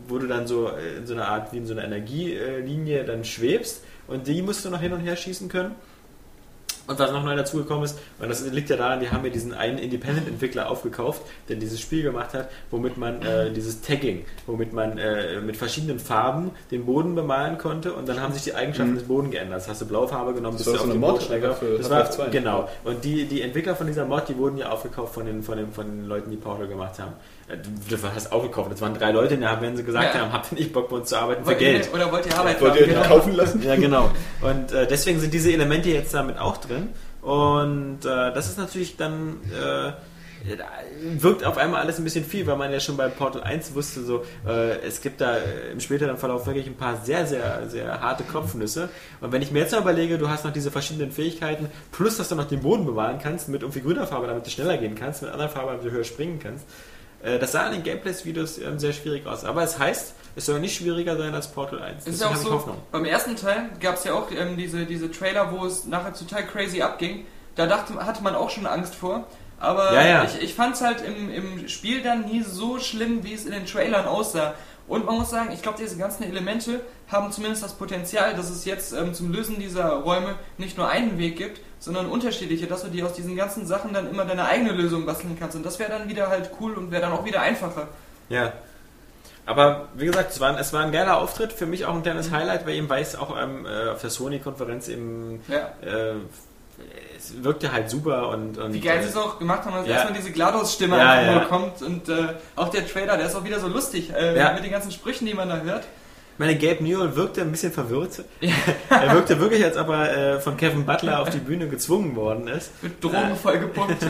[0.08, 3.24] wo du dann so äh, in so einer Art wie in so einer Energielinie dann
[3.24, 5.74] schwebst und die musst du noch hin und her schießen können.
[6.86, 9.54] Und was noch neu dazugekommen ist, und das liegt ja daran, die haben ja diesen
[9.54, 14.98] einen Independent-Entwickler aufgekauft, der dieses Spiel gemacht hat, womit man äh, dieses Tagging, womit man
[14.98, 19.04] äh, mit verschiedenen Farben den Boden bemalen konnte und dann haben sich die Eigenschaften des
[19.04, 19.58] Bodens geändert.
[19.58, 21.10] Das hast du blaue Farbe genommen, Das bist war du so auf eine den Mod
[21.10, 21.54] Bodenschläger.
[21.54, 22.28] für Das war, Half-Life 2.
[22.30, 22.68] genau.
[22.82, 25.70] Und die, die Entwickler von dieser Mod, die wurden ja aufgekauft von den, von den,
[25.72, 27.12] von den Leuten, die Portal gemacht haben.
[27.88, 30.20] Du hast aufgekauft, das waren drei Leute, und da, wenn sie gesagt Ja.
[30.20, 31.90] haben, habt ihr nicht Bock bei uns zu arbeiten für Wollt ihr- Geld.
[31.92, 32.80] Oder wollt ihr Arbeit Wollt haben?
[32.80, 33.02] ihr Genau.
[33.02, 33.62] kaufen lassen?
[33.62, 34.10] Ja, genau.
[34.40, 36.88] Und äh, deswegen sind diese Elemente jetzt damit auch drin.
[37.22, 39.40] Und äh, das ist natürlich dann.
[39.52, 39.92] Äh,
[41.18, 44.02] wirkt auf einmal alles ein bisschen viel, weil man ja schon bei Portal 1 wusste,
[44.02, 45.36] so äh, es gibt da
[45.70, 48.88] im späteren Verlauf wirklich ein paar sehr, sehr, sehr harte Kopfnüsse.
[49.20, 52.30] Und wenn ich mir jetzt noch überlege, du hast noch diese verschiedenen Fähigkeiten, plus dass
[52.30, 55.20] du noch den Boden bewahren kannst mit irgendwie grüner Farbe, damit du schneller gehen kannst,
[55.20, 56.64] mit anderer Farbe, damit du höher springen kannst.
[57.22, 59.44] Äh, das sah in den Gameplays-Videos ähm, sehr schwierig aus.
[59.44, 62.06] Aber es heißt, es soll nicht schwieriger sein als Portal 1.
[62.06, 62.78] Es ist ja auch so, Hoffnung.
[62.92, 66.46] beim ersten Teil gab es ja auch ähm, diese, diese Trailer, wo es nachher total
[66.46, 67.26] crazy abging.
[67.56, 69.26] Da dachte, hatte man auch schon Angst vor.
[69.58, 70.24] Aber Ja, ja.
[70.24, 73.52] ich, ich fand es halt im, im Spiel dann nie so schlimm, wie es in
[73.52, 74.54] den Trailern aussah.
[74.88, 78.64] Und man muss sagen, ich glaube, diese ganzen Elemente haben zumindest das Potenzial, dass es
[78.64, 82.88] jetzt ähm, zum Lösen dieser Räume nicht nur einen Weg gibt, sondern unterschiedliche, dass du
[82.88, 85.56] dir aus diesen ganzen Sachen dann immer deine eigene Lösung basteln kannst.
[85.56, 87.88] Und das wäre dann wieder halt cool und wäre dann auch wieder einfacher.
[88.28, 88.52] Ja.
[89.46, 92.30] Aber wie gesagt, es war, es war ein geiler Auftritt, für mich auch ein kleines
[92.30, 95.72] Highlight, weil eben weiß auch ähm, äh, auf der Sony-Konferenz eben Ja.
[95.82, 96.12] äh,
[97.16, 99.86] es wirkte halt super und, und Wie geil äh, sie es auch gemacht haben, dass
[99.86, 99.94] Ja.
[99.94, 101.44] erstmal diese GLaDOS-Stimme Ja, einfach ja.
[101.48, 104.52] kommt und äh, auch der Trailer, der ist auch wieder so lustig äh, Ja.
[104.52, 105.84] mit den ganzen Sprüchen, die man da hört.
[106.40, 108.24] Meine Gabe Newell wirkte ein bisschen verwirrt.
[108.88, 112.48] er wirkte wirklich, als ob er äh, von Kevin Butler auf die Bühne gezwungen worden
[112.48, 112.82] ist.
[112.82, 114.00] Mit Drogen vollgepumpt.
[114.02, 114.08] du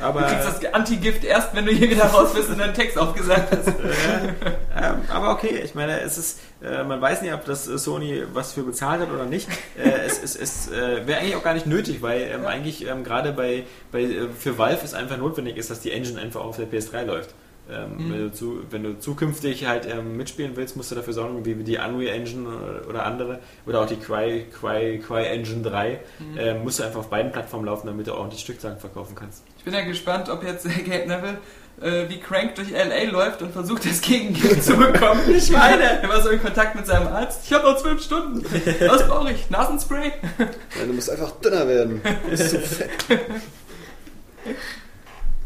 [0.00, 3.54] Aber, kriegst das Antigift erst, wenn du hier wieder raus bist und deinen Text aufgesagt
[3.54, 3.68] hast.
[3.68, 8.22] ähm, aber okay, ich meine, es ist, äh, man weiß nicht, ob das äh, Sony
[8.32, 9.46] was für bezahlt hat oder nicht.
[9.76, 13.04] Äh, es es, es äh, wäre eigentlich auch gar nicht nötig, weil ähm, eigentlich ähm,
[13.04, 16.56] gerade bei, bei äh, für Valve es einfach notwendig ist, dass die Engine einfach auf
[16.56, 17.34] der PS3 läuft.
[17.68, 18.12] Ähm, Mhm.
[18.12, 21.54] wenn, du zu, wenn du zukünftig halt ähm, mitspielen willst, musst du dafür sorgen, wie
[21.64, 26.38] die Unreal Engine oder, oder andere oder auch die Cry, Cry, Cry Engine 3, Mhm.
[26.38, 29.42] ähm, musst du einfach auf beiden Plattformen laufen, damit du auch die Stückzahlen verkaufen kannst.
[29.58, 31.38] Ich bin ja gespannt, ob jetzt äh, Gabe Neville
[31.82, 33.10] äh, wie Crank durch L.A.
[33.10, 35.20] läuft und versucht, das Gegengift zu bekommen.
[35.36, 37.42] Ich meine, er war so in Kontakt mit seinem Arzt.
[37.46, 38.44] Ich habe noch zwölf Stunden.
[38.88, 39.50] Was brauche ich?
[39.50, 40.12] Nasenspray?
[40.38, 42.00] Ja, du musst einfach dünner werden.
[42.02, 42.90] Du bist zu fett.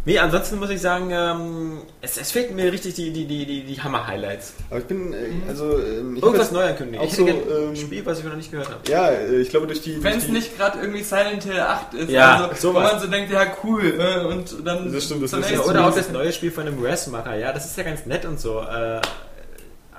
[0.06, 3.64] Nee, ansonsten muss ich sagen, ähm, es, es fehlten mir richtig die, die, die, die,
[3.64, 4.54] die Hammer-Highlights.
[4.70, 7.00] Aber ich bin, äh, also, ähm, ich Irgendwas jetzt- neu ankündigen.
[7.00, 8.80] auch Ich so, gerne ein ähm, Spiel, was ich noch nicht gehört habe.
[8.90, 10.02] Ja, äh, ich glaube durch die.
[10.02, 12.10] Wenn es nicht gerade irgendwie Silent Hill 8 ist.
[12.10, 12.92] Ja, also, wo sowas.
[12.92, 13.94] man so denkt, ja cool.
[14.00, 16.82] Äh, und dann Das stimmt, das ist Ja, oder auch das neue Spiel von einem
[16.82, 17.36] Res-Macher.
[17.36, 18.60] Ja, das ist ja ganz nett und so.
[18.60, 19.02] Äh,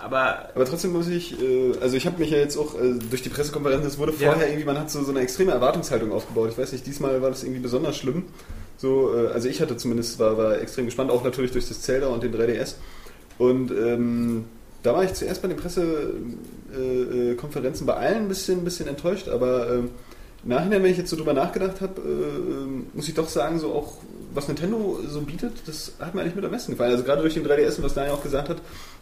[0.03, 3.21] aber Aber trotzdem muss ich, äh, also ich habe mich ja jetzt auch äh, durch
[3.21, 4.31] die Pressekonferenz, es wurde Ja.
[4.31, 6.49] vorher irgendwie, man hat so, so eine extreme Erwartungshaltung aufgebaut.
[6.53, 8.25] Ich weiß nicht, diesmal war das irgendwie besonders schlimm.
[8.81, 12.07] So, äh, also ich hatte zumindest, war, war extrem gespannt, auch natürlich durch das Zelda
[12.07, 12.73] und den 3DS.
[13.37, 14.45] Und ähm,
[14.81, 18.87] da war ich zuerst bei den Pressekonferenzen äh, Konferenzen bei allen ein bisschen, ein bisschen
[18.87, 19.91] enttäuscht, aber ähm,
[20.43, 23.71] im Nachhinein, wenn ich jetzt so drüber nachgedacht habe, äh, muss ich doch sagen, so
[23.71, 23.97] auch
[24.33, 26.91] was Nintendo so bietet, das hat mir eigentlich mit am besten gefallen.
[26.91, 28.57] Also gerade durch den 3DS und was Daniel auch gesagt hat,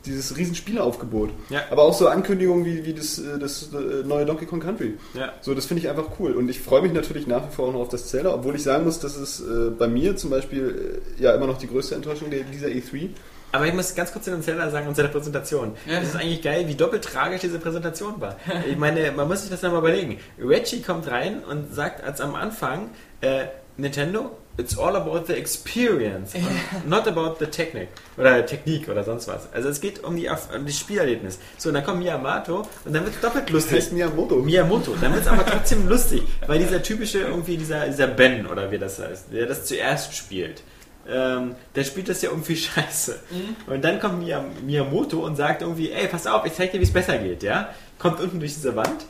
[0.06, 1.30] dieses riesen Spieleaufgebot.
[1.50, 1.62] Ja.
[1.70, 4.98] Aber auch so Ankündigungen wie, wie das, äh, das äh, neue Donkey Kong Country.
[5.14, 5.34] Ja.
[5.42, 6.34] So, das finde ich einfach cool.
[6.34, 8.64] Und ich freue mich natürlich nach wie vor auch noch auf das Zelda, obwohl ich
[8.64, 11.96] sagen muss, dass es äh, bei mir zum Beispiel äh, ja immer noch die größte
[11.96, 13.10] Enttäuschung der, dieser E3.
[13.52, 15.74] Aber ich muss ganz kurz zu dem Zelda sagen und zu der Präsentation.
[15.88, 16.00] Ja.
[16.00, 18.38] Das ist eigentlich geil, wie doppelt tragisch diese Präsentation war.
[18.70, 20.20] Ich meine, man muss sich das nochmal überlegen.
[20.40, 23.46] Reggie kommt rein und sagt als am Anfang, äh,
[23.78, 26.46] Nintendo, it's all about the experience, and
[26.88, 27.88] not about the technique
[28.18, 29.48] oder Technik oder sonst was.
[29.54, 31.40] Also es geht um, die, um das Spielerlebnis.
[31.58, 33.78] So, und dann kommt Miyamoto und dann wird es doppelt Das lustig.
[33.78, 34.36] heißt Miyamoto.
[34.38, 34.96] Miyamoto.
[35.00, 38.78] Dann wird es aber trotzdem lustig, weil dieser typische, irgendwie dieser, dieser Ben oder wie
[38.78, 40.62] das heißt, der das zuerst spielt,
[41.08, 43.20] ähm, der spielt das ja irgendwie scheiße.
[43.68, 46.84] Und dann kommt Miyam- Miyamoto und sagt irgendwie, ey, pass auf, ich zeig dir, wie
[46.84, 47.70] es besser geht, ja?
[47.98, 49.06] Kommt unten durch diese Wand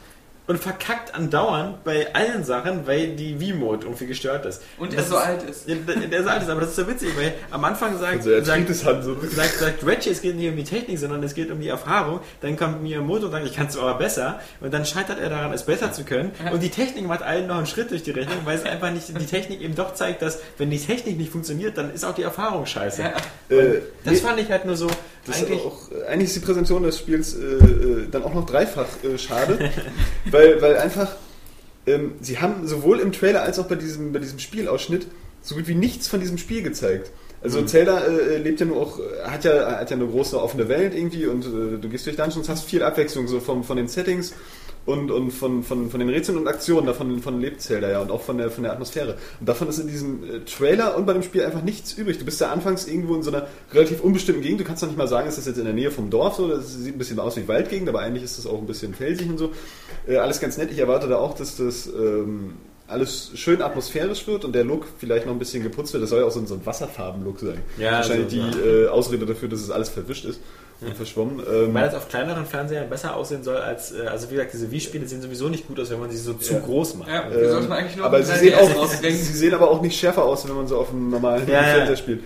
[0.50, 4.64] und verkackt andauernd bei allen Sachen, weil die V-Mode irgendwie gestört ist.
[4.80, 5.68] Und er so alt ist.
[5.70, 8.18] Ja, der, der so alt ist, aber das ist so witzig, weil am Anfang sagt,
[8.18, 9.16] Also er sagt, Hand so.
[9.30, 12.20] sagt, sagt Reggie, es geht nicht um die Technik, sondern es geht um die Erfahrung.
[12.42, 14.40] Dann kommt Miyamoto und sagt, ich kann es aber besser.
[14.60, 16.32] Und dann scheitert er daran, es besser zu können.
[16.52, 19.08] Und die Technik macht allen noch einen Schritt durch die Rechnung, weil es einfach nicht,
[19.08, 22.24] die Technik eben doch zeigt, dass wenn die Technik nicht funktioniert, dann ist auch die
[22.24, 23.04] Erfahrung scheiße.
[23.04, 23.56] Ja.
[23.56, 24.88] Äh, Das nee, fand ich halt nur so,
[25.30, 28.46] Das ist eigentlich, auch, eigentlich ist die Präsentation des Spiels äh, äh, dann auch noch
[28.46, 29.72] dreifach äh, schade,
[30.32, 31.16] weil, weil einfach
[31.86, 35.08] ähm, sie haben sowohl im Trailer als auch bei diesem, bei diesem Spielausschnitt
[35.42, 37.12] so gut wie nichts von diesem Spiel gezeigt.
[37.42, 40.68] Also Zelda äh, lebt ja nur auch, äh, hat ja, hat ja eine große offene
[40.68, 43.88] Welt irgendwie und äh, du gehst durch Dungeons, hast viel Abwechslung so vom, von den
[43.88, 44.34] Settings
[44.90, 48.10] und, und von, von, von den Rätseln und Aktionen, davon von lebt Zelda ja und
[48.10, 49.18] auch von der, von der Atmosphäre.
[49.40, 52.18] Und davon ist in diesem äh, Trailer und bei dem Spiel einfach nichts übrig.
[52.18, 54.62] Du bist ja anfangs irgendwo in so einer relativ unbestimmten Gegend.
[54.62, 56.48] Du kannst noch nicht mal sagen, ist das jetzt in der Nähe vom Dorf so.
[56.48, 59.30] Das sieht ein bisschen aus wie Waldgegend, aber eigentlich ist das auch ein bisschen felsig
[59.30, 59.52] und so.
[60.08, 60.72] Äh, alles ganz nett.
[60.72, 62.56] Ich erwarte da auch, dass das ähm,
[62.88, 66.02] alles schön atmosphärisch wird und der Look vielleicht noch ein bisschen geputzt wird.
[66.02, 67.60] Das soll ja auch so ein, so ein Wasserfarben-Look sein.
[67.78, 70.40] Ja, Wahrscheinlich so, die äh, Ausrede dafür, dass es alles verwischt ist
[70.82, 71.42] und verschwommen.
[71.52, 74.72] Ähm, weil das auf kleineren Fernsehern besser aussehen soll als, äh, also wie gesagt, diese
[74.72, 76.60] Wii-Spiele sehen sowieso nicht gut aus, wenn man sie so zu Ja.
[76.60, 77.10] groß macht.
[77.10, 79.82] Ja, Ähm, wir sollten eigentlich nur aber sie 3DS sehen, auch, sie sehen aber auch
[79.82, 81.64] nicht schärfer aus, wenn man so auf einem normalen Ja, ja.
[81.76, 82.24] Fernseher spielt.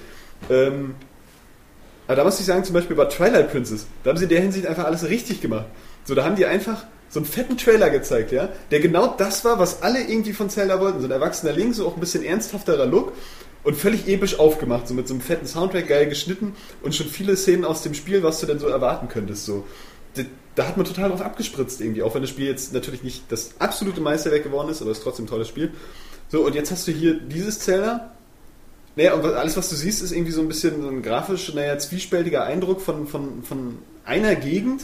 [0.50, 0.96] Ähm,
[2.08, 4.42] aber da muss ich sagen, zum Beispiel bei Twilight Princess, da haben sie in der
[4.42, 5.66] Hinsicht einfach alles richtig gemacht.
[6.06, 9.58] So, da haben die einfach so einen fetten Trailer gezeigt, ja, der genau das war,
[9.60, 11.00] was alle irgendwie von Zelda wollten.
[11.00, 13.14] So ein erwachsener Link, so auch ein bisschen ernsthafterer Look
[13.64, 17.36] und völlig episch aufgemacht, so mit so einem fetten Soundtrack, geil geschnitten und schon viele
[17.38, 19.66] Szenen aus dem Spiel, was du denn so erwarten könntest, so.
[20.16, 20.24] Da-
[20.56, 23.56] Da hat man total drauf abgespritzt irgendwie, auch wenn das Spiel jetzt natürlich nicht das
[23.58, 25.72] absolute Meisterwerk geworden ist, aber es ist trotzdem ein tolles Spiel.
[26.30, 28.14] So, und jetzt hast du hier dieses Zelda.
[28.96, 31.80] Naja, und alles, was du siehst, ist irgendwie so ein bisschen so ein grafisch, naja,
[31.80, 34.84] zwiespältiger Eindruck von, von, von einer Gegend,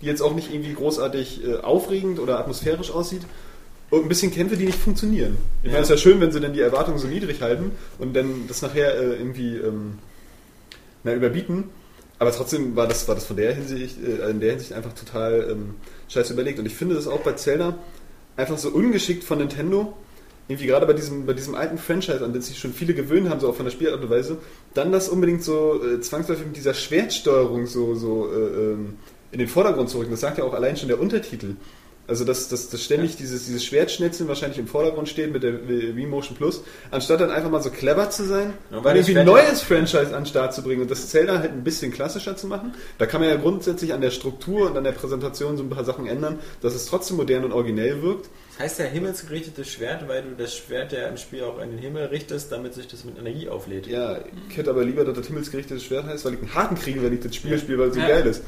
[0.00, 3.22] die jetzt auch nicht irgendwie großartig äh, aufregend oder atmosphärisch aussieht.
[3.90, 5.36] Und ein bisschen Kämpfe, die nicht funktionieren.
[5.62, 5.72] Ich Ja.
[5.72, 8.46] meine, es ist ja schön, wenn sie dann die Erwartungen so niedrig halten und dann
[8.46, 9.98] das nachher äh, irgendwie ähm,
[11.02, 11.64] na, überbieten.
[12.20, 15.48] Aber trotzdem war das, war das von der Hinsicht, äh, in der Hinsicht einfach total
[15.50, 15.74] ähm,
[16.08, 16.58] scheiße überlegt.
[16.60, 17.78] Und ich finde das auch bei Zelda
[18.36, 19.94] einfach so ungeschickt von Nintendo,
[20.46, 23.40] irgendwie gerade bei diesem, bei diesem alten Franchise, an den sich schon viele gewöhnt haben,
[23.40, 24.38] so auch von der Spielart und Weise,
[24.74, 28.94] dann das unbedingt so äh, zwangsläufig mit dieser Schwertsteuerung so, so äh, ähm,
[29.32, 30.10] in den Vordergrund zu rücken.
[30.10, 31.54] Das sagt ja auch allein schon der Untertitel.
[32.10, 36.06] Also dass, dass, dass ständig dieses, dieses Schwertschnetzeln wahrscheinlich im Vordergrund steht mit der Wii
[36.06, 39.62] Motion Plus, anstatt dann einfach mal so clever zu sein Ja, und irgendwie ein neues
[39.62, 42.74] Franchise an den Start zu bringen und das Zelda halt ein bisschen klassischer zu machen.
[42.98, 45.84] Da kann man ja grundsätzlich an der Struktur und an der Präsentation so ein paar
[45.84, 48.28] Sachen ändern, dass es trotzdem modern und originell wirkt.
[48.58, 51.78] Das heißt ja himmelsgerichtetes Schwert, weil du das Schwert ja im Spiel auch in den
[51.78, 53.86] Himmel richtest, damit sich das mit Energie auflädt.
[53.86, 54.18] Ja,
[54.50, 57.12] ich hätte aber lieber, dass das himmelsgerichtetes Schwert heißt, weil ich einen Haken kriege, wenn
[57.14, 58.08] ich das Spiel spiele, weil es so Ja.
[58.08, 58.42] geil ist.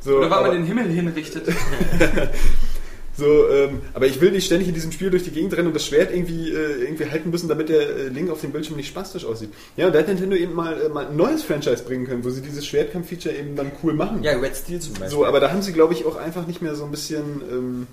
[0.00, 1.48] So, Oder weil aber, man den Himmel hinrichtet.
[3.18, 5.74] so, ähm, aber ich will nicht ständig in diesem Spiel durch die Gegend rennen und
[5.74, 8.86] das Schwert irgendwie, äh, irgendwie halten müssen, damit der äh, Link auf dem Bildschirm nicht
[8.86, 9.50] spastisch aussieht.
[9.76, 12.30] Ja, und da hat Nintendo eben mal, äh, mal ein neues Franchise bringen können, wo
[12.30, 14.22] sie dieses Schwertkampf-Feature eben dann cool machen.
[14.22, 15.10] Ja, Red Steel zum Beispiel.
[15.10, 17.86] So, aber da haben sie, glaube ich, auch einfach nicht mehr so ein bisschen ähm,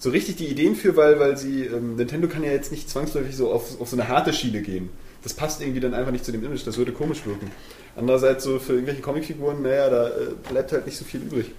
[0.00, 3.36] so richtig die Ideen für, weil, weil sie, ähm, Nintendo kann ja jetzt nicht zwangsläufig
[3.36, 4.90] so auf, auf so eine harte Schiene gehen.
[5.22, 7.52] Das passt irgendwie dann einfach nicht zu dem Image, das würde komisch wirken.
[7.94, 10.12] Andererseits so für irgendwelche Comicfiguren, naja, da äh,
[10.48, 11.52] bleibt halt nicht so viel übrig.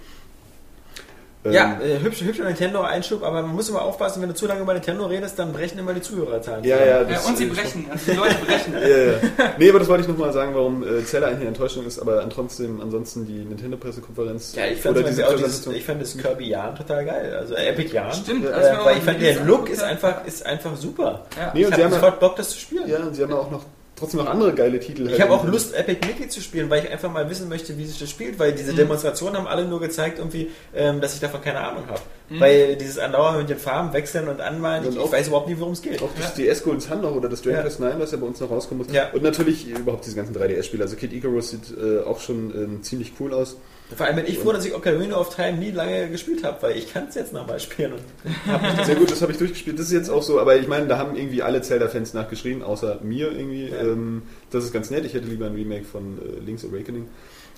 [1.46, 4.62] Ähm, ja, äh, hübsch, hübscher Nintendo-Einschub, aber man muss immer aufpassen, wenn du zu lange
[4.62, 6.64] über Nintendo redest, dann brechen immer die Zuhörerzahlen.
[6.64, 7.86] ja, ja, Ja, das, und sie äh, brechen.
[7.90, 8.74] Also die Leute brechen.
[8.80, 9.12] Ja, ja.
[9.58, 12.26] Nee, aber das wollte ich nochmal sagen, warum äh, Zelda eigentlich eine Enttäuschung ist, aber
[12.30, 16.48] trotzdem ansonsten die Nintendo-Pressekonferenz Ja, ich fand, oder diese auch dieses, ich fand das Kirby
[16.48, 17.36] Jahren total geil.
[17.38, 18.12] Also äh, Epic Jahren.
[18.14, 21.26] Stimmt, Äh, als wir weil ich fand, der Look ist einfach, ist einfach super.
[21.36, 21.50] Ja.
[21.52, 22.88] Nee, ich und habe sie haben ja- sofort Bock, das zu spielen.
[22.88, 23.64] Ja, und sie haben ja auch noch
[23.96, 25.04] trotzdem noch andere geile Titel.
[25.06, 27.76] Ich halt habe auch Lust, Epic Mickey zu spielen, weil ich einfach mal wissen möchte,
[27.78, 28.56] wie sich das spielt, weil Mhm.
[28.56, 32.00] diese Demonstrationen haben alle nur gezeigt, irgendwie, ähm, dass ich davon keine Ahnung habe.
[32.30, 32.40] Mhm.
[32.40, 35.48] Weil dieses andauernd mit den Farben wechseln und anmalen, Und ich, auch- ich weiß überhaupt
[35.48, 36.02] nicht, worum es geht.
[36.02, 37.62] Auch das DS Golden Sun noch oder das Dragon Ja.
[37.62, 38.94] Quest 9, was ja bei uns noch rauskommen muss.
[38.94, 39.10] Ja.
[39.12, 40.82] Und natürlich überhaupt diese ganzen 3DS-Spiele.
[40.82, 43.56] Also Kid Icarus sieht äh, auch schon ähm, ziemlich cool aus.
[43.96, 46.76] Vor allem bin ich froh, dass ich Ocarina of Time nie lange gespielt habe, weil
[46.76, 47.92] ich kann es jetzt nochmal spielen.
[47.92, 49.78] Und Sehr gut, das habe ich durchgespielt.
[49.78, 53.00] Das ist jetzt auch so, aber ich meine, da haben irgendwie alle Zelda-Fans nachgeschrien, außer
[53.02, 53.68] mir irgendwie.
[53.68, 53.80] Ja.
[53.82, 55.04] Ähm, das ist ganz nett.
[55.04, 57.08] Ich hätte lieber ein Remake von äh, Link's Awakening.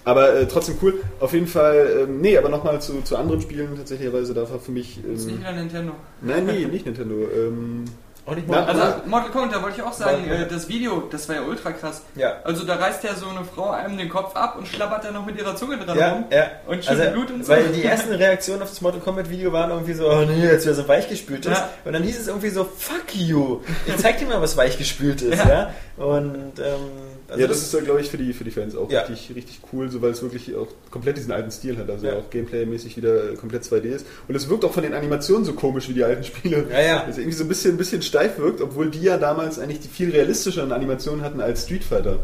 [0.04, 0.94] Aber äh, trotzdem cool.
[1.20, 4.34] Auf jeden Fall, ähm, nee, aber nochmal zu, zu anderen Spielen tatsächlicherweise.
[4.34, 4.98] Da war für mich.
[5.08, 5.92] Das ist nicht Ähm, wieder Nintendo.
[6.22, 7.14] nein, nee, nicht Nintendo.
[7.34, 7.84] Ähm,
[8.26, 11.42] Also Mortal Kombat, da wollte ich auch sagen, Mortal äh, das Video, das war ja
[11.42, 12.02] ultra krass.
[12.16, 12.34] ja.
[12.42, 15.24] Also da reißt ja so eine Frau einem den Kopf ab und schlabbert dann noch
[15.24, 16.24] mit ihrer Zunge dran Ja, rum.
[16.30, 16.46] ja.
[16.66, 17.52] Und schüttet Also, Blut und so.
[17.52, 20.64] Weil die ersten Reaktionen auf das Mortal Kombat Video waren irgendwie so, oh nee, jetzt
[20.64, 21.52] wieder so weichgespült ist.
[21.56, 21.68] Ja.
[21.84, 23.60] Und dann hieß es irgendwie so, fuck you.
[23.86, 25.70] Ich zeig dir mal, was weichgespült ist, ja.
[25.98, 26.04] Ja.
[26.04, 28.90] Und ähm, also ja, das ist ja, glaube ich, für die, für die Fans auch
[28.90, 29.00] Ja.
[29.02, 31.90] richtig, richtig cool, so weil es wirklich auch komplett diesen alten Stil hat.
[31.90, 32.14] Also Ja.
[32.14, 34.06] auch Gameplay-mäßig wieder äh, komplett 2D ist.
[34.28, 36.66] Und es wirkt auch von den Animationen so komisch wie die alten Spiele.
[36.70, 37.04] Ja, ja.
[37.04, 39.88] Also irgendwie so ein bisschen, ein bisschen steif wirkt, obwohl die ja damals eigentlich die
[39.88, 42.18] viel realistischeren Animationen hatten als Street Fighter.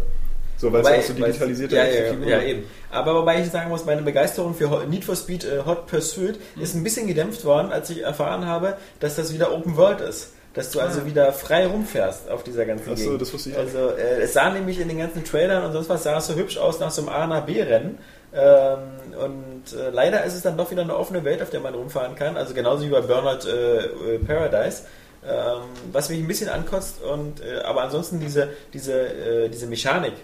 [0.58, 2.62] So, weil es Wobei- auch so digitalisierte ja, ja, ja, ja, eben.
[2.92, 6.62] Aber wobei ich sagen muss, meine Begeisterung für Need for Speed äh, Hot Pursuit Mhm.
[6.62, 10.28] ist ein bisschen gedämpft worden, als ich erfahren habe, dass das wieder Open World ist.
[10.54, 11.04] Dass du also Ah.
[11.06, 13.22] wieder frei rumfährst auf dieser ganzen Ach so, Gegend.
[13.22, 13.60] das wusste ich auch.
[13.60, 16.34] Also äh, es sah nämlich in den ganzen Trailern und sonst was sah es so
[16.34, 17.98] hübsch aus nach so einem A nach B Rennen.
[18.34, 18.78] Ähm,
[19.18, 22.14] und äh, leider ist es dann doch wieder eine offene Welt, auf der man rumfahren
[22.16, 22.36] kann.
[22.36, 24.82] Also genauso wie bei Burnout äh, äh, Paradise.
[25.24, 30.14] Ähm, was mich ein bisschen ankotzt und äh, aber ansonsten diese diese äh, diese Mechanik,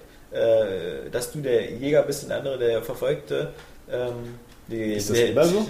[1.13, 3.51] dass du der Jäger bist und der andere der Verfolgte.
[3.91, 5.67] Ähm, die, Ist das der- immer so?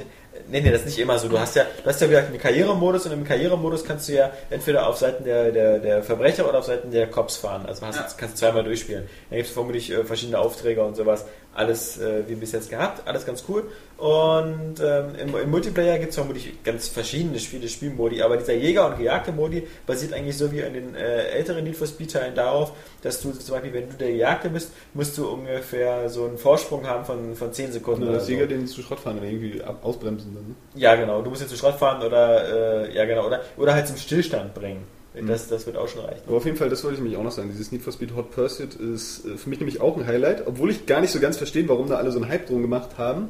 [0.51, 1.29] Nee, nee, das ist nicht immer so.
[1.29, 4.31] Du hast ja, du hast ja wieder einen Karrieremodus und im Karrieremodus kannst du ja
[4.51, 7.67] entweder auf Seiten der, der, der Verbrecher oder auf Seiten der Cops fahren.
[7.67, 8.07] Also hast, Ja.
[8.17, 9.09] kannst du zweimal durchspielen.
[9.31, 11.25] Da gibt es vermutlich äh, verschiedene Aufträge und sowas.
[11.55, 13.65] Alles äh, wie bis jetzt gehabt, alles ganz cool.
[13.97, 18.87] Und ähm, im, im Multiplayer gibt es vermutlich ganz verschiedene viele Spielmodi, aber dieser Jäger-
[18.87, 22.73] und Gejagte-Modi basiert eigentlich so wie in den äh, älteren Need for Speed-Teilen darauf,
[23.03, 26.87] dass du zum Beispiel, wenn du der Gejagte bist, musst du ungefähr so einen Vorsprung
[26.87, 28.05] haben von, von 10 Sekunden.
[28.05, 28.33] Oder das so.
[28.33, 30.49] Jäger den zu Schrott fahren und irgendwie ausbremsen dann.
[30.49, 30.55] Ne?
[30.75, 31.23] Ja, genau.
[31.23, 34.55] Du musst jetzt zu Schrott fahren oder äh, ja genau oder oder halt zum Stillstand
[34.55, 34.85] bringen.
[35.15, 35.27] Mhm.
[35.27, 36.23] Das, das wird auch schon reichen.
[36.27, 37.51] Aber auf jeden Fall, das wollte ich nämlich auch noch sagen.
[37.51, 40.71] Dieses Need for Speed Hot Pursuit ist äh, für mich nämlich auch ein Highlight, obwohl
[40.71, 43.29] ich gar nicht so ganz verstehe, warum da alle so einen Hype drum gemacht haben.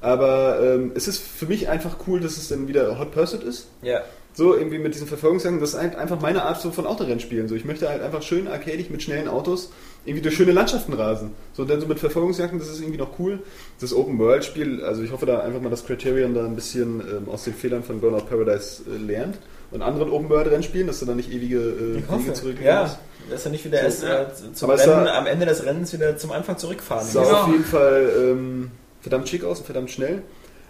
[0.00, 3.68] Aber ähm, es ist für mich einfach cool, dass es dann wieder Hot Pursuit ist.
[3.82, 4.02] Ja.
[4.38, 7.48] So irgendwie mit diesen Verfolgungsjagden, das ist halt einfach meine Art so von Autorennspielen.
[7.48, 9.72] So, ich möchte halt einfach schön arcadig mit schnellen Autos
[10.04, 11.32] irgendwie durch schöne Landschaften rasen.
[11.54, 13.40] So, und dann so mit Verfolgungsjagden, das ist irgendwie noch cool.
[13.80, 17.00] Das Open World Spiel, also ich hoffe da einfach mal, dass Criterion da ein bisschen
[17.00, 19.38] ähm, aus den Fehlern von Burnout Paradise äh, lernt
[19.72, 22.32] und anderen Open World Rennspielen, dass du da nicht ewige äh, Ich hoffe.
[22.32, 22.82] Zurücklegen Ja.
[22.82, 22.98] musst.
[23.30, 26.16] Dass er nicht wieder So, erst äh, zum Rennen, sah- am Ende des Rennens wieder
[26.16, 27.28] zum Anfang zurückfahren Sah muss.
[27.28, 27.42] Genau.
[27.42, 28.70] auf jeden Fall ähm,
[29.00, 30.22] verdammt schick aus und verdammt schnell.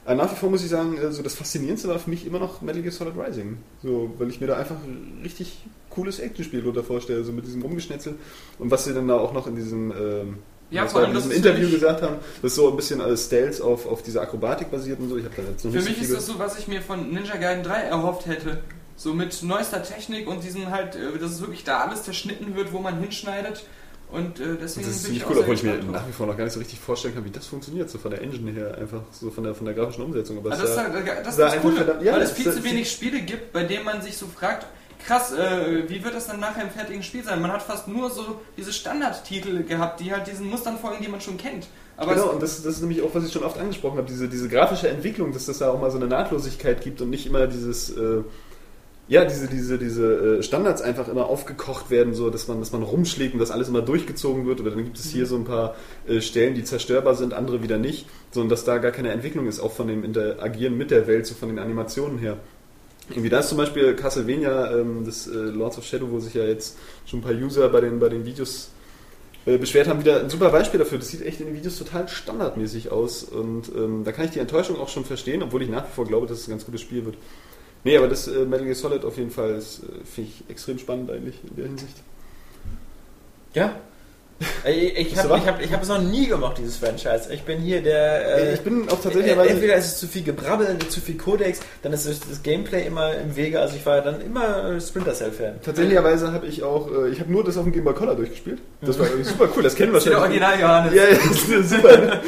[0.09, 2.39] Aber nach wie vor muss ich sagen, äh, so das Faszinierendste war für mich immer
[2.39, 3.59] noch Metal Gear Solid Rising.
[3.83, 5.59] So, weil ich mir da einfach ein richtig
[5.91, 8.15] cooles Actionspiel drunter vorstelle, so mit diesem Rumgeschnetzel.
[8.59, 10.39] Und was sie dann da auch noch in diesem, ähm,
[10.71, 13.61] Ja, vor allem, in diesem ist Interview gesagt haben, das so ein bisschen als Stealth
[13.61, 15.19] auf, auf dieser Akrobatik basiert und so.
[15.19, 17.13] Ich habe da jetzt noch Für mich so ist das so, was ich mir von
[17.13, 18.63] Ninja Gaiden 3 erhofft hätte.
[18.97, 22.73] So mit neuester Technik und diesen halt, äh, dass es wirklich da alles zerschnitten wird,
[22.73, 23.67] wo man hinschneidet.
[24.11, 26.37] Und äh, deswegen Das ist ziemlich ich cool, obwohl ich mir nach wie vor noch
[26.37, 29.03] gar nicht so richtig vorstellen kann, wie das funktioniert, so von der Engine her, einfach
[29.13, 30.39] so von der, von der grafischen Umsetzung.
[30.39, 32.51] Aber Also es das, halt- das ist sah das Coole, verdammt- ja, weil es viel
[32.51, 34.67] zu wenig Spiele gibt, bei denen man sich so fragt,
[35.07, 37.41] krass, äh, wie wird das dann nachher im fertigen Spiel sein?
[37.43, 41.21] Man hat fast nur so diese Standardtitel gehabt, die halt diesen Mustern folgen, die man
[41.21, 41.67] schon kennt.
[41.99, 44.29] Aber genau, und das, das ist nämlich auch, was ich schon oft angesprochen habe, diese,
[44.29, 47.47] diese grafische Entwicklung, dass das da auch mal so eine Nahtlosigkeit gibt und nicht immer
[47.47, 48.23] dieses, äh,
[49.09, 52.83] ja, diese, diese, diese äh, Standards einfach immer aufgekocht werden, so dass man, dass man
[52.83, 54.61] rumschlägt und das alles immer durchgezogen wird.
[54.61, 57.79] Oder dann gibt es hier so ein paar äh, Stellen, die zerstörbar sind, andere wieder
[57.79, 61.27] nicht, sondern dass da gar keine Entwicklung ist, auch von dem Interagieren mit der Welt,
[61.27, 62.37] so von den Animationen her.
[63.09, 66.45] Irgendwie da ist zum Beispiel Castlevania, ähm, das äh, Lords of Shadow, wo sich ja
[66.45, 68.71] jetzt schon ein paar User bei den, bei den Videos
[69.47, 70.99] beschwert haben, wieder ein super Beispiel dafür.
[70.99, 74.41] Das sieht echt in den Videos total standardmäßig aus und ähm, da kann ich die
[74.41, 76.83] Enttäuschung auch schon verstehen, obwohl ich nach wie vor glaube, dass es ein ganz gutes
[76.83, 77.17] Spiel wird.
[77.84, 81.11] Nee, aber das äh, Metal Gear Solid auf jeden Fall äh, finde ich extrem spannend
[81.11, 81.96] eigentlich in der Hinsicht.
[83.55, 83.76] Ja.
[84.65, 87.33] Ich, ich habe ich hab, ich hab es noch nie gemocht, dieses Franchise.
[87.33, 88.37] Ich bin hier der.
[88.39, 91.61] Äh, ich bin auch tatsächlich äh, entweder ist es zu viel Gebrabbel, zu viel Codex,
[91.83, 93.61] dann ist das Gameplay immer im Wege.
[93.61, 95.55] Also ich war dann immer äh, Splinter Cell Fan.
[95.65, 98.61] Tatsächlicherweise habe ich auch, äh, ich habe nur das auf dem Game Boy Color durchgespielt.
[98.81, 100.95] Das war irgendwie super cool, das kennen wir Das ist der Original Johannes.
[100.95, 101.97] Ja, ja, das ist super.
[101.99, 102.21] Ne?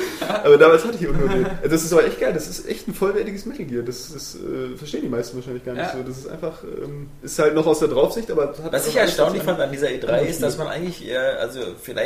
[0.43, 1.47] Aber damals hatte ich auch nur den.
[1.71, 3.83] Das ist aber echt geil, das ist echt ein vollwertiges Metal Gear.
[3.85, 5.93] Das, das äh, verstehen die meisten wahrscheinlich gar nicht Ja.
[5.93, 6.03] so.
[6.03, 9.43] Das ist einfach, ähm, ist halt noch aus der Draufsicht, aber hat Was ich erstaunlich
[9.45, 12.00] fand an dieser E3 anderes ist, dass man eigentlich, äh, also vielleicht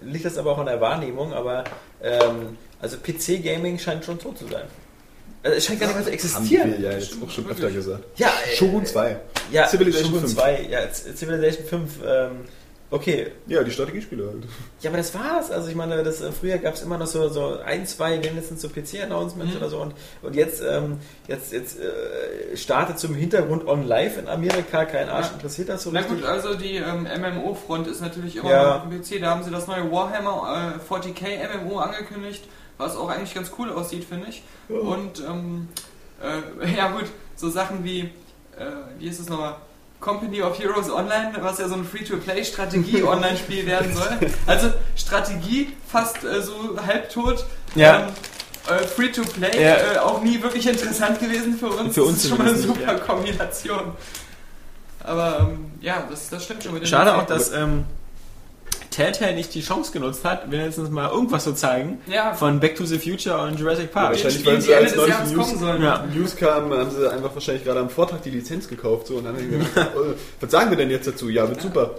[0.00, 1.64] liegt das aber auch an der Wahrnehmung, aber
[2.02, 4.64] ähm, also PC-Gaming scheint schon tot zu sein.
[5.42, 6.72] Also es scheint gar nicht mehr zu Haben existieren.
[6.72, 8.04] wir ja jetzt auch schon öfter gesagt.
[8.16, 9.16] Ja, äh, Shogun 2.
[9.52, 10.34] ja, Civilization Shogun 5.
[10.34, 12.30] 2, ja, Civilization 5, ähm,
[12.90, 13.32] okay.
[13.46, 14.44] Ja, die Strategiespiele halt.
[14.80, 15.50] Ja, aber das war's.
[15.50, 18.62] Also ich meine, das, äh, früher gab es immer noch so, so ein, zwei mindestens
[18.62, 19.58] so PC-Announcements Mhm.
[19.60, 24.28] oder so und, und jetzt, ähm, jetzt, jetzt äh, startet zum Hintergrund on live in
[24.28, 25.32] Amerika, kein Arsch Ja.
[25.34, 26.18] interessiert das so Na richtig.
[26.20, 28.62] gut, also die ähm, MMO-Front ist natürlich immer Ja.
[28.78, 29.20] noch auf dem PC.
[29.20, 32.44] Da haben sie das neue Warhammer äh, 40k MMO angekündigt,
[32.78, 34.42] was auch eigentlich ganz cool aussieht, finde ich.
[34.68, 35.68] Und ähm,
[36.22, 37.04] äh, ja gut,
[37.36, 38.10] so Sachen wie, äh,
[38.98, 39.56] wie ist es nochmal?
[40.00, 44.18] Company of Heroes Online, was ja so ein Free-to-Play-Strategie-Online-Spiel werden soll.
[44.46, 47.44] Also Strategie fast äh, so halbtot.
[47.74, 48.00] Ja.
[48.00, 48.06] Ähm,
[48.68, 49.94] äh, Free-to-Play Ja.
[49.94, 51.94] äh, auch nie wirklich interessant gewesen für uns.
[51.94, 53.92] Für uns das ist schon mal eine super nicht, Kombination.
[55.02, 57.84] Aber ähm, ja, das, das stimmt schon mit dem Schade auch, dass ähm,
[58.90, 62.34] Telltale nicht die Chance genutzt hat, wenigstens mal irgendwas zu zeigen Ja.
[62.34, 64.16] von Back to the Future und Jurassic Park.
[64.16, 65.54] Ja, wahrscheinlich, weil die sie als neues News-.
[65.60, 66.04] Ja.
[66.14, 69.06] News kam, haben sie einfach wahrscheinlich gerade am Vortag die Lizenz gekauft.
[69.06, 71.28] So, und dann haben sie gedacht, oh, was sagen wir denn jetzt dazu?
[71.28, 71.96] Ja, wird super.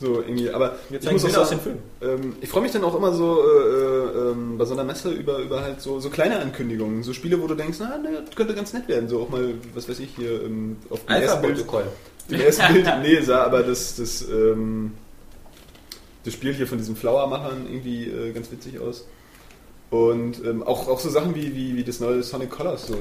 [0.00, 0.50] So, irgendwie.
[0.50, 1.60] Aber Jetzt ich muss auch sagen,
[2.00, 5.10] dem ähm, ich freue mich dann auch immer so äh, ähm, bei so einer Messe
[5.10, 7.02] über, über halt so, so kleine Ankündigungen.
[7.02, 9.08] So Spiele, wo du denkst, na, ne, das könnte ganz nett werden.
[9.08, 11.64] So auch mal, was weiß ich, hier ähm, auf dem ersten Bild.
[12.28, 14.92] Im ersten Bild, nee, sah aber das, das, ähm,
[16.24, 19.06] das Spiel hier von diesen Flower-Machern irgendwie äh, ganz witzig aus.
[19.92, 22.86] Und ähm, auch, auch so Sachen wie, wie, wie das neue Sonic Colors.
[22.86, 22.96] So.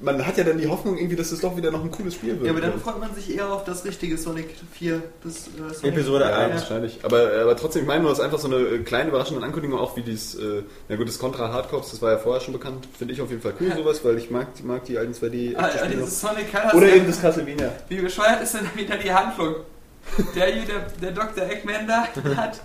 [0.00, 2.30] Man hat ja dann die Hoffnung irgendwie, dass das doch wieder noch ein cooles Spiel
[2.30, 2.46] wird.
[2.46, 5.02] Ja, aber dann freut man sich eher auf das richtige Sonic 4.
[5.22, 6.62] Das, äh, Sonic Episode ja, 1.
[6.62, 7.00] wahrscheinlich.
[7.02, 9.78] Aber, aber trotzdem, ich meine, nur, es ist einfach so eine äh, kleine überraschende Ankündigung,
[9.78, 12.88] auch wie dieses, äh, na gut, das Contra Hardcorps, das war ja vorher schon bekannt,
[12.96, 15.56] finde ich auf jeden Fall cool, sowas, weil ich mag, mag die alten 2D.
[15.56, 16.06] Ah, Action-Spiele noch.
[16.06, 16.72] dieses Sonic Colors.
[16.72, 17.70] Oder eben das Castlevania.
[17.90, 19.56] Wie bescheuert ist denn wieder die Handlung?
[20.34, 21.44] Der hier, der, der Dr.
[21.48, 22.06] Eggman da
[22.36, 22.60] hat,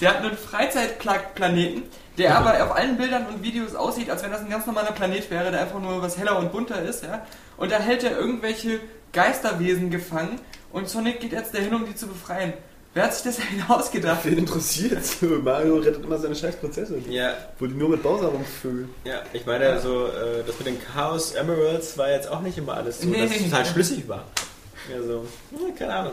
[0.00, 1.84] der hat einen Freizeitplaneten,
[2.18, 5.30] der aber auf allen Bildern und Videos aussieht, als wenn das ein ganz normaler Planet
[5.30, 7.26] wäre, der einfach nur was heller und bunter ist, ja.
[7.56, 8.80] Und da hält er irgendwelche
[9.12, 10.40] Geisterwesen gefangen
[10.72, 12.52] und Sonic geht jetzt dahin, um die zu befreien.
[12.94, 14.20] Wer hat sich das denn ausgedacht?
[14.24, 15.02] Wen interessiert?
[15.42, 17.04] Mario rettet immer seine scheiß Prinzessin.
[17.10, 18.88] Ja, Wo die nur mit Bowser rumvögeln.
[19.04, 22.74] ja, ich meine, so, äh, das mit den Chaos Emeralds war jetzt auch nicht immer
[22.74, 23.20] alles so, Nee.
[23.22, 24.24] dass es total schlüssig war.
[24.94, 25.26] Also,
[25.78, 26.12] keine Ahnung.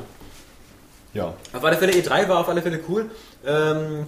[1.14, 1.34] Ja.
[1.54, 3.10] Auf alle Fälle, E3 war auf alle Fälle cool.
[3.46, 4.08] Ähm,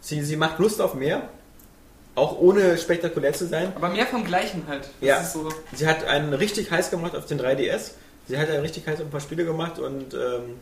[0.00, 1.28] sie, sie macht Lust auf mehr.
[2.14, 3.72] Auch ohne spektakulär zu sein.
[3.76, 4.88] Aber mehr vom Gleichen halt.
[5.00, 5.16] Das Ja.
[5.20, 5.48] ist so.
[5.72, 7.92] Sie hat einen richtig heiß gemacht auf den 3DS.
[8.26, 10.56] Sie hat einen richtig heiß auf ein paar Spiele gemacht und ähm,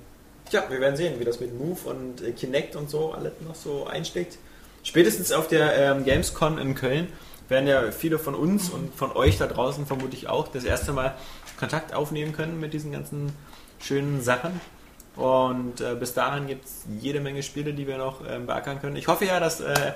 [0.50, 3.54] ja, wir werden sehen, wie das mit Move und äh, Kinect und so alles noch
[3.54, 4.38] so einschlägt.
[4.84, 7.08] Spätestens auf der ähm, Gamescom in Köln
[7.48, 11.14] werden ja viele von uns und von euch da draußen vermutlich auch das erste Mal
[11.58, 13.32] Kontakt aufnehmen können mit diesen ganzen
[13.80, 14.60] schönen Sachen.
[15.16, 18.97] Und äh, bis dahin gibt es jede Menge Spiele, die wir noch ähm, beackern können.
[18.97, 19.93] Ich hoffe ja, dass äh,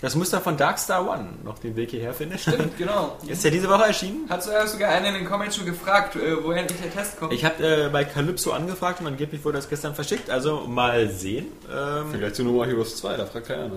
[0.00, 2.40] das Muster von Darkstar One noch den Weg hierher findet.
[2.40, 3.16] Stimmt, genau.
[3.26, 4.28] Ist ja diese Woche erschienen.
[4.28, 7.32] Hat sogar sogar einer in den Comments schon gefragt, äh, woher endlich der Test kommt.
[7.32, 10.30] Ich habe äh, bei Calypso angefragt und angeblich wurde das gestern verschickt.
[10.30, 11.46] Also mal sehen.
[11.72, 13.70] Ähm, Vielleicht zu More Heroes 2, da fragt keiner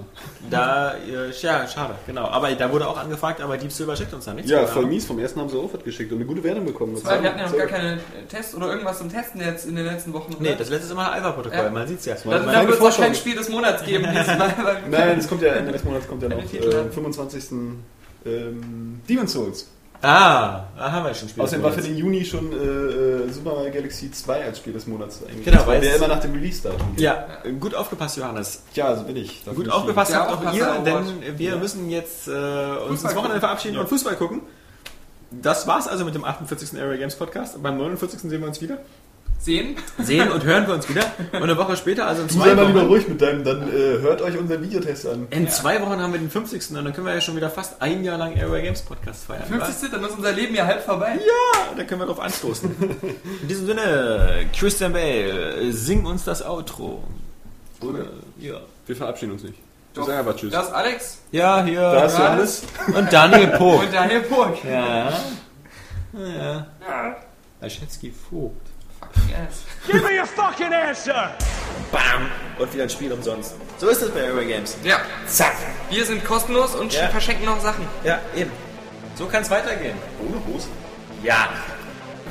[0.50, 2.28] da, äh, ja, schade, genau.
[2.28, 4.50] Aber da wurde auch angefragt, aber Deep Silver schickt uns da nichts.
[4.50, 5.06] Ja, voll mies.
[5.06, 6.98] Vom ersten haben sie auch was geschickt und eine gute Wertung bekommen.
[7.04, 8.00] Weil wir hatten ja noch gar keine
[8.30, 10.36] Tests oder irgendwas zum Testen jetzt in den letzten Wochen.
[10.40, 10.58] Nee, oder?
[10.58, 11.70] das letzte ist immer Alpha-Protokoll, Ja.
[11.70, 12.16] man sieht's ja.
[12.24, 14.78] Dann, dann wird es auch kein Spiel des Monats geben Mal.
[14.90, 16.86] Nein, es kommt ja Ende des Monats kommt ja noch Titel äh, haben.
[16.88, 17.44] am 25.
[18.26, 19.68] Ähm, Demon's Souls.
[20.04, 21.44] Ah, da haben wir schon Spiel.
[21.44, 24.88] Außerdem war für den Juni schon äh, äh, Super Mario Galaxy 2 als Spiel des
[24.88, 25.46] Monats eigentlich.
[25.46, 26.96] Genau, weil der immer nach dem Release-Datum.
[26.96, 27.02] geht.
[27.02, 27.28] Ja,
[27.60, 28.64] gut aufgepasst, Johannes.
[28.74, 29.46] ja, so bin ich.
[29.46, 32.32] Gut aufgepasst habt auch ihr, denn wir müssen jetzt äh,
[32.90, 33.82] uns ins Wochenende verabschieden Ja.
[33.82, 34.42] und Fußball gucken.
[35.30, 36.80] Das war's also mit dem 48.
[36.82, 37.62] Area Games Podcast.
[37.62, 38.22] Beim 49.
[38.22, 38.80] sehen wir uns wieder.
[39.42, 39.76] Sehen.
[40.00, 41.04] Sehen und hören wir uns wieder.
[41.34, 42.88] Und eine Woche später, also in Du zwei sei mal lieber Wochen.
[42.90, 45.28] ruhig mit deinem, dann äh, hört euch unseren Videotest an.
[45.32, 46.70] In zwei Wochen haben wir den 50.
[46.78, 49.44] und dann können wir ja schon wieder fast ein Jahr lang Area Games Podcast feiern.
[49.50, 49.66] wa?
[49.66, 49.92] 50.
[49.92, 51.16] Dann ist unser Leben ja halb vorbei.
[51.16, 52.70] Ja, da können wir drauf anstoßen.
[53.42, 57.04] In diesem Sinne, Christian Bale, sing uns das Outro.
[57.82, 58.06] Oder,
[58.40, 58.60] ja.
[58.86, 59.58] Wir verabschieden uns nicht.
[59.94, 60.06] Doch.
[60.06, 60.52] sagen einfach Tschüss.
[60.54, 61.82] Das ist Alex Ja, hier.
[61.82, 62.64] Da ist Johannes.
[62.96, 63.82] Und Daniel Pog.
[63.82, 64.58] und Daniel Burg.
[64.64, 65.12] Ja.
[66.14, 66.68] Ja.
[67.60, 68.68] Laschetsky Vogt.
[69.14, 69.64] Fucking ass.
[69.88, 71.32] Give me a fucking answer!
[71.92, 72.30] Bam.
[72.58, 73.56] und wieder ein Spiel umsonst.
[73.80, 74.78] So ist es bei Eurogames.
[74.84, 74.98] Ja,
[75.28, 75.56] Zack.
[75.90, 77.08] wir sind kostenlos und Ja.
[77.10, 77.86] verschenken noch Sachen.
[78.04, 78.52] Ja, eben.
[79.16, 79.98] So kann es weitergehen.
[80.20, 80.68] Ohne Hose?
[81.24, 81.50] Ja.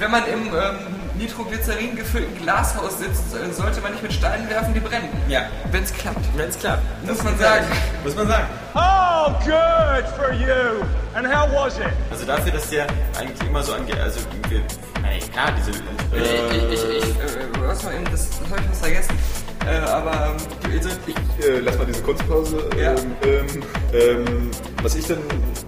[0.00, 0.78] Wenn man im ähm,
[1.18, 5.10] Nitroglycerin gefüllten Glashaus sitzt, äh, sollte man nicht mit Steinen werfen, die brennen.
[5.28, 5.42] Ja.
[5.70, 6.24] Wenn es klappt.
[6.38, 6.82] Wenn es klappt.
[7.06, 7.66] Muss man sagen.
[8.02, 8.46] Muss man sagen.
[8.74, 10.82] Oh, good for you.
[11.14, 11.84] And how was it?
[12.10, 12.86] Also dafür, dass der
[13.18, 14.62] eigentlich immer so angeht, also irgendwie,
[15.06, 18.60] ey, klar, diese, Ich, äh, ich, ich, ich, äh, was mal eben, das, das habe
[18.62, 19.18] ich fast vergessen.
[19.66, 22.70] Äh, aber ähm, also, ich, Äh, lass mal diese Kunstpause.
[22.80, 22.92] Ja.
[22.92, 23.62] Ähm, ähm,
[23.92, 24.50] ähm,
[24.82, 25.18] was ich dann.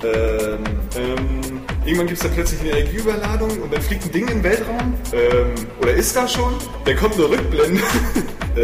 [0.02, 0.64] Ähm,
[0.96, 4.94] ähm, irgendwann gibt es dann plötzlich eine Energieüberladung und dann fliegt ein Ding im Weltraum.
[5.12, 6.54] Ähm, oder ist da schon?
[6.84, 7.80] Dann kommt eine Rückblende.
[8.56, 8.60] äh,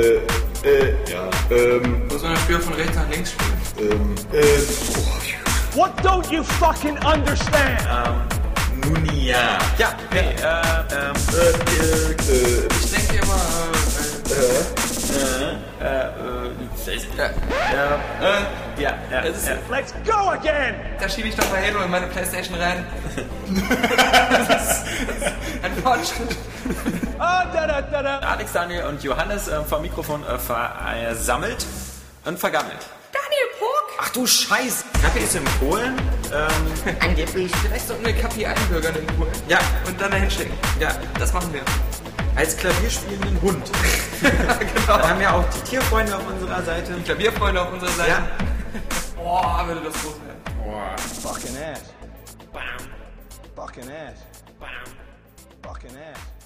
[0.69, 1.29] äh, ja.
[1.51, 3.91] Ähm, muss man das Spiel von rechts nach links spielen.
[3.93, 4.43] ähm, äh,
[4.97, 7.79] oh, What don't you fucking understand?
[8.85, 9.59] Nunia.
[9.79, 11.51] Ja, nee, äh, ähm, äh,
[12.33, 13.43] äh, Ich denke immer,
[14.31, 14.79] äh, äh,
[15.15, 16.48] äh, äh, äh,
[18.79, 19.55] ja, ja, Es ist- ja.
[19.71, 20.75] Let's go again.
[20.75, 22.85] äh, da schiebe ich doch mal Halo in meine Playstation rein.
[24.49, 24.85] das ist
[25.63, 26.37] ein Fortschritt.
[27.19, 28.19] Ah, da, da, da, da.
[28.21, 31.65] Alex, Daniel und Johannes äh, vom Mikrofon äh, versammelt
[32.25, 32.79] und vergammelt.
[33.13, 33.99] Daniel Puck!
[34.01, 34.85] Ach du Scheiße!
[35.03, 35.97] Kaffee ist in Polen.
[36.33, 37.51] Ähm, Angeblich.
[37.57, 39.33] Vielleicht sollten wir Kapi einbürgern in Polen.
[39.49, 40.53] ja, Und dann dahin stecken.
[40.79, 41.63] ja, Das machen wir.
[42.39, 43.71] Als klavierspielenden Hund.
[44.23, 44.97] genau.
[44.97, 46.95] Wir haben ja auch die Tierfreunde auf unserer Seite.
[47.05, 48.11] Klavierfreunde auf unserer Seite.
[48.11, 48.29] Ja.
[49.17, 50.99] Boah, würde das groß werden.
[51.21, 51.83] Fucking ass.
[53.57, 54.21] Fucking ass.
[55.65, 56.38] Fucking ass.